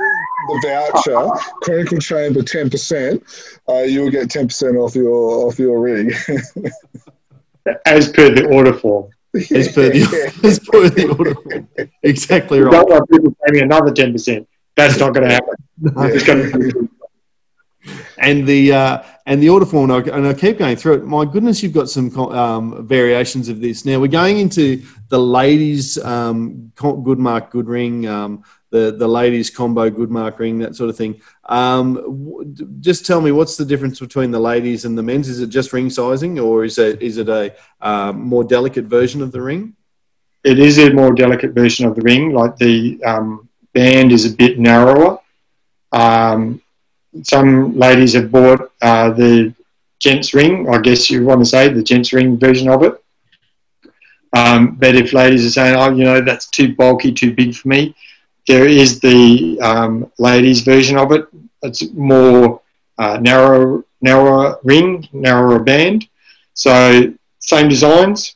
[0.49, 0.61] the
[1.05, 1.29] voucher
[1.63, 3.23] Chronicle Chamber ten percent,
[3.69, 6.15] uh, you will get ten percent off your off your rig.
[7.87, 9.11] As per the order form.
[9.35, 11.35] As per the, as per the order.
[11.35, 11.69] form.
[12.03, 12.73] Exactly We right.
[12.73, 14.47] don't want people paying me another 10%.
[14.77, 15.55] That's not going to happen.
[15.79, 16.03] No.
[16.05, 16.89] It's going to
[18.19, 21.05] and the uh, and the order form, and I, and I keep going through it.
[21.05, 23.85] My goodness, you've got some um, variations of this.
[23.85, 29.09] Now we're going into the ladies' um, co- good mark, good ring, um, the the
[29.09, 31.21] ladies' combo good mark ring, that sort of thing.
[31.45, 35.29] Um, w- just tell me what's the difference between the ladies and the men's?
[35.29, 39.23] Is it just ring sizing, or is it is it a uh, more delicate version
[39.23, 39.75] of the ring?
[40.45, 42.33] it is a more delicate version of the ring.
[42.33, 45.19] Like the um, band is a bit narrower.
[45.93, 46.63] Um,
[47.23, 49.55] some ladies have bought uh, the
[49.99, 50.69] gents ring.
[50.69, 52.95] I guess you want to say the gents ring version of it.
[54.37, 57.69] Um, but if ladies are saying, "Oh, you know, that's too bulky, too big for
[57.69, 57.97] me,"
[58.51, 61.25] there is the um, ladies version of it.
[61.63, 62.61] It's more
[62.99, 66.09] uh, narrow, narrower ring, narrower band.
[66.55, 68.35] So same designs.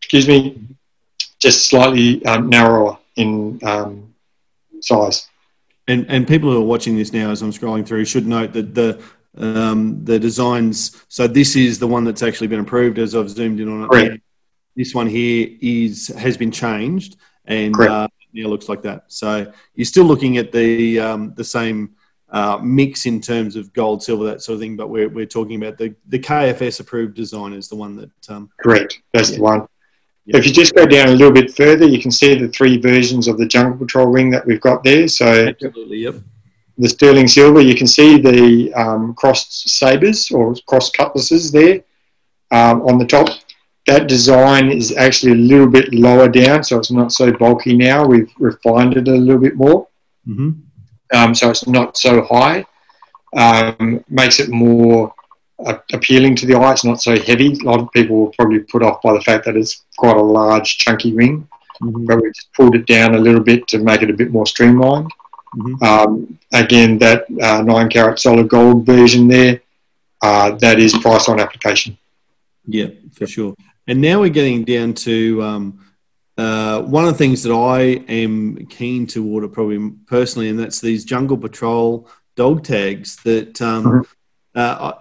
[0.00, 0.66] Excuse me,
[1.38, 4.14] just slightly um, narrower in um,
[4.80, 5.28] size.
[5.86, 8.74] And and people who are watching this now, as I'm scrolling through, should note that
[8.74, 9.00] the
[9.36, 11.04] um, the designs.
[11.08, 13.90] So this is the one that's actually been approved, as I've zoomed in on it.
[13.90, 14.22] Correct.
[14.74, 19.04] This one here is has been changed, and uh, yeah, looks like that.
[19.08, 21.94] So you're still looking at the um, the same
[22.30, 24.76] uh, mix in terms of gold, silver, that sort of thing.
[24.76, 28.50] But we're we're talking about the the KFS approved design is the one that um,
[28.60, 29.36] Correct, that's Yeah.
[29.36, 29.68] the one.
[30.24, 30.36] Yeah.
[30.36, 33.26] If you just go down a little bit further, you can see the three versions
[33.26, 35.08] of the Jungle Patrol ring that we've got there.
[35.08, 36.14] So absolutely yep.
[36.78, 41.82] the sterling silver, you can see the um, crossed sabers or crossed cutlasses there
[42.52, 43.30] um, on the top.
[43.86, 48.06] That design is actually a little bit lower down, so it's not so bulky now.
[48.06, 49.88] We've refined it a little bit more,
[50.24, 50.50] hmm
[51.14, 52.64] um, so it's not so high.
[53.36, 55.12] Um, makes it more
[55.66, 56.72] uh, appealing to the eye.
[56.72, 57.52] It's not so heavy.
[57.52, 60.22] A lot of people will probably put off by the fact that it's quite a
[60.22, 61.48] large, chunky ring,
[61.80, 64.30] hmm but we just pulled it down a little bit to make it a bit
[64.30, 65.10] more streamlined.
[65.56, 65.82] Mhm.
[65.82, 69.60] Um, again, that uh, nine carat solid gold version there,
[70.22, 71.98] uh, that is price on application.
[72.66, 73.54] Yeah, for sure.
[73.92, 75.78] And now we're getting down to um,
[76.38, 80.80] uh, one of the things that I am keen to order, probably personally, and that's
[80.80, 84.06] these Jungle Patrol dog tags that um, Mhm.
[84.54, 84.92] uh,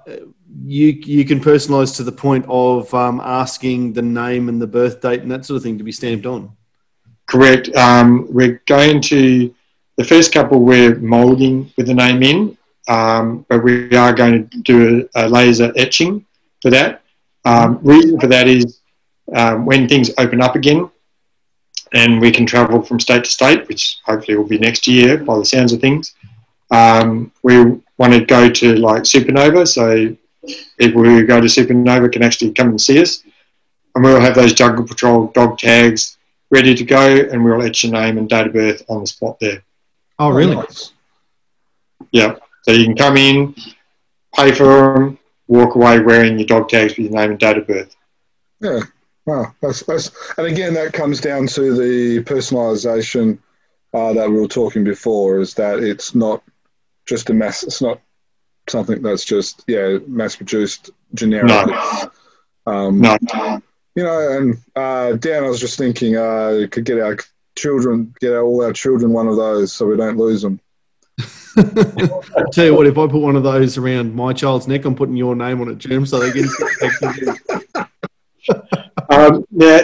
[0.67, 4.99] you you can personalise to the point of um, asking the name and the birth
[4.99, 6.49] date and that sort of thing to be stamped on.
[7.27, 7.73] Correct.
[7.77, 9.55] Um, we're going to
[9.95, 12.57] the first couple we're moulding with the name in,
[12.89, 16.25] um, but we are going to do a, a laser etching
[16.61, 17.03] for that.
[17.45, 18.80] Um, reason for that is
[19.35, 20.89] um, when things open up again,
[21.93, 25.37] and we can travel from state to state, which hopefully will be next year by
[25.37, 26.15] the sounds of things.
[26.71, 27.57] Um, we
[27.97, 30.15] want to go to like Supernova, so
[30.77, 33.23] people who go to Supernova can actually come and see us.
[33.93, 36.17] And we'll have those Jungle Patrol dog tags
[36.49, 39.37] ready to go, and we'll etch your name and date of birth on the spot
[39.39, 39.63] there.
[40.17, 40.55] Oh, really?
[40.55, 40.93] nice.
[42.11, 42.35] Yeah.
[42.63, 43.55] So you can come in,
[44.35, 47.67] pay for them, walk away wearing your dog tags with your name and date of
[47.67, 47.95] birth.
[48.61, 48.81] Yeah.
[49.25, 49.53] Wow.
[49.61, 53.39] That's, that's, and again, that comes down to the personalisation
[53.93, 55.39] uh, that we were talking before.
[55.39, 56.43] Is that it's not
[57.05, 57.63] just a mass.
[57.63, 57.99] It's not
[58.67, 61.47] something that's just yeah mass produced generic.
[61.47, 62.11] No.
[62.65, 63.17] Um, No.
[63.93, 67.17] You know, and uh, Dan, I was just thinking, uh, could get our
[67.57, 70.61] children, get all our children one of those, so we don't lose them.
[71.57, 74.95] I tell you what, if I put one of those around my child's neck, I'm
[74.95, 77.37] putting your name on it, Jim, so they can.
[79.27, 79.79] Um, now,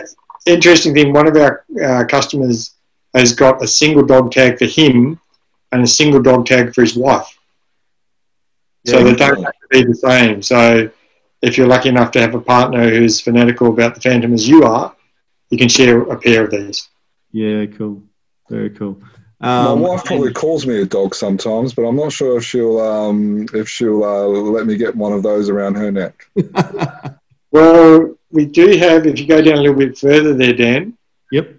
[0.45, 2.75] interesting thing, one of our uh, customers
[3.13, 5.19] has got a single dog tag for him
[5.71, 7.27] and a single dog tag for his wife.
[8.85, 10.41] So they don't have to be the same.
[10.41, 10.89] So
[11.41, 14.63] if you're lucky enough to have a partner who's fanatical about the Phantom as you
[14.63, 14.95] are,
[15.49, 16.87] you can share a pair of these.
[17.31, 18.03] yeah, cool.
[18.49, 19.01] Very cool.
[19.41, 22.79] My Um, wife probably calls me a dog sometimes, but I'm not sure if she'll
[22.79, 26.27] um, if she'll uh, let me get one of those around her neck.
[27.51, 30.97] Well, we do have, if you go down a little bit further there, Dan,
[31.31, 31.53] yep.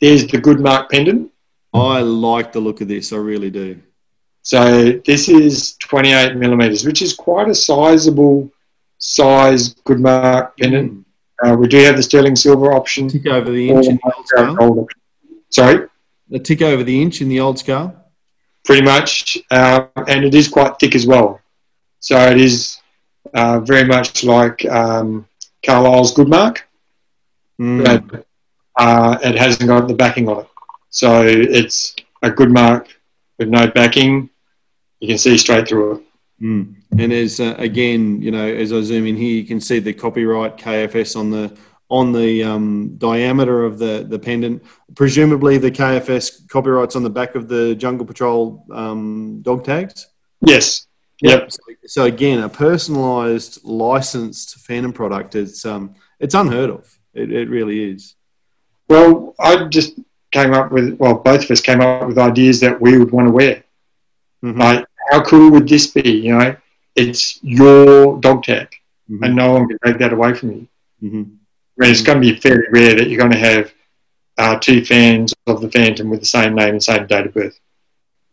[0.00, 1.30] there's the Good Mark pendant.
[1.72, 3.12] I like the look of this.
[3.12, 3.80] I really do.
[4.42, 8.50] So this is 28 millimeters, which is quite a sizable
[8.98, 11.04] size Good Mark pendant.
[11.44, 13.08] Uh, we do have the sterling silver option.
[13.08, 14.54] Tick over the inch in the old Moscow scale.
[14.56, 14.90] gold.
[15.50, 15.88] Sorry,
[16.32, 17.94] A tick over the inch in the old scale.
[18.64, 21.40] pretty much, uh, and it is quite thick as well.
[22.00, 22.78] So it is
[23.34, 25.27] uh, very much like um,
[25.64, 26.64] Carlisle's Good Mark,
[27.60, 28.04] Mm.
[28.10, 28.26] but
[28.76, 30.48] uh, it hasn't got the backing on it.
[30.90, 32.88] So it's a Good Mark
[33.38, 34.30] with no backing.
[35.00, 36.02] You can see straight through it.
[36.42, 36.74] Mm.
[36.98, 39.92] And as uh, again, you know, as I zoom in here, you can see the
[39.92, 41.56] copyright KFS on the
[41.90, 44.62] on the um, diameter of the the pendant.
[44.94, 50.08] Presumably, the KFS copyrights on the back of the Jungle Patrol um, dog tags.
[50.40, 50.86] Yes.
[51.20, 51.50] Yep.
[51.52, 55.34] So, so again, a personalised, licensed Phantom product.
[55.34, 56.98] It's um, it's unheard of.
[57.14, 58.14] It, it really is.
[58.88, 59.98] Well, I just
[60.30, 63.26] came up with, well, both of us came up with ideas that we would want
[63.28, 63.64] to wear.
[64.44, 64.58] Mhm.
[64.58, 66.08] Like, how cool would this be?
[66.10, 66.56] You know,
[66.94, 68.68] it's your dog tag,
[69.10, 69.24] Mhm.
[69.26, 70.68] and no one can take that away from you.
[71.02, 71.24] Mhm.
[71.80, 73.72] I mean, it's going to be very rare that you're going to have
[74.36, 77.58] uh, two fans of the Phantom with the same name and same date of birth.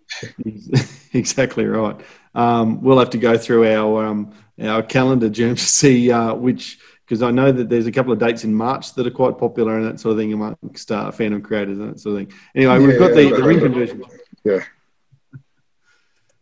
[1.13, 1.99] exactly right.
[2.35, 6.79] Um, we'll have to go through our um, our calendar, Jim, to see uh, which
[7.05, 9.77] because I know that there's a couple of dates in March that are quite popular
[9.77, 12.37] and that sort of thing amongst uh, Phantom creators and that sort of thing.
[12.55, 14.03] Anyway, we've got the, Yeah, the ring conversion.
[14.43, 14.61] Yeah.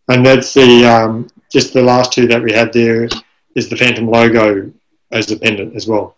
[0.07, 3.07] And that's the um, just the last two that we had there
[3.55, 4.71] is the Phantom logo
[5.11, 6.17] as a pendant as well.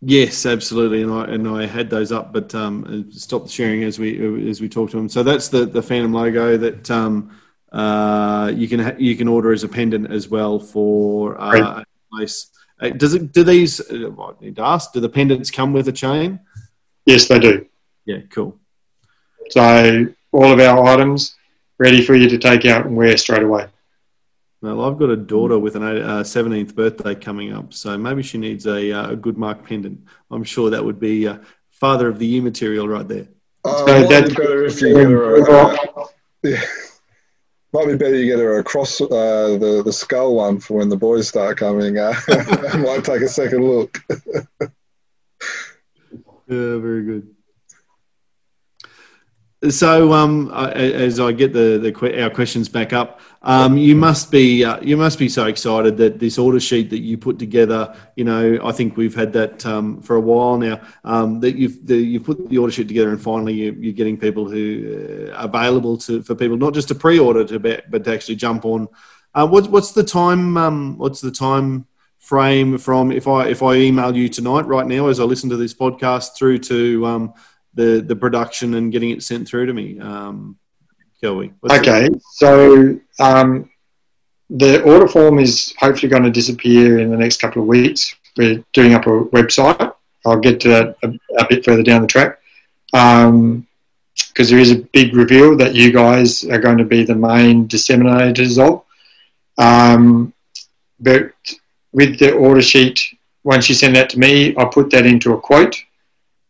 [0.00, 4.50] Yes, absolutely, and I and I had those up, but um, stopped sharing as we
[4.50, 5.08] as we talked to them.
[5.08, 7.30] So that's the the Phantom logo that um,
[7.74, 11.84] uh, you can ha- you can order as a pendant as well for uh, Right.
[12.12, 12.36] place.
[12.80, 13.32] Uh, does it?
[13.32, 13.80] Do these?
[13.80, 14.92] Uh, I need to ask.
[14.92, 16.38] Do the pendants come with a chain?
[17.06, 17.66] Yes, they do.
[18.06, 18.58] Yeah, cool.
[19.50, 21.34] So all of our items
[21.78, 23.66] ready for you to take out and wear straight away.
[24.62, 28.38] Well, I've got a daughter with an uh, seventeenth birthday coming up, so maybe she
[28.38, 30.00] needs a, uh, a good mark pendant.
[30.30, 31.38] I'm sure that would be uh,
[31.70, 33.26] father of the year material right there.
[33.64, 35.36] Uh, So might be that's- better if you get her.
[35.42, 35.76] A,
[36.42, 36.62] yeah,
[37.74, 40.96] might be better you get her across uh, the the skull one for when the
[40.96, 41.98] boys start coming.
[41.98, 42.14] Uh,
[42.78, 43.98] might take a second look.
[46.46, 47.34] Yeah, very good.
[49.72, 54.30] So, um, I- as I get the, the our questions back up, um, you must
[54.30, 57.94] be uh, you must be so excited that this order sheet that you put together.
[58.16, 60.80] You know, I think we've had that um, for a while now.
[61.04, 64.16] Um, that you've the, you've put the order sheet together, and finally you, you're getting
[64.16, 68.14] people who uh, are available to for people not just to pre-order to but to
[68.14, 68.88] actually jump on.
[69.34, 70.56] Uh, what's what's the time?
[70.56, 71.86] Um, what's the time
[72.20, 75.58] frame from if I if I email you tonight right now as I listen to
[75.58, 77.34] this podcast through to um,
[77.74, 80.00] the the production and getting it sent through to me?
[81.24, 81.52] Um, Kelly.
[81.60, 83.70] what's Okay, so um,
[84.50, 88.14] the order form is hopefully going to disappear in the next couple of weeks.
[88.36, 89.94] We're doing up a website.
[90.26, 91.08] I'll get to that a,
[91.38, 92.38] a bit further down the track
[92.92, 97.66] because there is a big reveal that you guys are going to be the main
[97.68, 98.84] disseminators of.
[99.58, 100.32] Um,
[101.00, 101.32] but
[101.92, 103.00] with the order sheet,
[103.42, 105.76] once you send that to me, I put that into a quote.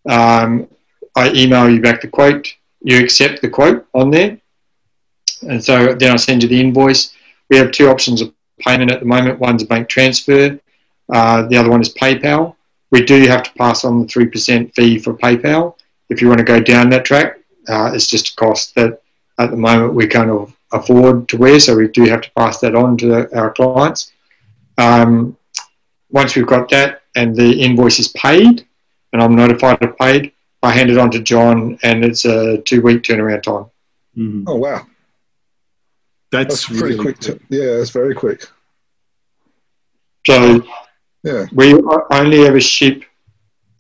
[0.09, 0.69] Um,
[1.17, 2.55] I email you back the quote.
[2.83, 4.39] You accept the quote on there.
[5.49, 7.13] And so then I send you the invoice.
[7.51, 9.41] we have two options of payment at the moment.
[9.41, 10.59] One's a bank transfer,
[11.13, 12.57] uh, the other one is PayPal.
[12.91, 15.77] We do have to pass on the 3% fee for PayPal
[16.11, 17.39] if you want to go down that track.
[17.69, 19.01] Uh, it's just a cost that
[19.39, 22.75] at the moment we can't afford to wear, so we do have to pass that
[22.75, 24.13] on to our clients.
[24.79, 25.37] Um,
[26.11, 28.67] once we've got that and the invoice is paid
[29.13, 30.33] and I'm notified of paid,
[30.63, 33.67] I hand it on to John and it's a two week turnaround time.
[34.17, 34.45] Mm-hmm.
[34.47, 34.87] Oh, wow.
[36.35, 37.19] That's, That's pretty really quick.
[37.21, 38.49] To, yeah, it's very quick.
[40.27, 40.65] So
[41.23, 41.47] yeah.
[41.53, 41.75] we
[42.11, 43.05] only ever ship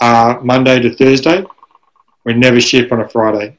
[0.00, 1.44] uh, Monday to Thursday.
[2.24, 3.58] We never ship on a Friday.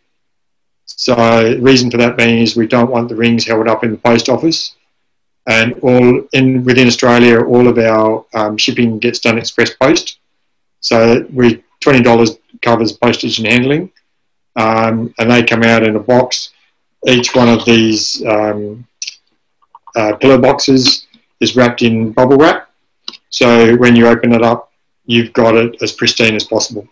[0.85, 3.91] So the reason for that being is we don't want the rings held up in
[3.91, 4.75] the post office.
[5.45, 10.19] And all in within Australia, all of our um, shipping gets done express post.
[10.79, 13.91] So we twenty dollars covers postage and handling,
[14.55, 16.51] um, and they come out in a box.
[17.07, 18.87] Each one of these um,
[19.95, 21.07] uh, pillow boxes
[21.39, 22.69] is wrapped in bubble wrap,
[23.29, 24.71] so when you open it up,
[25.05, 26.87] you've got it as pristine as possible.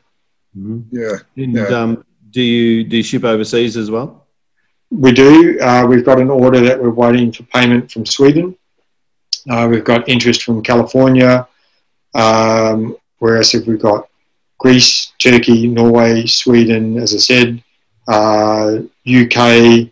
[0.57, 0.95] Mm-hmm.
[0.95, 1.43] Yeah.
[1.43, 1.67] And yeah.
[1.67, 4.25] Um, do you do you ship overseas as well?
[4.91, 5.59] We do.
[5.59, 8.55] Uh, we've got an order that we're waiting for payment from Sweden.
[9.49, 11.47] Uh, we've got interest from California.
[12.13, 14.07] Um, whereas if we've got
[14.59, 17.63] Greece, Turkey, Norway, Sweden, as I said,
[18.07, 19.89] uh, UK,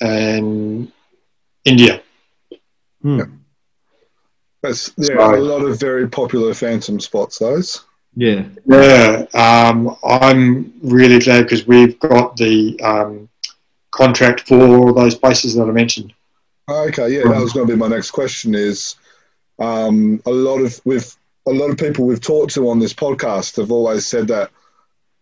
[0.00, 0.90] and
[1.64, 2.02] India.
[3.02, 3.18] Hmm.
[3.18, 3.24] Yeah.
[4.62, 7.38] That's yeah, a lot of very popular phantom spots.
[7.38, 7.84] Those.
[8.16, 8.44] Yeah.
[8.66, 9.26] Yeah.
[9.34, 13.28] Um, I'm really glad because we've got the um,
[13.92, 16.12] contract for those places that I mentioned.
[16.68, 17.10] Okay.
[17.10, 18.54] Yeah, that was going to be my next question.
[18.54, 18.96] Is
[19.60, 23.56] um, a lot of with a lot of people we've talked to on this podcast
[23.56, 24.50] have always said that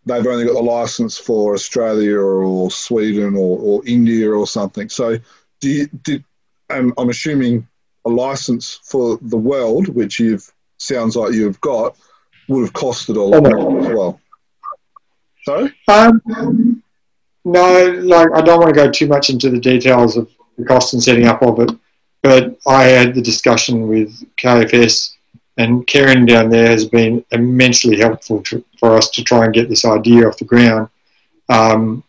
[0.07, 4.89] they've only got the license for Australia or Sweden or, or India or something.
[4.89, 5.19] So,
[5.61, 6.25] do you, did,
[6.71, 7.67] I'm, I'm assuming
[8.07, 11.97] a license for the world, which you've sounds like you've got,
[12.49, 14.21] would have costed a lot more as well.
[15.45, 15.73] Sorry?
[15.89, 16.83] Um,
[17.45, 20.95] no, like I don't want to go too much into the details of the cost
[20.95, 21.71] and setting up of it,
[22.23, 25.16] but I had the discussion with KFS,
[25.57, 29.69] and Karen down there has been immensely helpful to, for us to try and get
[29.69, 30.89] this idea off the ground.
[31.49, 32.05] Um,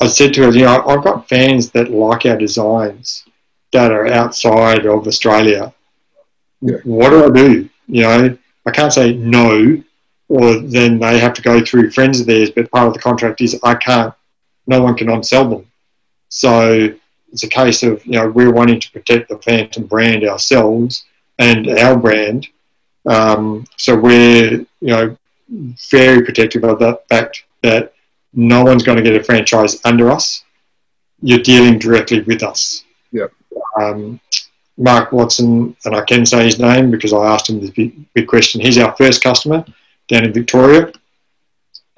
[0.00, 3.24] I said to her, you know, I've got fans that like our designs
[3.72, 5.72] that are outside of Australia.
[6.60, 6.76] Yeah.
[6.84, 7.68] What do I do?
[7.88, 9.82] You know, I can't say no,
[10.28, 12.50] or then they have to go through friends of theirs.
[12.50, 14.14] But part of the contract is I can't.
[14.66, 15.66] No one can on-sell them.
[16.28, 16.94] So
[17.32, 21.04] it's a case of you know we're wanting to protect the Phantom brand ourselves
[21.38, 22.48] and our brand.
[23.08, 25.16] Um, so we're you know
[25.90, 27.92] very protective of the fact that
[28.34, 30.44] no one's going to get a franchise under us.
[31.20, 32.84] You're dealing directly with us.
[33.12, 33.32] Yep
[33.80, 34.20] um,
[34.76, 38.28] Mark Watson, and I can say his name because I asked him this big, big
[38.28, 38.60] question.
[38.60, 39.64] He's our first customer
[40.06, 40.92] down in Victoria.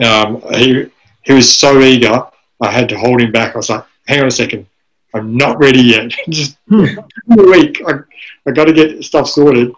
[0.03, 0.87] Um, he,
[1.23, 2.23] he was so eager,
[2.61, 3.55] I had to hold him back.
[3.55, 4.67] I was like, hang on a second,
[5.15, 6.13] I'm not ready yet.
[6.29, 6.85] Just hmm.
[7.39, 7.83] a week.
[7.87, 8.01] I,
[8.47, 9.73] I got to get stuff sorted.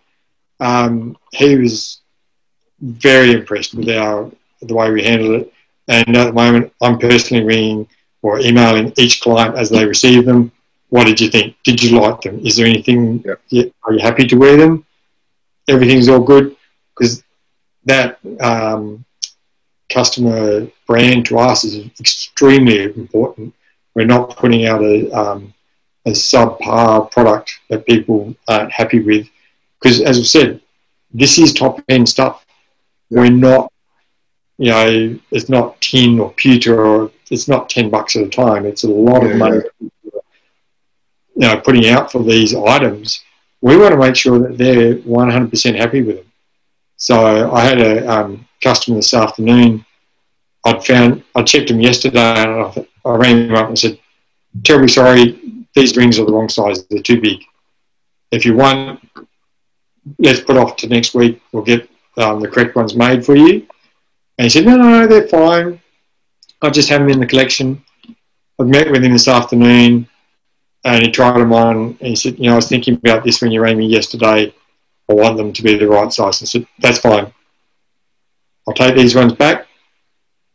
[0.63, 2.01] Um, he was
[2.81, 4.31] very impressed with our
[4.63, 5.53] the way we handled it.
[5.89, 7.89] And at the moment, I'm personally ringing
[8.23, 10.53] or emailing each client as they receive them
[10.93, 11.57] what did you think?
[11.65, 12.45] Did you like them?
[12.45, 13.25] Is there anything?
[13.51, 13.73] Yep.
[13.85, 14.85] Are you happy to wear them?
[15.67, 16.55] Everything's all good
[16.91, 17.25] because
[17.87, 19.03] that um,
[19.89, 23.55] customer brand to us is extremely important.
[23.95, 25.55] We're not putting out a, um,
[26.05, 29.27] a subpar product that people aren't happy with
[29.83, 30.61] because, as I've said,
[31.13, 32.45] this is top end stuff.
[33.11, 33.73] We're not,
[34.59, 38.65] you know, it's not tin or pewter or it's not ten bucks at a time.
[38.67, 39.91] It's a lot yeah, of money yeah
[41.35, 43.23] you know, putting out for these items,
[43.61, 46.33] we want to make sure that they're 100% happy with them.
[46.97, 49.85] So I had a um, customer this afternoon.
[50.65, 53.99] I'd found, I checked them yesterday and I, I rang him up and said,
[54.63, 57.43] terribly sorry, these rings are the wrong size, they're too big.
[58.31, 59.01] If you want,
[60.19, 63.67] let's put off to next week, we'll get um, the correct ones made for you.
[64.39, 65.81] And he said, no, no, they're fine.
[66.61, 67.83] I just have them in the collection.
[68.59, 70.09] I've met with him this afternoon
[70.85, 71.77] and he tried them on.
[71.77, 74.55] And he said, "You know, I was thinking about this when you rang me yesterday.
[75.09, 77.33] I want them to be the right size." I said, "That's fine.
[78.67, 79.67] I'll take these ones back.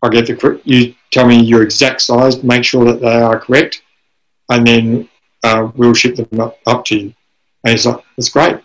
[0.02, 2.44] I'll get the you tell me your exact size.
[2.44, 3.82] Make sure that they are correct,
[4.50, 5.10] and then
[5.44, 7.14] uh, we'll ship them up, up to you."
[7.64, 8.58] And he's like, "That's great.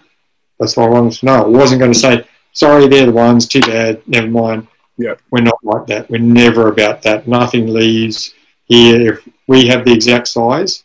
[0.63, 1.45] That's what I wanted to know.
[1.45, 3.49] I wasn't going to say." Sorry, they're the ones.
[3.49, 4.07] Too bad.
[4.07, 4.69] Never mind.
[4.99, 6.11] Yeah, we're not like that.
[6.11, 7.27] We're never about that.
[7.27, 8.35] Nothing leaves
[8.67, 9.15] here.
[9.15, 10.85] If we have the exact size,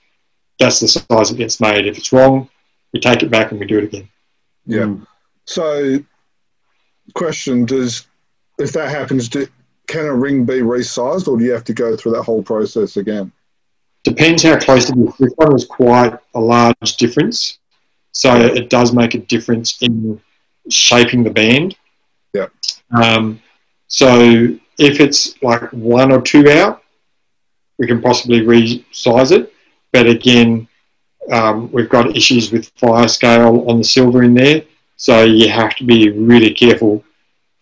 [0.60, 1.86] that's the size it gets made.
[1.86, 2.50] If it's wrong,
[2.94, 4.10] we take it back and we do it again.
[4.66, 4.84] Yeah.
[4.84, 5.08] Mm.
[5.46, 6.00] So,
[7.14, 8.08] question: Does
[8.58, 9.48] if that happens, do,
[9.88, 12.98] can a ring be resized, or do you have to go through that whole process
[12.98, 13.32] again?
[14.04, 15.18] Depends how close it is.
[15.18, 17.57] This one was quite a large difference,
[18.18, 20.20] so it does make a difference in
[20.72, 21.76] shaping the band.
[22.34, 22.48] Yeah.
[22.90, 23.40] Um,
[23.90, 26.82] so if it's like one or two out,
[27.78, 29.54] we can possibly resize it.
[29.94, 30.68] But again,
[31.32, 34.64] um, we've got issues with fire scale on the silver in there,
[34.96, 37.04] so you have to be really careful.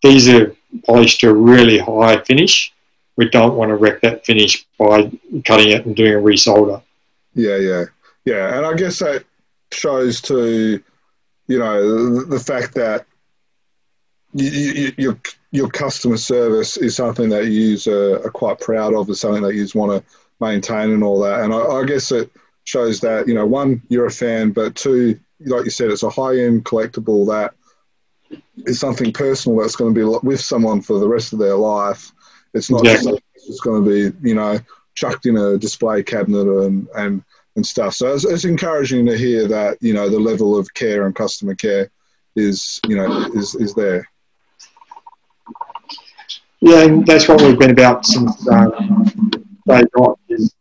[0.04, 2.74] These are polished to a really high finish.
[3.18, 5.12] We don't want to wreck that finish by
[5.44, 6.82] cutting it and doing a resolder.
[7.34, 7.86] Yeah, yeah,
[8.24, 8.56] yeah.
[8.56, 9.26] And I guess that
[9.76, 10.82] shows to
[11.48, 13.06] you know the, the fact that
[14.34, 15.20] you, you, your
[15.52, 19.56] your customer service is something that you are, are quite proud of, is something that
[19.56, 21.42] you want to maintain and all that.
[21.42, 22.32] And I, I guess it
[22.66, 26.10] shows that you know one you're a fan, but two, like you said, it's a
[26.10, 27.54] high end collectible that
[28.66, 32.12] is something personal that's going to be with someone for the rest of their life.
[32.54, 33.12] It's not Exactly.
[33.12, 34.60] just it's going to be you know
[34.96, 37.24] chucked in a display cabinet and and
[37.56, 37.94] and stuff.
[37.94, 41.56] So it's, it's encouraging to hear that you know the level of care and customer
[41.56, 41.90] care
[42.36, 44.08] is you know is is there.
[46.62, 49.32] Yeah, and that's what we've been about since um,
[49.68, 50.20] day dot.
[50.30, 50.54] Is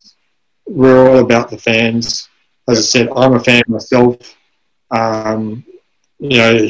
[0.67, 2.29] we're all about the fans.
[2.69, 4.17] As I said, I'm a fan myself.
[4.91, 5.65] Um,
[6.19, 6.69] you know,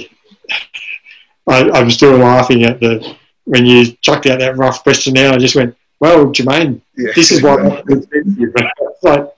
[1.46, 5.14] I, I'm still laughing at the when you chucked out that rough question.
[5.14, 7.12] Now I just went, "Well, Jermaine, Yeah.
[7.14, 9.33] this is what it's like.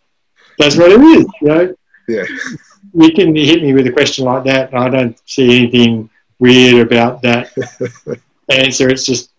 [0.59, 1.75] That's what it is." You know,
[2.09, 2.25] Yeah.
[2.95, 6.87] you can hit me with a question like that, and I don't see anything weird
[6.87, 7.51] about that
[8.51, 8.89] answer.
[8.89, 9.31] It's just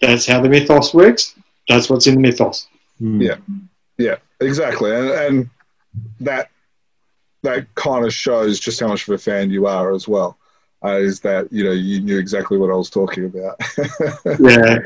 [0.00, 1.34] that's how the mythos works.
[1.68, 2.68] That's what's in the mythos.
[3.00, 3.22] Mm.
[3.22, 3.36] Yeah.
[3.96, 5.50] Yeah, exactly, and, and
[6.20, 6.48] that
[7.44, 10.36] that kind of shows just how much of a fan you are as well.
[10.84, 13.60] Uh, is that you know you knew exactly what I was talking about?
[14.40, 14.78] Yeah,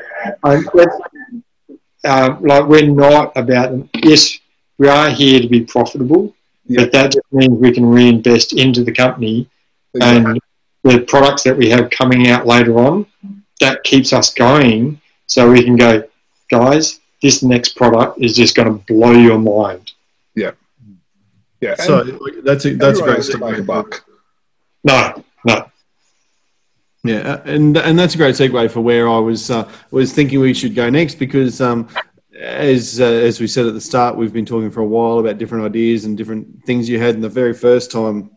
[0.45, 0.63] I,
[2.05, 3.89] uh, like we're not about them.
[3.95, 4.39] Yes,
[4.79, 6.35] we are here to be profitable,
[6.67, 6.83] Yeah.
[6.83, 9.49] but that just means we can reinvest into the company
[9.95, 10.31] Exactly.
[10.33, 10.41] and
[10.85, 13.07] the products that we have coming out later on.
[13.61, 16.05] That keeps us going, so we can go,
[16.51, 17.01] guys.
[17.21, 19.91] This next product is just going to blow your mind.
[20.37, 20.53] yeah,
[21.61, 21.75] yeah.
[21.75, 23.67] So like, that's a that's a great has to make a segue.
[23.67, 24.05] buck.
[24.85, 25.69] No, no.
[27.03, 30.55] Yeah, and and that's a great segue for where I was uh, was thinking we
[30.55, 31.89] should go next because um,
[32.39, 35.39] as uh, as we said at the start, we've been talking for a while about
[35.39, 37.15] different ideas and different things you had.
[37.15, 38.31] And the very first time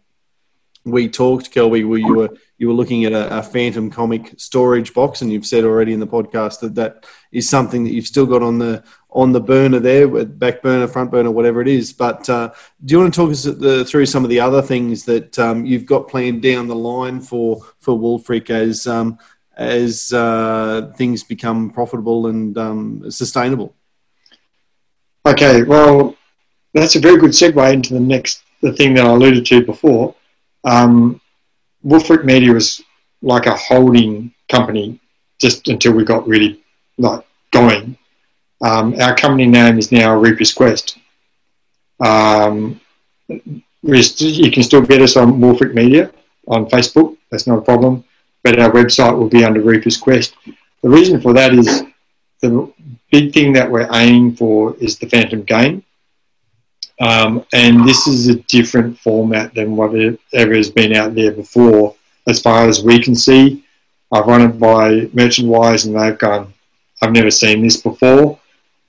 [0.83, 4.93] we talked, Kelby, where you were you were looking at a, a Phantom comic storage
[4.93, 8.25] box, and you've said already in the podcast that that is something that you've still
[8.25, 11.93] got on the on the burner there, back burner, front burner, whatever it is.
[11.93, 12.51] But uh,
[12.83, 15.65] do you want to talk us the, through some of the other things that um,
[15.65, 19.19] you've got planned down the line for for Wolfric as um,
[19.57, 23.75] as uh, things become profitable and um, sustainable?
[25.25, 26.15] Okay, well,
[26.73, 30.15] that's a very good segue into the next the thing that I alluded to before.
[30.63, 31.19] Um,
[31.85, 32.81] Wolfric Media was
[33.21, 34.99] like a holding company
[35.39, 36.61] just until we got really
[36.97, 37.97] like going.
[38.61, 40.97] Um, our company name is now Reaper's Quest.
[41.99, 42.79] Um,
[43.29, 46.11] st- you can still get us on Wolfric Media
[46.47, 47.17] on Facebook.
[47.31, 48.03] That's not a problem.
[48.43, 50.35] But our website will be under Reaper's Quest.
[50.81, 51.83] The reason for that is
[52.41, 52.71] the
[53.11, 55.83] big thing that we're aiming for is the Phantom game.
[56.99, 61.95] Um, and this is a different format than whatever has been out there before,
[62.27, 63.63] as far as we can see.
[64.11, 66.53] I've run it by Merchant Wise, and they've gone,
[67.01, 68.39] I've never seen this before.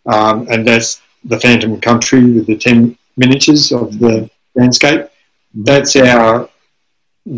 [0.06, 5.08] Um, and that's the Phantom Country with the 10 miniatures of the landscape.
[5.54, 6.48] That's our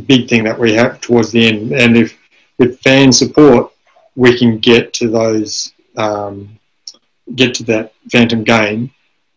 [0.06, 1.72] big thing that we have towards the end.
[1.72, 2.18] And if
[2.58, 3.72] with fan support,
[4.16, 6.58] we can get to those, um,
[7.34, 8.90] get to that Phantom game.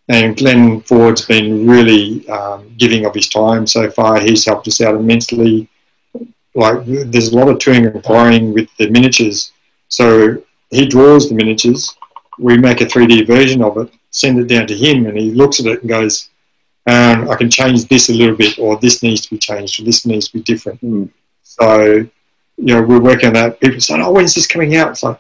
[0.09, 4.19] And Glenn Ford's been really um, giving of his time so far.
[4.19, 5.67] He's helped us out immensely.
[6.55, 9.51] Like there's a lot of toing and froing with the miniatures.
[9.89, 11.95] So he draws the miniatures.
[12.39, 15.59] We make a 3D version of it, send it down to him, and he looks
[15.59, 16.29] at it and goes,
[16.85, 19.83] um, "I can change this a little bit, or this needs to be changed, or
[19.83, 21.05] this needs to be different." Hmm.
[21.43, 22.07] So, you
[22.57, 23.59] know, we're working on that.
[23.59, 25.19] People say, "Oh, when's this coming out?" It's like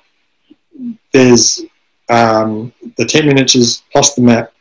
[1.11, 1.61] there's
[2.09, 4.51] um, the 10 miniatures plus the map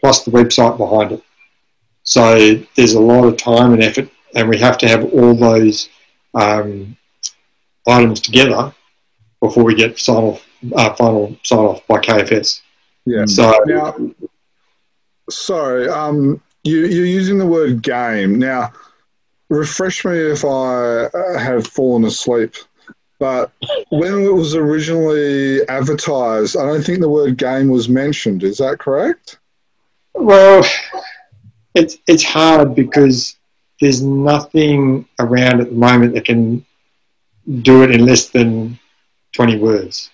[0.00, 1.22] plus the website behind it.
[2.02, 5.88] So there's a lot of time and effort, and we have to have all those
[6.34, 6.96] um,
[7.86, 8.74] items together
[9.40, 12.60] before we get sign off, uh, final sign off by KFS.
[13.06, 13.24] Yeah.
[13.26, 13.96] So Now,
[15.30, 15.88] sorry.
[15.88, 18.72] Um, you, you're using the word game now.
[19.50, 22.54] Refresh me if I uh, have fallen asleep.
[23.24, 23.52] But
[23.88, 28.42] when it was originally advertised, I don't think the word game was mentioned.
[28.42, 29.38] Is that correct?
[30.12, 30.62] Well,
[31.74, 33.36] it's it's hard because
[33.80, 36.66] there's nothing around at the moment that can
[37.62, 38.78] do it in less than
[39.32, 40.10] twenty words.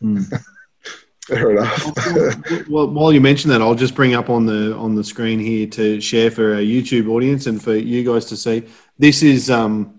[1.28, 2.68] Fair enough.
[2.68, 5.68] well, while you mention that, I'll just bring up on the on the screen here
[5.68, 8.64] to share for our YouTube audience and for you guys to see.
[8.98, 9.97] This is, um,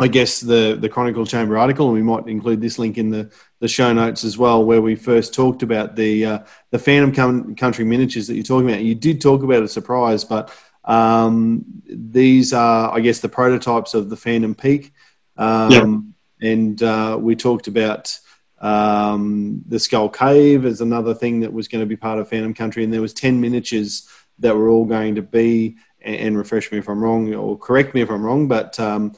[0.00, 3.32] I guess, the the Chronicle Chamber article, and we might include this link in the,
[3.58, 6.38] the show notes as well, where we first talked about the uh,
[6.70, 8.82] the Phantom Com- Country miniatures that you're talking about.
[8.82, 14.08] You did talk about a surprise, but um, these are, I guess, the prototypes of
[14.08, 14.92] the Phantom Peak,
[15.36, 18.18] um, and uh, we talked about.
[18.60, 22.54] Um, the Skull Cave as another thing that was going to be part of Phantom
[22.54, 24.08] Country, and there was ten miniatures
[24.40, 25.76] that were all going to be.
[26.00, 29.14] And, and refresh me if I'm wrong, or correct me if I'm wrong, but um,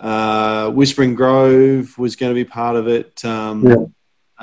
[0.00, 3.24] uh, Whispering Grove was going to be part of it.
[3.24, 3.84] Um, Yeah.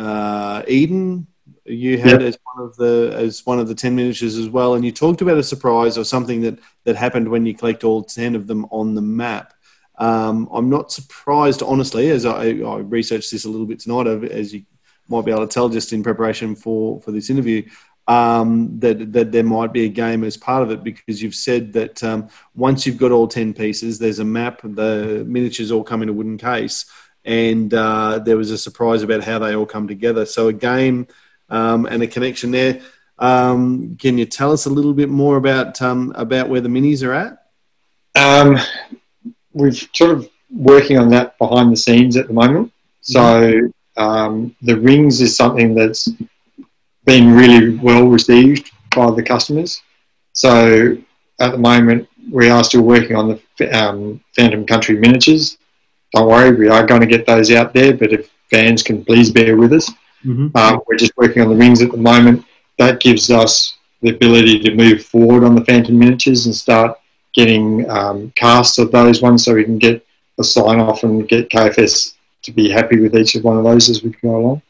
[0.03, 1.27] uh, Eden,
[1.65, 4.85] you had as one of the as one of the ten miniatures as well, and
[4.85, 8.35] you talked about a surprise or something that that happened when you collect all ten
[8.35, 9.53] of them on the map.
[9.97, 14.53] Um, I'm not surprised, honestly, as I, I researched this a little bit tonight, as
[14.53, 14.63] you
[15.09, 17.67] might be able to tell just in preparation for for this interview.
[18.09, 21.73] Um, that that there might be a game as part of it because you've said
[21.73, 24.61] that um, once you've got all ten pieces, there's a map.
[24.63, 26.85] The miniatures all come in a wooden case,
[27.25, 30.25] and uh, there was a surprise about how they all come together.
[30.25, 31.07] So a game
[31.49, 32.81] um, and a connection there.
[33.19, 37.05] Um, can you tell us a little bit more about um, about where the minis
[37.05, 37.47] are at?
[38.15, 38.57] Um,
[39.53, 42.71] we've sort of working on that behind the scenes at the moment.
[43.01, 46.09] So um, the rings is something that's
[47.07, 49.81] been really well received by the customers.
[50.33, 50.95] So
[51.39, 55.57] at the moment, we are still working on the um, Phantom Country miniatures.
[56.13, 57.93] Don't worry, we are going to get those out there.
[57.95, 59.89] But if fans can please bear with us,
[60.25, 60.57] Mm-hmm.
[60.57, 62.43] um, we're just working on the rings at the moment.
[62.79, 66.97] That gives us the ability to move forward on the Phantom miniatures and start
[67.35, 70.03] getting um, casts of those ones so we can get
[70.39, 73.89] a sign off and get KFS to be happy with each of one of those
[73.91, 74.61] as we go along.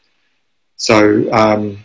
[0.76, 0.96] So,
[1.32, 1.78] um,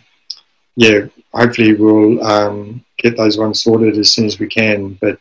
[0.76, 4.94] yeah, hopefully we'll um, get those ones sorted as soon as we can.
[4.94, 5.18] But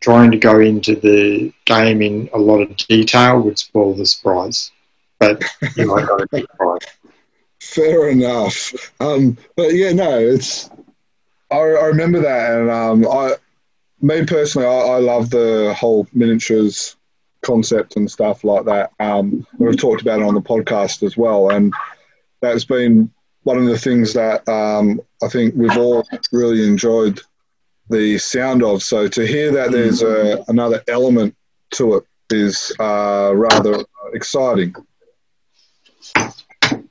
[0.00, 4.70] trying to go into the game in a lot of detail would spoil the surprise.
[5.18, 5.42] But
[5.76, 6.80] you know, got a big surprise.
[7.60, 8.72] Fair enough.
[9.00, 10.70] Um, but yeah, no, it's.
[11.50, 13.34] I, I remember that, and um, I,
[14.00, 16.96] me personally, I, I love the whole miniatures
[17.42, 18.92] concept and stuff like that.
[19.00, 21.74] Um, we've talked about it on the podcast as well, and
[22.40, 23.10] that's been
[23.42, 27.20] one of the things that um, I think we've all really enjoyed
[27.88, 28.82] the sound of.
[28.82, 31.34] So to hear that there's a, another element
[31.74, 34.74] to it is uh, rather exciting.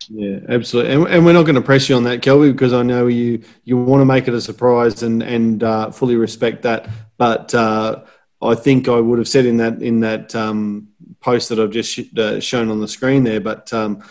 [0.09, 0.93] Yeah, absolutely.
[0.93, 3.43] And, and we're not going to press you on that, Kelby, because I know you
[3.63, 6.89] you want to make it a surprise and and uh, fully respect that.
[7.17, 8.03] But uh,
[8.41, 10.89] I think I would have said in that in that um,
[11.21, 13.71] post that I've just sh- uh, shown on the screen there, but.
[13.73, 14.05] Um, i-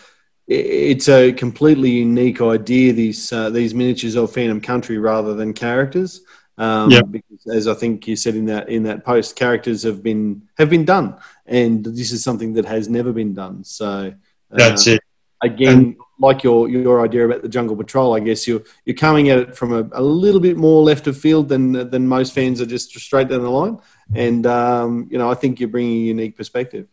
[0.49, 2.91] it's a completely unique idea.
[2.91, 6.21] These uh, these miniatures of Phantom Country rather than characters,
[6.57, 7.01] um, Yeah.
[7.03, 10.69] because as I think you said in that in that post, characters have been have
[10.69, 11.15] been done,
[11.45, 13.63] and this is something that has never been done.
[13.63, 14.11] So
[14.51, 15.01] uh, That's it.
[15.43, 19.37] again, like your your idea about the Jungle Patrol, I guess you're you're coming at
[19.37, 22.65] it from a, a little bit more left of field than than most fans are
[22.65, 23.77] just straight down the line,
[24.15, 26.87] and um, you know I think you're bringing a unique perspective.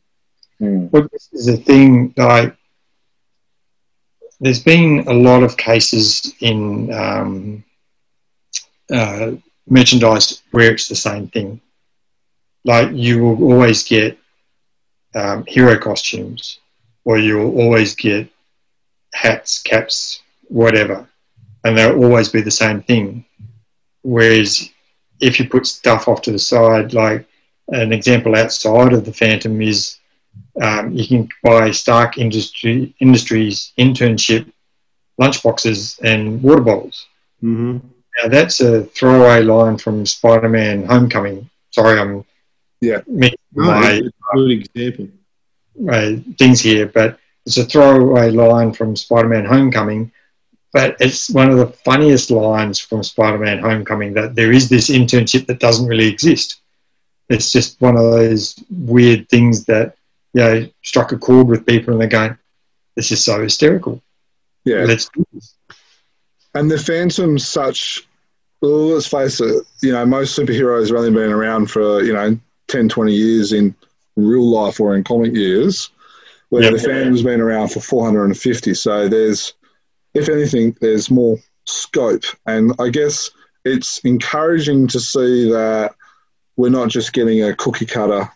[0.61, 2.56] Well, this is a thing like
[4.41, 7.65] there's been a lot of cases in um,
[8.93, 9.33] uh,
[9.69, 11.61] merchandise where it's the same thing.
[12.65, 14.19] Like you will always get
[15.15, 16.59] um, hero costumes,
[17.05, 18.29] or you'll always get
[19.15, 21.09] hats, caps, whatever,
[21.65, 23.25] and they'll always be the same thing.
[24.03, 24.71] Whereas
[25.21, 27.27] if you put stuff off to the side, like
[27.69, 29.99] an example outside of the Phantom is
[30.63, 34.51] um, you can buy Stark Industry Industries internship
[35.21, 37.07] lunchboxes and water bottles.
[37.43, 37.79] Mm-hmm.
[38.23, 41.49] Now that's a throwaway line from Spider-Man: Homecoming.
[41.71, 42.25] Sorry, I'm
[42.81, 43.01] Yeah.
[43.07, 44.01] mixing No, my,
[44.35, 45.09] good example.
[45.79, 50.13] my things here, but it's a throwaway line from Spider-Man: Homecoming.
[50.73, 55.47] But it's one of the funniest lines from Spider-Man: Homecoming that there is this internship
[55.47, 56.61] that doesn't really exist.
[57.29, 59.97] It's just one of those weird things that
[60.37, 62.37] you know struck a chord with people, and they're going,
[62.95, 64.03] "This is so hysterical."
[64.65, 64.85] Yeah.
[64.85, 65.55] Let's do this.
[66.55, 68.07] And the Phantom's such
[68.61, 72.39] well, let's face it, you know, most superheroes have only been around for, you know,
[72.69, 73.75] 10, 20 years in
[74.17, 75.91] real life or in comic years,
[76.49, 76.73] where Yep.
[76.73, 78.75] the Phantom's been around for 450.
[78.75, 79.53] So there's,
[80.15, 82.25] if anything, there's more scope.
[82.47, 83.31] And I guess
[83.65, 85.95] it's encouraging to see that
[86.57, 88.31] we're not just getting a cookie cutter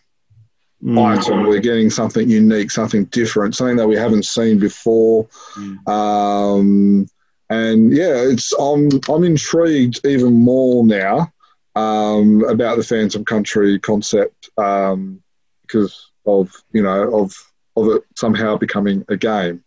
[0.83, 1.19] Mm.
[1.19, 1.47] item.
[1.47, 5.27] We're getting something unique, something different, something that we haven't seen before.
[5.57, 5.89] Mm.
[5.89, 7.07] Um,
[7.51, 11.33] and yeah, it's I'm I'm intrigued even more now
[11.75, 15.21] um, about the Phantom Country concept um,
[15.63, 17.35] because of you know of
[17.77, 19.63] of it somehow becoming a game.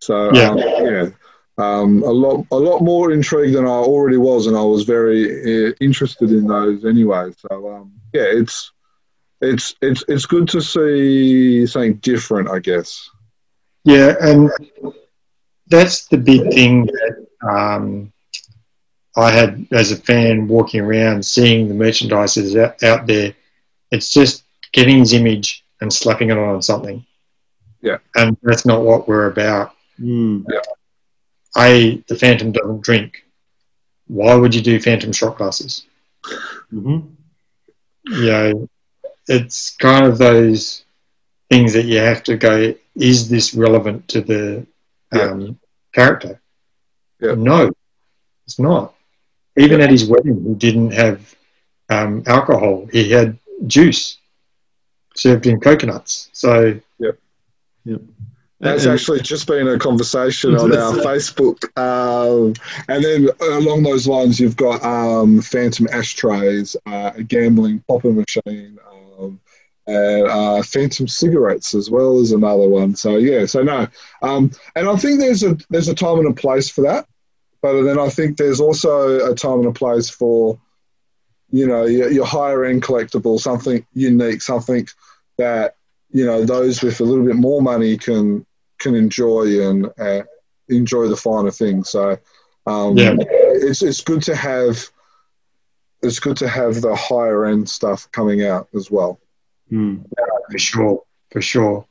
[0.00, 0.50] So Yeah.
[0.50, 1.08] um, yeah.
[1.58, 5.68] Um, a lot, a lot more intrigued than I already was, and I was very
[5.68, 7.30] uh, interested in those anyway.
[7.38, 8.72] So um, yeah, it's
[9.40, 13.08] it's it's it's good to see something different, I guess.
[13.84, 14.50] Yeah, and
[15.68, 18.12] that's the big thing that um,
[19.16, 23.34] I had as a fan walking around, seeing the merchandise that's out, out there.
[23.90, 27.04] It's just getting his image and slapping it on something.
[27.82, 27.98] Yeah.
[28.16, 29.72] and that's not what we're about.
[30.00, 30.44] Mm.
[31.56, 33.22] A, the Phantom doesn't drink.
[34.08, 35.86] Why would you do Phantom shot glasses?
[36.72, 37.10] Mhm.
[38.06, 38.68] you know,
[39.28, 40.84] it's kind of those
[41.50, 44.66] things that you have to go, is this relevant to the
[45.12, 45.58] um,
[45.92, 46.40] character?
[47.20, 47.34] Yeah.
[47.34, 47.70] No,
[48.46, 48.94] it's not.
[49.56, 51.34] Even at his wedding, he didn't have
[51.88, 52.86] um, alcohol.
[52.92, 54.18] He had juice
[55.14, 56.28] served in coconuts.
[56.32, 56.78] So,
[58.58, 61.58] That's And- actually just been a conversation on our Facebook.
[61.78, 62.54] Um,
[62.88, 68.78] and then along those lines, you've got um, Phantom ashtrays, uh, a gambling popper machine,
[68.90, 68.95] um,
[69.86, 72.96] and uh, Phantom cigarettes as well as another one.
[72.96, 73.86] So yeah, so no,
[74.22, 77.06] um, and I think there's a there's a time and a place for that,
[77.62, 80.58] but then I think there's also a time and a place for
[81.50, 84.86] you know your, your higher end collectible, something unique, something
[85.38, 85.76] that
[86.10, 88.44] you know those with a little bit more money can
[88.78, 90.22] can enjoy and uh,
[90.68, 91.90] enjoy the finer things.
[91.90, 92.18] So
[92.66, 93.14] um, Yeah.
[93.18, 94.88] it's it's good to have
[96.02, 99.18] it's good to have the higher end stuff coming out as well.
[99.72, 100.04] Mm.
[100.50, 101.86] for sure, for sure.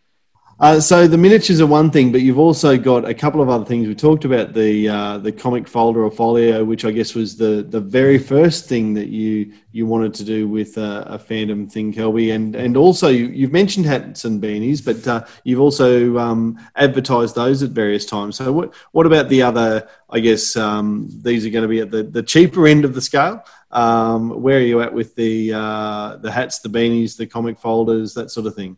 [0.58, 3.66] Uh, so the miniatures are one thing, but you've also got a couple of other
[3.66, 3.90] things.
[3.90, 7.66] We talked about the uh, the comic folder or folio, which I guess was the
[7.68, 12.34] the very first thing that you you wanted to do with a fandom thing, Kelby,
[12.34, 17.36] and and also you, you've mentioned hats and beanies, but uh, you've also um, advertised
[17.36, 18.38] those at various times.
[18.38, 19.90] So what what about the other?
[20.10, 23.02] I guess um, these are going to be at the, the cheaper end of the
[23.02, 23.44] scale.
[23.72, 28.14] Um, where are you at with the uh, the hats, the beanies, the comic folders,
[28.14, 28.78] that sort of thing?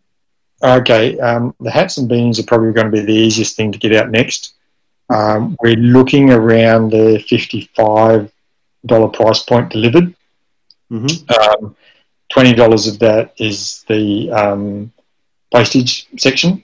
[0.64, 3.78] Okay, um, the hats and beanies are probably going to be the easiest thing to
[3.78, 4.56] get out next.
[5.10, 8.32] Um, we're looking around the $55
[9.14, 10.16] price point delivered.
[10.92, 11.66] Mm-hmm.
[11.66, 11.76] Um,
[12.32, 14.92] $20 of that is the um,
[15.52, 16.64] postage section.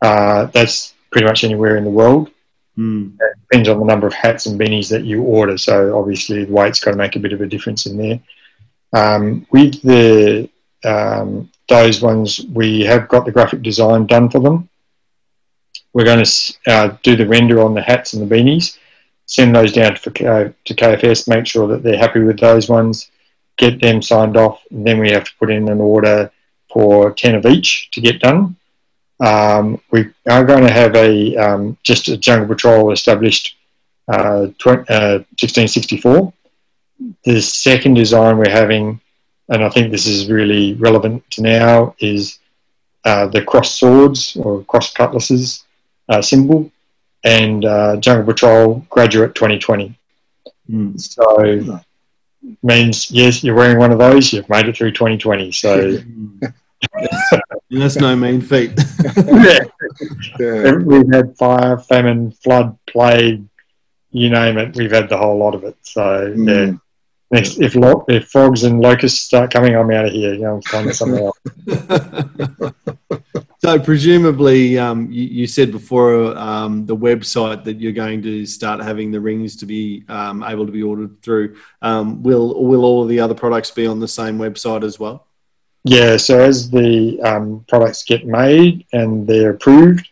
[0.00, 2.30] Uh, that's pretty much anywhere in the world.
[2.78, 3.18] Mm.
[3.42, 5.58] Depends on the number of hats and beanies that you order.
[5.58, 8.20] So obviously the weight's got to make a bit of a difference in there.
[8.92, 10.48] Um, with the
[10.84, 14.68] um, those ones, we have got the graphic design done for them.
[15.94, 18.76] We're going to uh, do the render on the hats and the beanies,
[19.24, 23.10] send those down to, uh, to KFS, make sure that they're happy with those ones,
[23.56, 26.30] get them signed off, and then we have to put in an order
[26.72, 28.56] for 10 of each to get done.
[29.20, 33.56] Um, we are going to have a um, just a Jungle Patrol established
[34.08, 36.32] uh, tw- uh, 1664.
[37.24, 39.00] The second design we're having,
[39.50, 42.38] and I think this is really relevant to now, is
[43.04, 45.64] uh, the cross swords or cross cutlasses
[46.08, 46.70] uh, symbol
[47.24, 49.94] and uh, Jungle Patrol Graduate 2020.
[50.70, 51.00] Mm.
[51.00, 51.82] So
[52.62, 55.52] means yes, you're wearing one of those, you've made it through 2020.
[55.52, 56.54] So And
[57.70, 58.72] that's no mean feat.
[59.26, 59.58] yeah.
[60.38, 63.44] Yeah, We've had fire, famine, flood, plague,
[64.12, 64.76] you name it.
[64.76, 65.76] We've had the whole lot of it.
[65.82, 66.48] So Mm.
[66.48, 66.78] yeah,
[67.30, 70.34] next if lo- if frogs and locusts start coming, I'm out of here.
[70.34, 71.38] You know, I'm finding something else.
[73.58, 78.82] so presumably, um, you, you said before um, the website that you're going to start
[78.82, 81.56] having the rings to be um, able to be ordered through.
[81.82, 85.26] Um, will will all of the other products be on the same website as well?
[85.84, 86.16] Yeah.
[86.16, 90.08] So as the um, products get made and they're approved,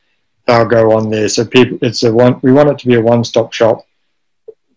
[0.47, 1.29] they'll go on there.
[1.29, 2.41] So people, it's a one.
[2.43, 3.87] We want it to be a one-stop shop.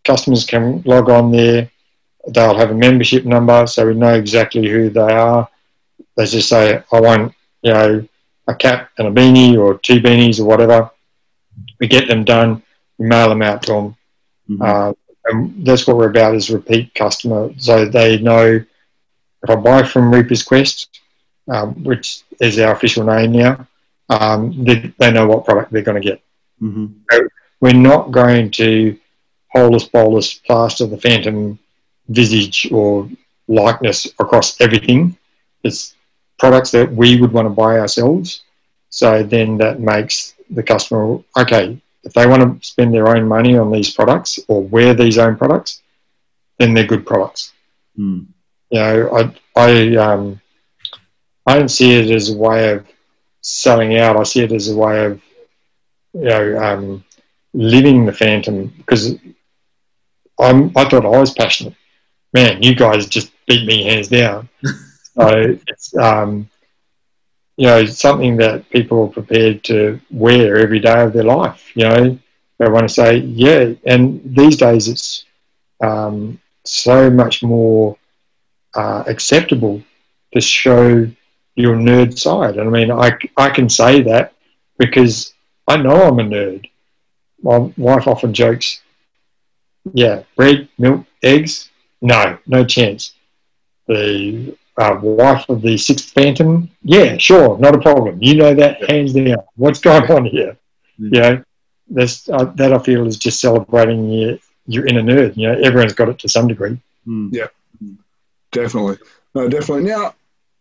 [0.03, 1.69] Customers can log on there.
[2.27, 5.49] They'll have a membership number, so we know exactly who they are.
[6.15, 8.07] They just say, "I want, you know,
[8.47, 10.91] a cap and a beanie, or two beanies, or whatever."
[11.79, 12.61] We get them done.
[12.97, 13.95] We mail them out to them.
[14.49, 14.61] Mhm.
[14.61, 14.93] Uh,
[15.25, 17.51] and that's what we're about is repeat customer.
[17.57, 18.63] So they know
[19.43, 20.99] if I buy from Reaper's Quest,
[21.47, 23.67] um, which is our official name now,
[24.09, 26.21] um, they, they know what product they're going to get.
[26.61, 26.87] Mm-hmm.
[27.11, 27.27] So
[27.59, 28.97] we're not going to
[29.53, 31.59] holus bolus plaster the phantom
[32.07, 33.09] visage or
[33.47, 35.17] likeness across everything.
[35.63, 35.95] It's
[36.39, 38.43] products that we would want to buy ourselves.
[38.89, 41.79] So then that makes the customer okay.
[42.03, 45.37] If they want to spend their own money on these products or wear these own
[45.37, 45.81] products,
[46.57, 47.53] then they're good products.
[47.97, 48.27] Mm.
[48.71, 50.41] You know, I I um,
[51.45, 52.85] I don't see it as a way of
[53.41, 54.17] selling out.
[54.17, 55.21] I see it as a way of
[56.13, 57.05] you know um,
[57.53, 59.15] living the phantom because
[60.39, 61.75] I'm I thought I was passionate.
[62.33, 64.49] Man, you guys just beat me hands down.
[65.15, 66.49] so it's um,
[67.57, 71.71] you know something that people are prepared to wear every day of their life.
[71.75, 72.19] You know,
[72.59, 75.25] they want to say yeah, and these days it's
[75.83, 77.97] um, so much more
[78.75, 79.83] uh, acceptable
[80.33, 81.07] to show
[81.55, 82.57] your nerd side.
[82.57, 84.33] And I mean, I, I can say that
[84.79, 85.33] because
[85.67, 86.69] I know I'm a nerd.
[87.43, 88.81] My wife often jokes,
[89.93, 91.70] yeah, bread, milk, eggs,
[92.01, 93.13] no, no chance.
[93.87, 98.21] The uh, wife of the sixth phantom, yeah, sure, not a problem.
[98.21, 99.37] You know that hands down.
[99.55, 100.57] What's going on here?
[100.99, 101.15] Mm.
[101.15, 101.43] You know,
[101.89, 105.37] that's, uh, that I feel is just celebrating your, your inner nerd.
[105.37, 106.79] You know, everyone's got it to some degree.
[107.05, 107.49] Mm.
[108.51, 108.97] Definitely.
[109.33, 109.83] No, definitely.
[109.89, 110.13] Now,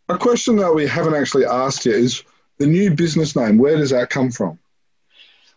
[0.09, 2.23] a question that we haven't actually asked yet is
[2.59, 3.59] the new business name.
[3.59, 4.59] Where does that come from?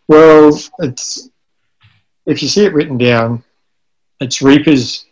[0.08, 1.30] Well, it's
[2.26, 3.44] if you see it written down,
[4.20, 5.06] it's Reaper's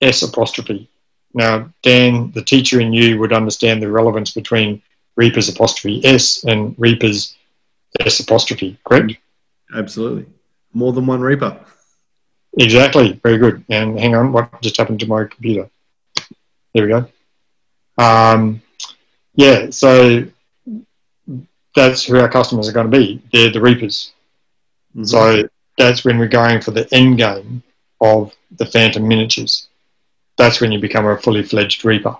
[0.00, 0.88] S apostrophe.
[1.34, 4.82] Now, Dan, the teacher in you would understand the relevance between
[5.16, 7.36] Reaper's apostrophe S and Reaper's
[8.00, 9.14] S apostrophe, correct?
[9.74, 10.26] Absolutely.
[10.72, 11.58] More than one Reaper.
[12.58, 13.12] Exactly.
[13.22, 13.64] Very good.
[13.68, 15.68] And hang on, what just happened to my computer?
[16.74, 17.08] There we go.
[18.02, 18.62] Um,
[19.34, 20.24] yeah, so
[21.74, 23.22] that's who our customers are going to be.
[23.32, 24.12] They're the Reapers.
[24.96, 25.06] Mhm.
[25.08, 27.62] So that's when we're going for the end game
[28.00, 29.67] of the Phantom miniatures.
[30.38, 32.16] That's when you become a fully fledged Reaper.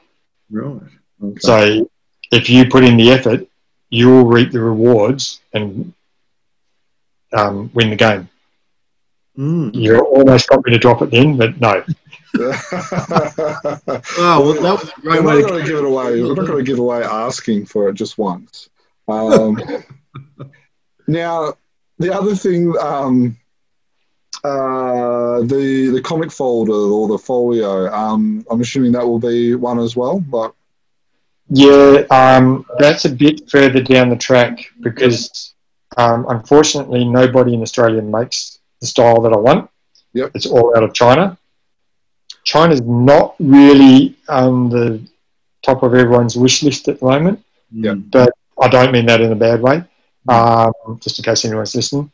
[0.51, 0.82] right.
[1.23, 1.39] Okay.
[1.40, 1.90] So
[2.32, 3.47] if you put in the effort,
[3.90, 5.95] you will reap the rewards and
[7.32, 8.28] um, win the game.
[9.39, 9.74] Mm.
[9.74, 11.85] You almost got me to drop it then, but no.
[14.20, 16.23] Oh, well, that was a We're great not way to going to give it away.
[16.23, 18.69] We're not going to give away asking for it just once.
[19.07, 19.59] Um,
[21.07, 21.55] now,
[21.99, 23.36] the other thing, um,
[24.44, 27.93] uh, the the comic folder or the folio.
[27.93, 30.20] Um, I'm assuming that will be one as well.
[30.20, 30.55] But
[31.48, 35.55] Yeah, um, that's a bit further down the track because
[35.97, 39.70] um, unfortunately nobody in Australia makes the style that I want.
[40.12, 40.32] Yep.
[40.35, 41.39] It's all out of China.
[42.44, 45.01] China's not really on the
[45.62, 47.44] top of everyone's wish list at the moment.
[47.70, 47.94] Yeah.
[47.94, 48.28] Mm.
[48.60, 49.85] I don't mean that in a bad way,
[50.28, 52.10] um, just in case anyone's listening.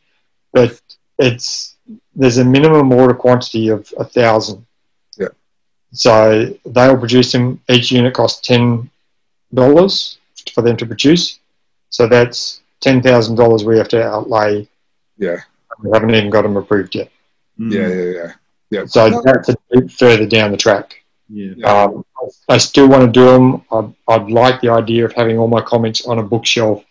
[0.51, 0.79] But
[1.17, 1.74] it's
[2.15, 4.65] there's a minimum order quantity of a thousand.
[5.17, 5.29] Yeah.
[5.91, 7.61] So they'll produce them.
[7.69, 8.89] Each unit costs ten
[9.53, 10.17] dollars
[10.53, 11.39] for them to produce.
[11.89, 14.67] So that's ten thousand dollars we have to outlay.
[15.17, 15.41] Yeah.
[15.83, 17.11] We haven't even got them approved yet.
[17.57, 18.31] Yeah, yeah, yeah,
[18.69, 18.85] yeah.
[18.85, 21.03] So that's a bit further down the track.
[21.29, 21.53] Yeah.
[21.57, 21.83] Yeah.
[21.83, 22.05] Um,
[22.47, 23.61] I still want to do them.
[23.71, 26.83] I'd, I'd like the idea of having all my comics on a bookshelf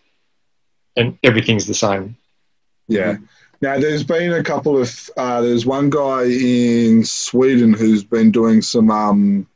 [0.95, 2.15] and everything's the same.
[2.87, 3.17] Yeah.
[3.65, 5.09] Now, there's been a couple of.
[5.17, 9.47] Uh, there's one guy in Sweden who's been doing some um,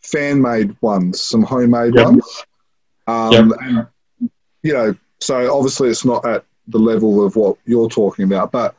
[0.00, 2.06] fan made ones, some homemade Yep.
[2.06, 2.44] ones.
[3.06, 3.86] Um, and,
[4.62, 8.74] you know, so obviously it's not at the level of what you're talking about, but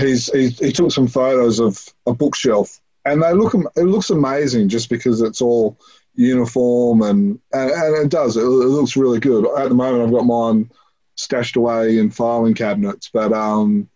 [0.00, 1.78] he's, he's he took some photos of
[2.08, 5.78] a bookshelf, and they look it looks amazing just because it's all
[6.16, 9.46] uniform and and, and it does it, it looks really good.
[9.56, 10.72] At the moment, I've got mine
[11.20, 13.88] stashed away in filing cabinets, but um,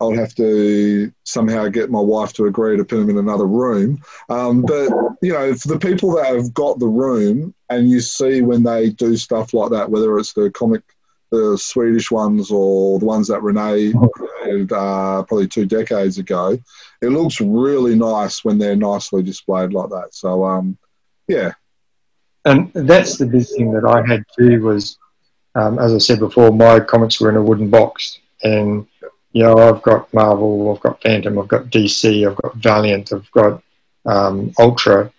[0.00, 3.98] I'll have to somehow get my wife to agree to put them in another room.
[4.28, 4.90] Um, but
[5.22, 8.90] you know, for the people that have got the room, and you see when they
[8.90, 10.82] do stuff like that, whether it's the comic,
[11.30, 16.58] the Swedish ones or the ones that Renee created uh, probably two decades ago,
[17.00, 20.08] it looks really nice when they're nicely displayed like that.
[20.12, 20.78] So um,
[21.26, 21.52] yeah,
[22.44, 24.98] And that's the big thing that I had too was,
[25.56, 28.18] um, as I said before, my comics were in a wooden box.
[28.42, 28.86] And,
[29.32, 33.30] you know, I've got Marvel, I've got Phantom, I've got DC, I've got Valiant, I've
[33.30, 33.62] got
[34.04, 35.10] um, Ultra.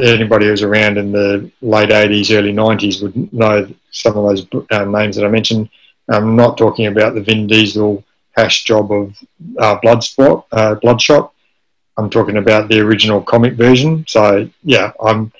[0.00, 4.84] Anybody who's around in the late 80s, early 90s would know some of those uh,
[4.84, 5.68] names that I mentioned.
[6.08, 8.04] I'm not talking about the Vin Diesel
[8.36, 9.18] hash job of
[9.58, 11.32] uh, Bloodsport, uh, Bloodshot.
[11.96, 14.04] I'm talking about the original comic version.
[14.06, 15.32] So yeah, I'm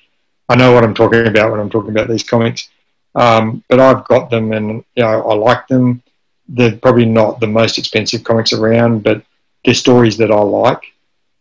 [0.49, 2.69] I know what I'm talking about when I'm talking about these comics.
[3.15, 6.03] Um, but I've got them, and you know I like them.
[6.49, 9.23] They're probably not the most expensive comics around, but
[9.65, 10.83] they're stories that I like.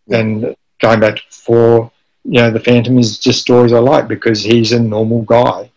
[0.10, 1.92] And going back to before,
[2.24, 5.70] you know, the Phantom is just stories I like because he's a normal guy.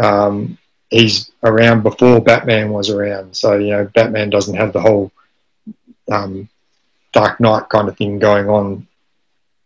[0.00, 0.58] Um,
[0.90, 5.12] he's around before Batman was around, so you know, Batman doesn't have the whole
[6.10, 6.48] um,
[7.12, 8.86] Dark Knight kind of thing going on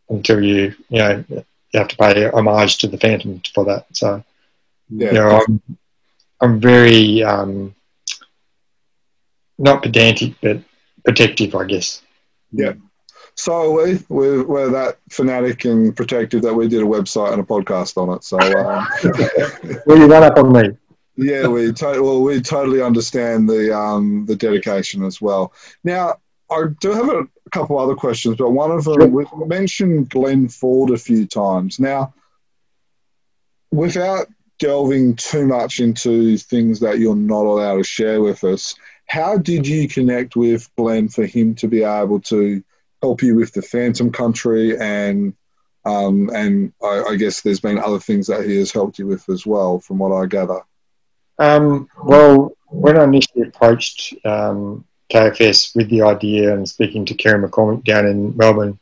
[0.09, 3.87] until you, you know, you have to pay homage to the Phantom for that.
[3.93, 4.23] So,
[4.95, 5.63] yeah, you know, I'm,
[6.41, 7.75] I'm very um,
[9.59, 10.59] not pedantic, but
[11.05, 12.03] protective, I guess.
[12.51, 12.75] Yeah.
[13.35, 17.45] So we we're, we're that fanatic and protective that we did a website and a
[17.45, 18.25] podcast on it.
[18.25, 18.87] So um,
[19.87, 20.77] well, you run up on me.
[21.17, 25.53] Yeah, we to- well we totally understand the um, the dedication as well.
[25.85, 26.17] Now
[26.51, 29.07] I do have a couple other questions, but one of them sure.
[29.07, 31.81] we've mentioned Glenn Ford a few times.
[31.81, 32.13] Now,
[33.71, 34.27] without
[34.63, 38.77] delving too much into things that you're not allowed to share with us,
[39.07, 42.63] how did you connect with Glenn for him to be able to
[43.03, 45.35] help you with the Phantom Country and
[45.85, 49.29] um, and I, I, guess there's been other things that he has helped you with
[49.29, 50.61] as well, from what I gather.
[51.41, 57.43] Um, well, when I initially approached um, KFS with the idea and speaking to Kerry
[57.43, 58.79] McCormick down in Melbourne,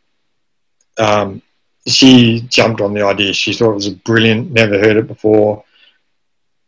[0.98, 1.40] um,
[1.86, 3.32] she jumped on the idea.
[3.32, 5.64] She thought it was brilliant, never heard it before.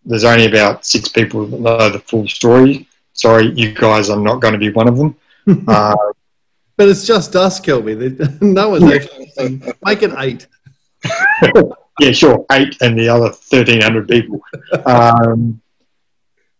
[0.04, 2.88] There's only about six people that know the full story.
[3.12, 5.16] Sorry, you guys, I'm not going to be one of them.
[5.68, 5.94] uh,
[6.76, 8.40] but it's just us, Kelby.
[8.42, 10.46] No one's actually saying, make it eight.
[12.00, 14.40] yeah, sure, eight and the other 1,300 people.
[14.86, 15.60] Um,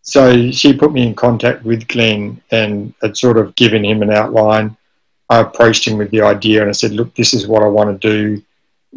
[0.02, 4.10] so she put me in contact with Glenn and had sort of given him an
[4.10, 4.76] outline.
[5.30, 8.00] I approached him with the idea and I said, look, this is what I want
[8.00, 8.42] to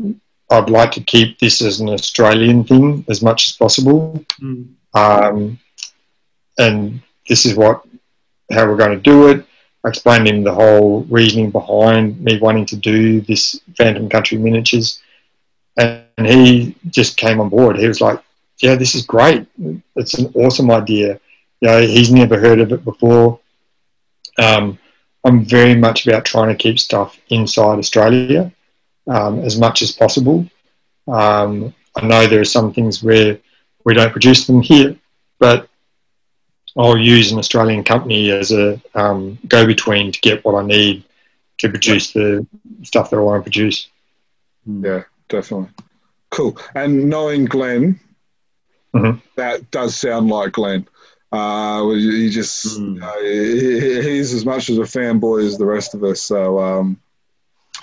[0.04, 0.18] do.
[0.50, 4.24] I'd like to keep this as an Australian thing as much as possible.
[4.40, 4.74] Mm.
[4.94, 5.60] Um,
[6.58, 7.84] and this is what
[8.52, 9.46] how we're going to do it.
[9.84, 15.02] I explained him the whole reasoning behind me wanting to do this Phantom Country miniatures.
[15.78, 17.78] And he just came on board.
[17.78, 18.22] He was like,
[18.62, 19.48] yeah, this is great.
[19.96, 21.20] It's an awesome idea.
[21.62, 23.40] You know, he's never heard of it before.
[24.38, 24.80] Um,
[25.24, 28.52] I'm very much about trying to keep stuff inside Australia
[29.08, 30.48] um, as much as possible.
[31.08, 33.40] Um, I know there are some things where
[33.84, 34.96] we don't produce them here,
[35.40, 35.70] but
[36.78, 41.04] I'll use an Australian company as a um, go-between to get what I need
[41.60, 42.46] to produce the
[42.84, 43.88] stuff that I want to produce.
[44.66, 45.70] Yeah, definitely.
[46.32, 46.58] Cool.
[46.74, 48.00] And knowing Glenn,
[48.96, 49.20] Mm-hmm.
[49.36, 50.88] That does sound like Glenn.
[51.32, 53.02] Uh, he just mm.
[53.04, 56.22] uh, he, he's as much as a fanboy as the rest of us.
[56.22, 56.98] So um,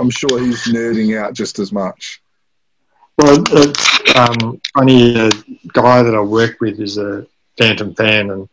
[0.01, 2.23] I'm sure he's nerding out just as much.
[3.19, 5.19] Well, it's um, funny.
[5.19, 5.31] A
[5.73, 7.27] guy that I work with is a
[7.59, 8.49] Phantom fan, and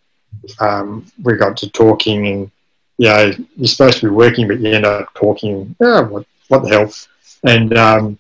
[0.60, 2.52] um, we got to talking, and
[2.98, 5.76] you know, you're supposed to be working, but you end up talking.
[5.82, 6.94] Oh, what, what the hell?
[7.44, 8.20] And um,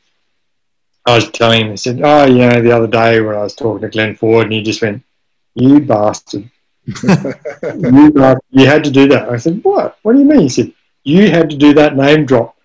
[1.05, 3.55] I was telling him, I said, oh, you know, the other day when I was
[3.55, 5.03] talking to Glenn Ford, and he just went,
[5.55, 6.49] you bastard.
[6.85, 8.41] you, bastard.
[8.51, 9.29] you had to do that.
[9.29, 9.97] I said, what?
[10.03, 10.41] What do you mean?
[10.41, 10.73] He said,
[11.03, 12.55] you had to do that name drop.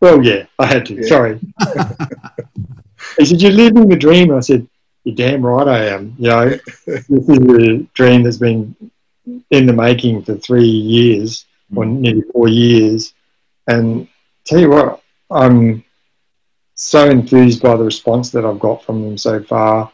[0.00, 0.94] Well, yeah, I had to.
[0.94, 1.08] Yeah.
[1.08, 1.40] Sorry.
[3.18, 4.34] he said, you're living the dream.
[4.34, 4.68] I said,
[5.04, 6.14] you're damn right I am.
[6.18, 6.50] You know,
[6.86, 8.74] this is a dream that's been
[9.50, 13.14] in the making for three years, or nearly four years.
[13.66, 14.08] And
[14.44, 15.84] tell you what, I'm
[16.74, 19.90] so enthused by the response that I've got from them so far.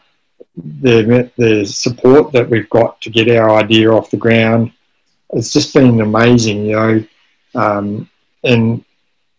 [0.55, 4.71] The, the support that we've got to get our idea off the ground.
[5.31, 7.05] It's just been amazing, you know.
[7.55, 8.09] Um,
[8.43, 8.83] and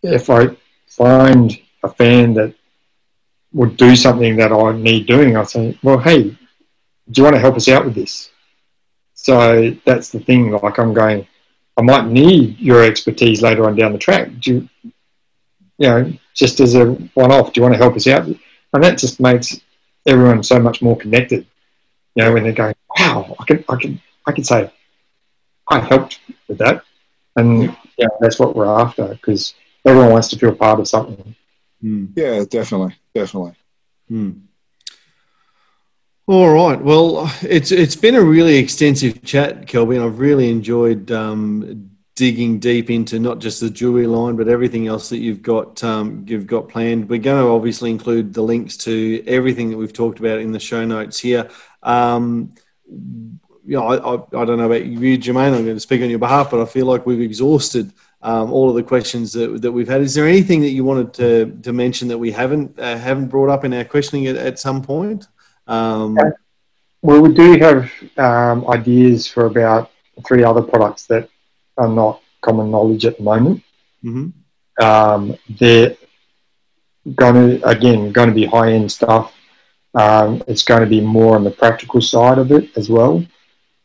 [0.05, 0.55] if I
[0.87, 2.53] find a fan that
[3.53, 6.37] would do something that I need doing, I say, well, hey, do
[7.15, 8.29] you want to help us out with this?
[9.13, 10.51] So that's the thing.
[10.51, 11.27] Like I'm going,
[11.77, 14.29] I might need your expertise later on down the track.
[14.39, 14.69] Do you,
[15.77, 17.53] you know, just as a one-off.
[17.53, 18.25] Do you want to help us out?
[18.25, 19.59] And that just makes
[20.05, 21.45] everyone so much more connected.
[22.15, 24.71] You know, when they're going, wow, I can, I can, I can say,
[25.67, 26.83] I helped with that,
[27.35, 29.55] and yeah, that's what we're after because
[29.85, 31.35] everyone wants to feel part of something.
[31.83, 32.11] Mm.
[32.15, 33.53] Yeah, definitely, definitely.
[34.11, 34.41] Mm.
[36.27, 36.81] All right.
[36.81, 42.59] Well, it's it's been a really extensive chat, Kelby, and I've really enjoyed um, digging
[42.59, 46.47] deep into not just the jewelry line, but everything else that you've got um, you've
[46.47, 47.09] got planned.
[47.09, 50.59] We're going to obviously include the links to everything that we've talked about in the
[50.59, 51.49] show notes here.
[51.83, 52.55] Um,
[52.87, 55.55] you know, I, I, I, don't know about you, Jermaine.
[55.55, 57.91] I'm going to speak on your behalf, but I feel like we've exhausted
[58.25, 60.01] um, all of the questions that, that we've had.
[60.01, 63.49] Is there anything that you wanted to, to mention that we haven't uh, haven't brought
[63.49, 65.27] up in our questioning at, at some point?
[65.67, 66.17] Um,
[67.03, 69.91] well, we do have um, ideas for about
[70.27, 71.29] three other products that
[71.77, 73.61] are not common knowledge at the moment.
[74.03, 74.83] Mm-hmm.
[74.83, 75.95] Um, they're
[77.13, 79.35] going to again going to be high end stuff.
[79.93, 83.23] Um, it's going to be more on the practical side of it as well.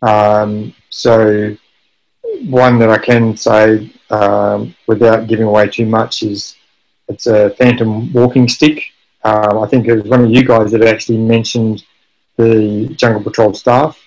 [0.01, 1.55] Um, so
[2.45, 6.57] one that I can say um, without giving away too much is
[7.09, 8.85] it's a phantom walking stick.
[9.25, 11.85] Um, I think it was one of you guys that actually mentioned
[12.37, 13.99] the Jungle Patrol staff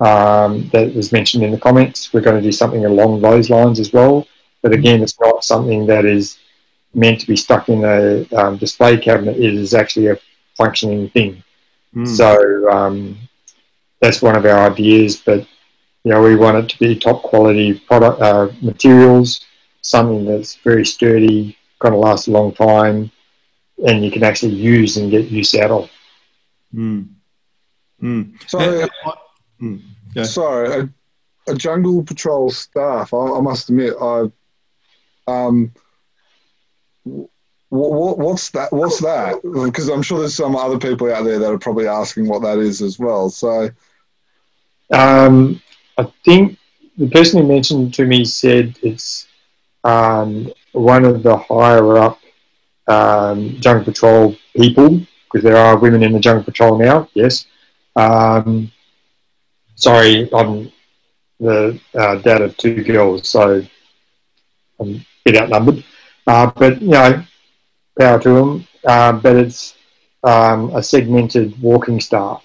[0.00, 2.12] um, that was mentioned in the comments.
[2.12, 4.26] We're going to do something along those lines as well.
[4.62, 6.38] But again, it's not something that is
[6.94, 9.36] meant to be stuck in a um, display cabinet.
[9.36, 10.18] It is actually a
[10.56, 11.42] functioning thing.
[11.94, 12.06] mm.
[12.06, 13.16] So um,
[14.00, 15.16] that's one of our ideas.
[15.16, 15.46] But
[16.04, 19.44] you know, we want it to be top quality product uh, materials,
[19.82, 23.10] something that's very sturdy, going to last a long time,
[23.86, 25.90] and you can actually use and get use out of.
[26.74, 27.08] Mm.
[28.02, 28.48] Mm.
[28.48, 28.88] So,
[29.60, 29.80] Mm.
[30.16, 30.24] Yeah.
[30.24, 30.80] sorry,
[31.46, 33.14] a, a jungle patrol staff.
[33.14, 34.26] I, I must admit, I
[35.28, 35.72] um,
[37.68, 38.72] what, what's that?
[38.72, 39.40] What's that?
[39.42, 42.58] Because I'm sure there's some other people out there that are probably asking what that
[42.58, 43.30] is as well.
[43.30, 43.70] So,
[44.90, 45.62] Um,
[46.02, 46.58] I think
[46.98, 49.28] the person who mentioned to me said it's
[49.84, 52.18] um, one of the higher up
[52.88, 57.46] um, Jungle Patrol people, because there are women in the Jungle Patrol now, yes.
[57.94, 58.72] Um,
[59.76, 60.72] sorry, I'm
[61.38, 63.64] the uh, dad of two girls, so
[64.80, 65.84] I'm a bit outnumbered.
[66.26, 67.24] Uh, but, you know,
[67.98, 68.68] power to them.
[68.84, 69.74] Uh, but it's
[70.24, 72.44] um, a segmented walking staff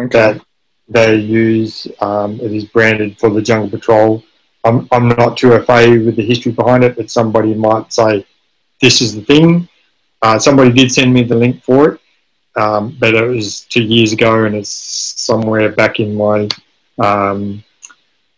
[0.00, 0.18] okay.
[0.18, 0.46] that
[0.88, 1.86] they use.
[2.00, 4.22] Um, it is branded for the Jungle Patrol.
[4.64, 8.26] I'm, I'm not too afraid with the history behind it, but somebody might say,
[8.80, 9.68] this is the thing.
[10.22, 12.00] Uh, somebody did send me the link for it,
[12.60, 16.48] um, but it was two years ago and it's somewhere back in my
[16.98, 17.62] um,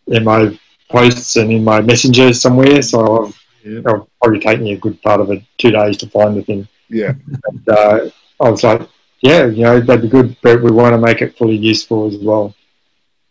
[0.09, 0.59] in my
[0.91, 2.83] posts and in my messenger somewhere.
[2.83, 3.35] So I've,
[3.65, 3.79] Yeah.
[3.81, 6.69] it'll probably take me a good part of it, two days to find the thing
[6.89, 7.12] yeah,
[7.49, 8.11] and uh,
[8.41, 8.89] I was like,
[9.20, 12.16] yeah, you know, that'd be good, but we want to make it fully useful as
[12.19, 12.55] well.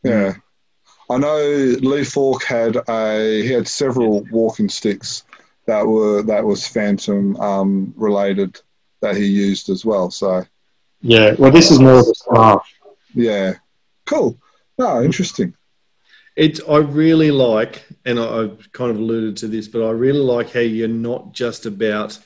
[0.04, 0.34] yeah.
[1.10, 5.24] I know Lee Falk had a he had several walking sticks
[5.66, 8.60] that were that was Phantom um, related
[9.02, 10.12] that he used as well.
[10.12, 10.44] So
[11.02, 12.68] Yeah, well, this is more of a staff.
[13.14, 13.54] yeah,
[14.06, 14.38] cool.
[14.78, 15.54] No, interesting.
[16.36, 20.20] It's I really like, and I, I've kind of alluded to this, but I really
[20.20, 22.20] like how you're not just about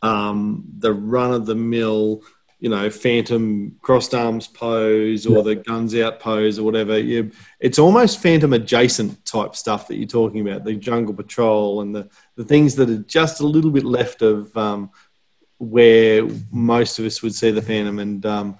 [0.00, 2.22] um, the run of the mill,
[2.62, 6.96] you know, phantom crossed arms pose or the guns out pose or whatever.
[6.96, 11.92] You, it's almost phantom adjacent type stuff that you're talking about, the jungle patrol and
[11.92, 14.92] the, the things that are just a little bit left of um,
[15.58, 17.98] where most of us would see the phantom.
[17.98, 18.58] And um,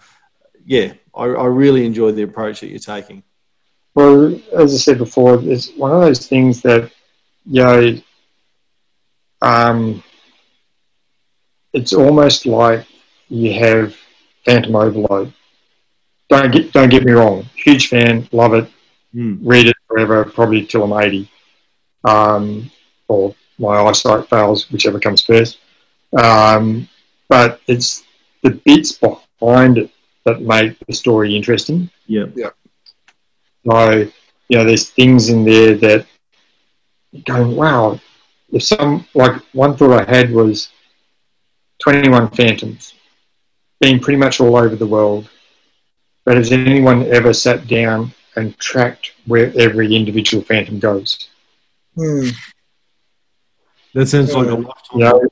[0.64, 3.22] yeah, I, I really enjoy the approach that you're taking.
[3.94, 6.90] Well, as I said before, it's one of those things that,
[7.46, 8.02] you know,
[9.42, 10.02] um,
[11.72, 12.84] it's almost like
[13.32, 13.96] you have
[14.44, 15.32] phantom overload.
[16.28, 18.68] Don't get don't get me wrong, huge fan, love it,
[19.14, 19.40] Mm.
[19.42, 21.28] read it forever, probably till I'm 80,
[22.04, 22.70] um,
[23.08, 25.58] or my eyesight fails, whichever comes first.
[26.18, 26.88] Um,
[27.28, 28.04] but it's
[28.42, 29.90] the bits behind it
[30.24, 31.90] that make the story interesting.
[32.06, 32.24] Yeah.
[32.34, 32.50] Yeah.
[33.70, 34.08] So,
[34.48, 36.06] you know, there's things in there that
[37.26, 38.00] going, wow,
[38.50, 40.70] if some, like one thought I had was
[41.80, 42.94] 21 Phantoms
[43.82, 45.28] being pretty much all over the world.
[46.24, 51.28] But has anyone ever sat down and tracked where every individual Phantom goes?
[51.96, 52.28] Hmm.
[53.94, 54.54] That sounds like a Yeah.
[54.54, 54.98] lifetime.
[54.98, 55.22] You know?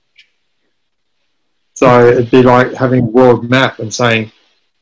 [1.75, 4.33] So it'd be like having a world map and saying,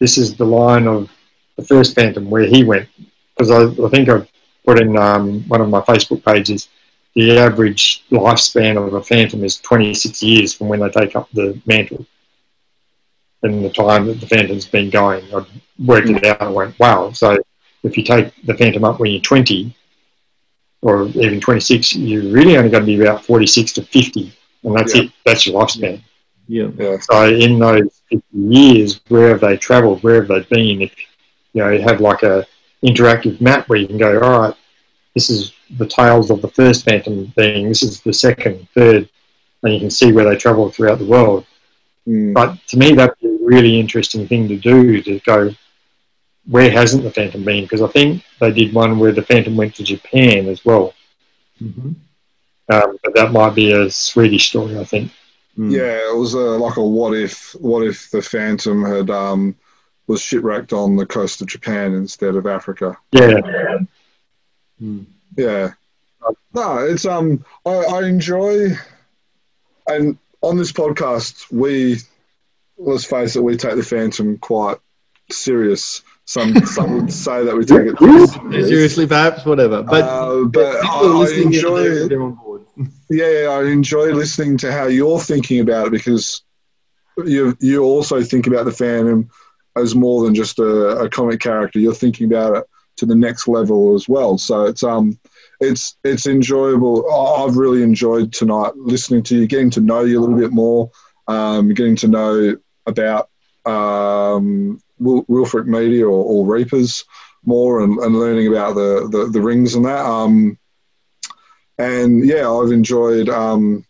[0.01, 1.11] this is the line of
[1.57, 2.89] the first Phantom where he went.
[3.37, 4.29] Because I, I think I've
[4.65, 6.69] put in um, one of my Facebook pages,
[7.15, 11.61] the average lifespan of a Phantom is 26 years from when they take up the
[11.67, 12.07] mantle.
[13.43, 15.45] And the time that the Phantom's been going, I
[15.85, 17.13] worked it out and went, wow.
[17.13, 17.39] So
[17.85, 19.75] if you take the Phantom up when you're 20,
[20.83, 24.33] or even 26, you're really only going to be about 46 to 50,
[24.65, 25.03] and that's Yeah.
[25.03, 25.13] it.
[25.25, 26.01] That's your lifespan.
[26.49, 26.69] Yeah.
[26.77, 30.03] Yeah, So in those 50 years, where have they travelled?
[30.03, 30.83] Where have they been?
[30.83, 30.93] If
[31.53, 32.47] you know, you have like a
[32.85, 34.55] interactive map where you can go, all right,
[35.15, 39.09] this is the tails of the first phantom being, this is the second, third,
[39.63, 41.45] and you can see where they travel throughout the world.
[42.09, 42.33] Hmm.
[42.33, 45.51] But to me, that'd be a really interesting thing to do to go,
[46.47, 47.65] where hasn't the phantom been?
[47.65, 50.95] Because I think they did one where the phantom went to Japan as well.
[51.59, 51.93] hmm
[52.71, 55.13] Um, but that might be a Swedish story, I think.
[55.59, 55.71] Mm.
[55.71, 59.55] Yeah, it was a, like a what if what if the Phantom had um,
[60.07, 62.97] was shipwrecked on the coast of Japan instead of Africa.
[63.13, 63.41] Yeah,
[64.81, 65.07] Mm.
[65.37, 65.73] Yeah.
[66.55, 68.71] No, it's um I, I enjoy
[69.89, 71.99] and on this podcast we
[72.79, 74.79] let's face it, we take the Phantom quite
[75.31, 76.03] serious.
[76.25, 78.69] Some some would say that we take it too serious.
[78.69, 79.83] Seriously, perhaps, whatever.
[79.83, 82.63] But, Uh, but people I, I enjoy they're, they're on board.
[83.11, 86.43] yeah, I enjoy listening to how you're thinking about it because
[87.25, 89.29] you you also think about the Phantom
[89.77, 91.79] as more than just a, a comic character.
[91.79, 92.65] You're thinking about it
[92.99, 94.39] to the next level as well.
[94.39, 95.19] So it's um
[95.61, 97.11] it's it's enjoyable.
[97.11, 100.53] I- I've really enjoyed tonight listening to you, getting to know you a little bit
[100.53, 100.91] more,
[101.27, 102.57] um, getting to know
[102.87, 103.29] about
[103.67, 107.05] um, Wil- Wilfrick Media or, or Reapers
[107.45, 110.05] more, and, and learning about the, the the rings and that.
[110.05, 110.59] Um,
[111.79, 113.85] and yeah, I've enjoyed um,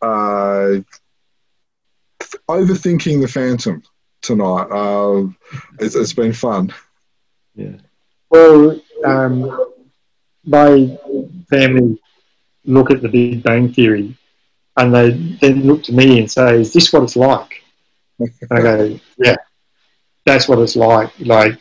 [0.00, 0.76] uh,
[2.48, 3.82] overthinking the Phantom
[4.22, 4.68] tonight.
[4.70, 5.28] Uh,
[5.78, 6.72] it's, it's been fun.
[7.54, 7.76] Yeah.
[8.30, 9.72] Well, um,
[10.48, 10.98] my
[11.50, 11.98] family
[12.66, 14.16] look at the Big Bang Theory
[14.76, 15.10] and they
[15.40, 17.62] then look to me and say, Is this what it's like?
[18.40, 19.36] And I go, Yeah,
[20.26, 21.10] that's what it's like.
[21.20, 21.58] Like,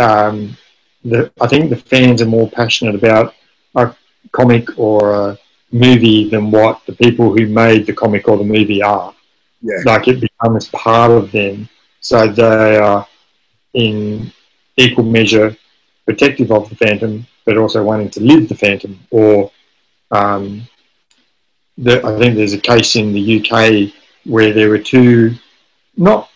[0.00, 0.56] um,
[1.04, 3.34] the, I think the fans are more passionate about
[3.76, 3.94] a
[4.32, 5.38] comic or a
[5.72, 9.14] movie than what the people who made the comic or the movie are
[9.62, 11.68] Yeah, like it becomes part of them.
[12.00, 13.06] So they are
[13.74, 14.32] in
[14.76, 15.56] equal measure
[16.06, 18.98] protective of the phantom, but also wanting to live the phantom.
[19.10, 19.50] Or
[20.10, 20.66] um,
[21.78, 23.92] the, I think there's a case in the UK
[24.24, 25.34] where there were two,
[25.96, 26.30] not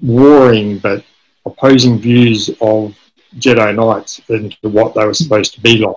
[0.00, 1.04] warring, but
[1.44, 2.96] opposing views of
[3.38, 5.96] Jedi Knights and what they were supposed to be like.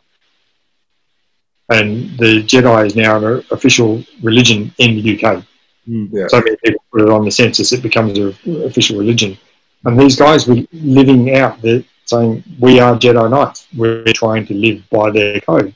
[1.70, 5.46] And the Jedi is now an official religion in the UK
[5.90, 6.10] Mm.
[6.12, 9.38] yeah, so many people put it on the census, it becomes an official religion.
[9.86, 13.68] And these guys were living out the saying, "We are Jedi Knights.
[13.76, 15.74] We're trying to live by their code."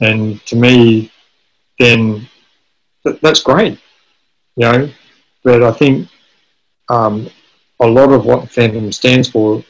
[0.00, 1.10] And to me,
[1.78, 2.28] then
[3.04, 3.78] th- that's great,
[4.56, 4.88] you know.
[5.44, 6.08] But I think
[6.88, 7.28] um,
[7.80, 9.64] a lot of what Phantom stands for,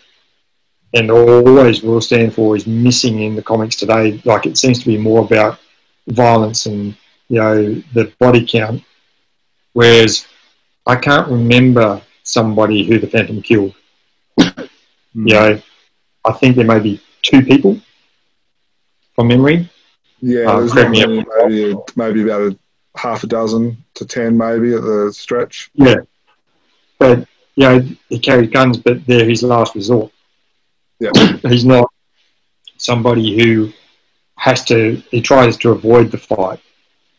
[0.95, 4.21] and always will stand for, is missing in the comics today.
[4.25, 5.59] Like it seems to be more about
[6.09, 6.97] violence and
[7.29, 8.83] you know the body count
[9.73, 10.27] Whereas
[10.87, 13.75] I can't remember somebody who the Phantom killed.
[15.15, 15.29] Mm.
[15.29, 15.63] You know,
[16.25, 17.81] I think there may be two people
[19.15, 19.69] from memory.
[20.21, 20.51] yeah.
[20.51, 22.59] Uh, there's correct not me maybe maybe about a
[22.97, 25.71] half a dozen to ten, maybe at the stretch.
[25.75, 25.97] Yeah.
[26.99, 27.27] But,
[27.57, 30.13] you know, he carried guns, but they're his last resort.
[31.01, 31.11] Yeah.
[31.49, 31.91] He's not
[32.77, 33.73] somebody who
[34.37, 36.61] has to, he tries to avoid the fight.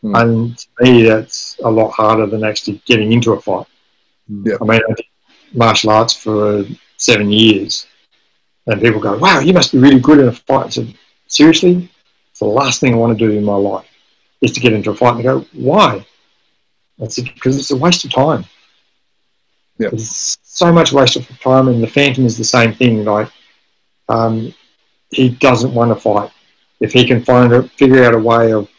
[0.01, 0.15] Hmm.
[0.15, 3.67] And to me, that's a lot harder than actually getting into a fight.
[4.27, 4.55] Yeah.
[4.61, 5.05] I mean, I did
[5.53, 6.65] martial arts for
[6.97, 7.87] seven years,
[8.67, 10.93] and people go, "Wow, you must be really good in a fight." I said,
[11.27, 11.89] "Seriously,
[12.31, 13.87] it's the last thing I want to do in my life
[14.41, 16.05] is to get into a fight." And they go, "Why?"
[17.01, 18.45] I said, "Because it's a waste of time.
[19.79, 19.89] Yeah.
[19.91, 23.03] It's so much waste of time." And the Phantom is the same thing.
[23.03, 23.29] Like,
[24.09, 24.53] um,
[25.09, 26.31] he doesn't want to fight.
[26.79, 28.69] If he can find a figure out a way of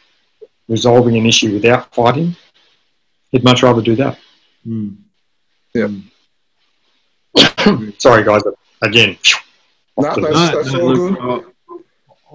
[0.67, 2.35] resolving an issue without fighting,
[3.31, 4.17] he'd much rather do that.
[4.65, 4.97] Mm.
[7.99, 8.41] Sorry, guys.
[8.81, 9.17] Again,
[9.97, 11.51] No, that's, No, that's no, all look, good.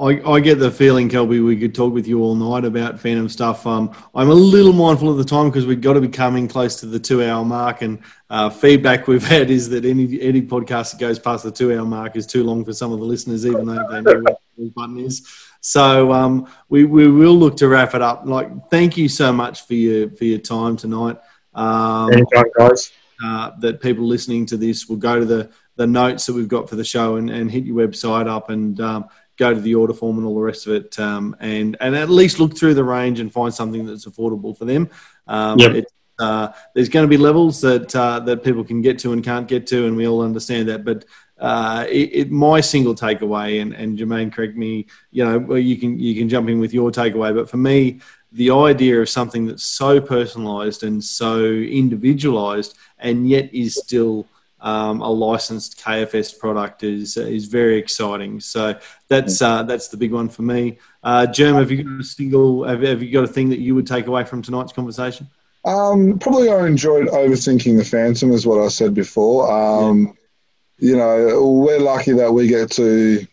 [0.01, 3.28] I, I get the feeling, Kelby, we could talk with you all night about Phantom
[3.28, 3.66] stuff.
[3.66, 6.77] Um, I'm a little mindful of the time because we've got to be coming close
[6.77, 7.82] to the two hour mark.
[7.82, 7.99] And
[8.31, 11.85] uh, feedback we've had is that any any podcast that goes past the two hour
[11.85, 14.70] mark is too long for some of the listeners, even though they know what the
[14.70, 15.28] button is.
[15.61, 18.23] So um, we, we will look to wrap it up.
[18.24, 21.19] Like, thank you so much for your for your time tonight.
[21.53, 22.91] Um, anytime, guys.
[23.23, 25.51] uh, that people listening to this will go to the,
[25.81, 28.78] the notes that we've got for the show and, and hit your website up and
[28.82, 29.07] um,
[29.39, 32.11] go to the order form and all the rest of it um, and, and at
[32.11, 34.90] least look through the range and find something that's affordable for them.
[35.27, 35.86] Um, Yep.
[36.19, 39.48] uh, there's going to be levels that uh, that people can get to and can't
[39.48, 40.85] get to, and we all understand that.
[40.85, 41.07] But
[41.39, 45.78] uh, it, it, my single takeaway, and, and Jermaine, correct me, you know, well, you
[45.78, 48.01] can you can jump in with your takeaway, but for me,
[48.32, 54.27] the idea of something that's so personalized and so individualized and yet is still
[54.62, 58.41] um, a licensed KFS product is is very exciting.
[58.41, 58.78] So
[59.09, 60.78] that's uh, that's the big one for me.
[61.03, 62.65] Uh, Germ, have you got a single?
[62.65, 65.27] Have, have you got a thing that you would take away from tonight's conversation?
[65.65, 69.51] Um, probably I enjoyed overthinking the Phantom, is what I said before.
[69.51, 70.16] Um,
[70.82, 73.27] You know, we're lucky that we get to,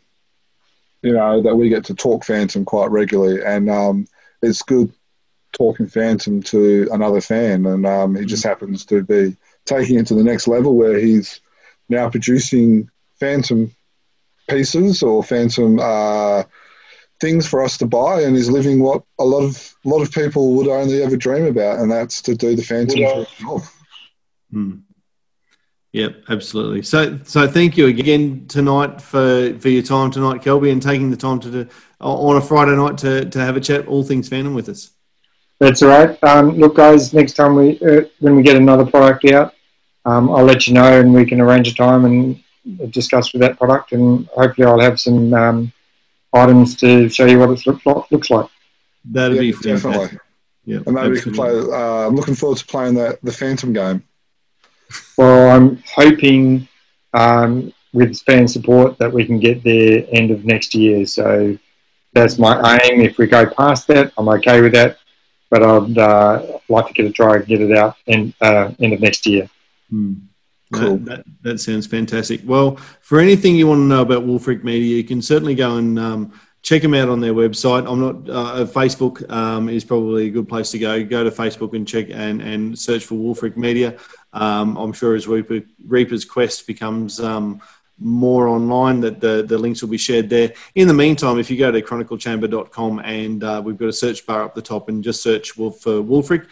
[1.02, 4.06] you know, that we get to talk Phantom quite regularly, and um,
[4.42, 4.92] it's good
[5.54, 9.38] talking Phantom to another fan, and um, he just happens to be
[9.68, 11.42] taking it to the next level where he's
[11.90, 12.90] now producing
[13.20, 13.74] Phantom
[14.50, 16.44] pieces or Phantom uh,
[17.20, 20.12] things for us to buy, and is living what a lot of a lot of
[20.12, 23.84] people would only ever dream about, and that's to do the Phantom for himself.
[24.52, 24.76] Hmm.
[25.94, 26.84] Yep, absolutely.
[26.84, 31.18] So, so thank you again tonight for, for your time tonight, Kelby, and taking the
[31.18, 31.70] time to do,
[32.00, 34.92] on a Friday night to, to have a chat all things Phantom with us.
[35.60, 36.24] That's all right.
[36.24, 39.56] Um, look, guys, next time we uh, when we get another product out,
[40.08, 42.42] um, I'll let you know, and we can arrange a time and
[42.92, 45.74] discuss with that product, and hopefully, I'll have some um,
[46.34, 48.50] items to show you what it look like, looks like.
[49.06, 49.80] That'd Yeah, be definitely.
[49.80, 50.20] fantastic.
[50.66, 51.52] Yeah, And maybe we can play.
[51.52, 54.04] Uh, I'm looking forward to playing the the Phantom game.
[55.18, 56.68] Well, I'm hoping
[57.14, 61.06] um, with fan support that we can get there end of next year.
[61.06, 61.58] So
[62.14, 63.02] that's my aim.
[63.02, 64.98] If we go past that, I'm okay with that.
[65.50, 68.94] But I'd uh, like to get a try and get it out in uh, end
[68.94, 69.50] of next year.
[69.90, 70.14] Hmm.
[70.74, 70.98] Cool.
[70.98, 72.42] That, that, that sounds fantastic.
[72.44, 75.98] Well, for anything you want to know about Wulfric Media, you can certainly go and
[75.98, 77.90] um, check them out on their website.
[77.90, 81.04] I'm not uh, Facebook um, is probably a good place to go.
[81.06, 83.98] Go to Facebook and check and, and search for Wulfric Media.
[84.34, 87.62] Um, I'm sure as Reaper, Reaper's Quest becomes um,
[88.00, 90.54] more online, that the, the links will be shared there.
[90.76, 94.44] In the meantime, if you go to chroniclechamber.com and uh, we've got a search bar
[94.44, 96.48] up the top and just search Wolf, for Wulfric,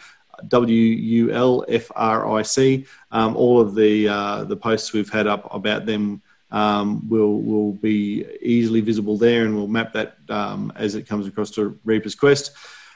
[0.47, 2.85] W U L F R I C.
[3.11, 6.21] Um, all of the uh, the posts we've had up about them
[6.51, 11.27] um, will will be easily visible there, and we'll map that um, as it comes
[11.27, 12.51] across to Reaper's Quest.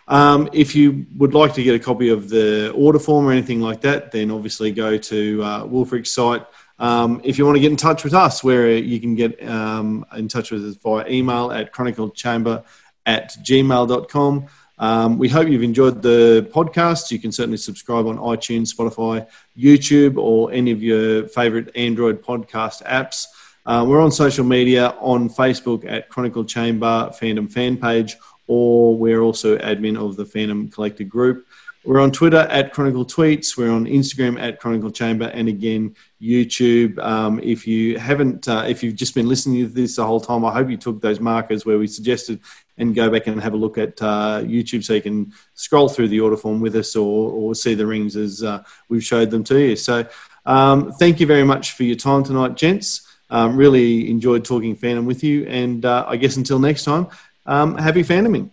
[0.07, 3.61] Um, if you would like to get a copy of the order form or anything
[3.61, 6.45] like that, then obviously go to uh, Wulfric's site.
[6.79, 10.05] Um, if you want to get in touch with us, where you can get um,
[10.15, 12.63] in touch with us via email at chroniclechamber
[13.05, 14.47] at gmail.com.
[14.79, 17.11] Um, we hope you've enjoyed the podcast.
[17.11, 19.27] You can certainly subscribe on iTunes, Spotify,
[19.57, 23.25] YouTube, or any of your favorite Android podcast apps.
[23.65, 28.15] Uh, we're on social media on Facebook at Chronicle Chamber Phantom fan page,
[28.47, 31.45] or we're also admin of the Phantom Collector group.
[31.85, 33.57] We're on Twitter at Chronicle Tweets.
[33.57, 36.99] We're on Instagram at Chronicle Chamber, and again YouTube.
[36.99, 40.43] Um, if you haven't, uh, if you've just been listening to this the whole time,
[40.43, 42.41] I hope you took those markers where we suggested
[42.79, 46.07] and go back and have a look at uh, YouTube so you can scroll through
[46.07, 49.43] the order form with us or, or see the rings as uh, we've showed them
[49.43, 49.75] to you.
[49.75, 50.07] So,
[50.45, 53.05] um, thank you very much for your time tonight, gents.
[53.29, 57.07] Um, really enjoyed talking fandom with you, and uh, I guess until next time,
[57.45, 58.49] um, happy fandoming.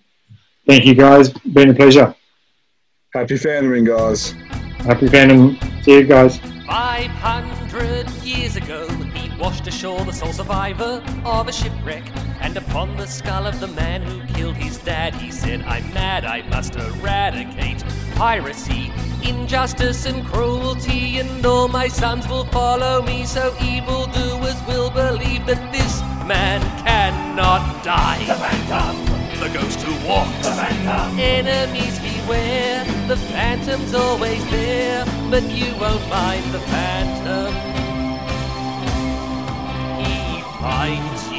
[0.67, 1.31] Thank you, guys.
[1.31, 2.15] Been a pleasure.
[3.15, 4.33] Happy fandoming, guys.
[4.81, 5.57] Happy fandom.
[5.83, 6.39] See you guys.
[6.67, 8.96] 500 years ago, he
[9.39, 12.05] washed ashore the sole survivor of a shipwreck.
[12.41, 16.25] And upon the skull of the man who killed his dad, he said, I'm mad,
[16.25, 17.83] I must eradicate
[18.15, 18.93] piracy,
[19.23, 21.19] injustice, and cruelty.
[21.19, 27.85] And all my sons will follow me, so evildoers will believe that this man cannot
[27.85, 28.25] die.
[28.27, 30.47] The Phantom, the ghost who walks.
[30.47, 32.85] The Phantom, enemies beware.
[33.09, 37.86] The Phantom's always there, but you won't mind the Phantom
[40.67, 41.36] hides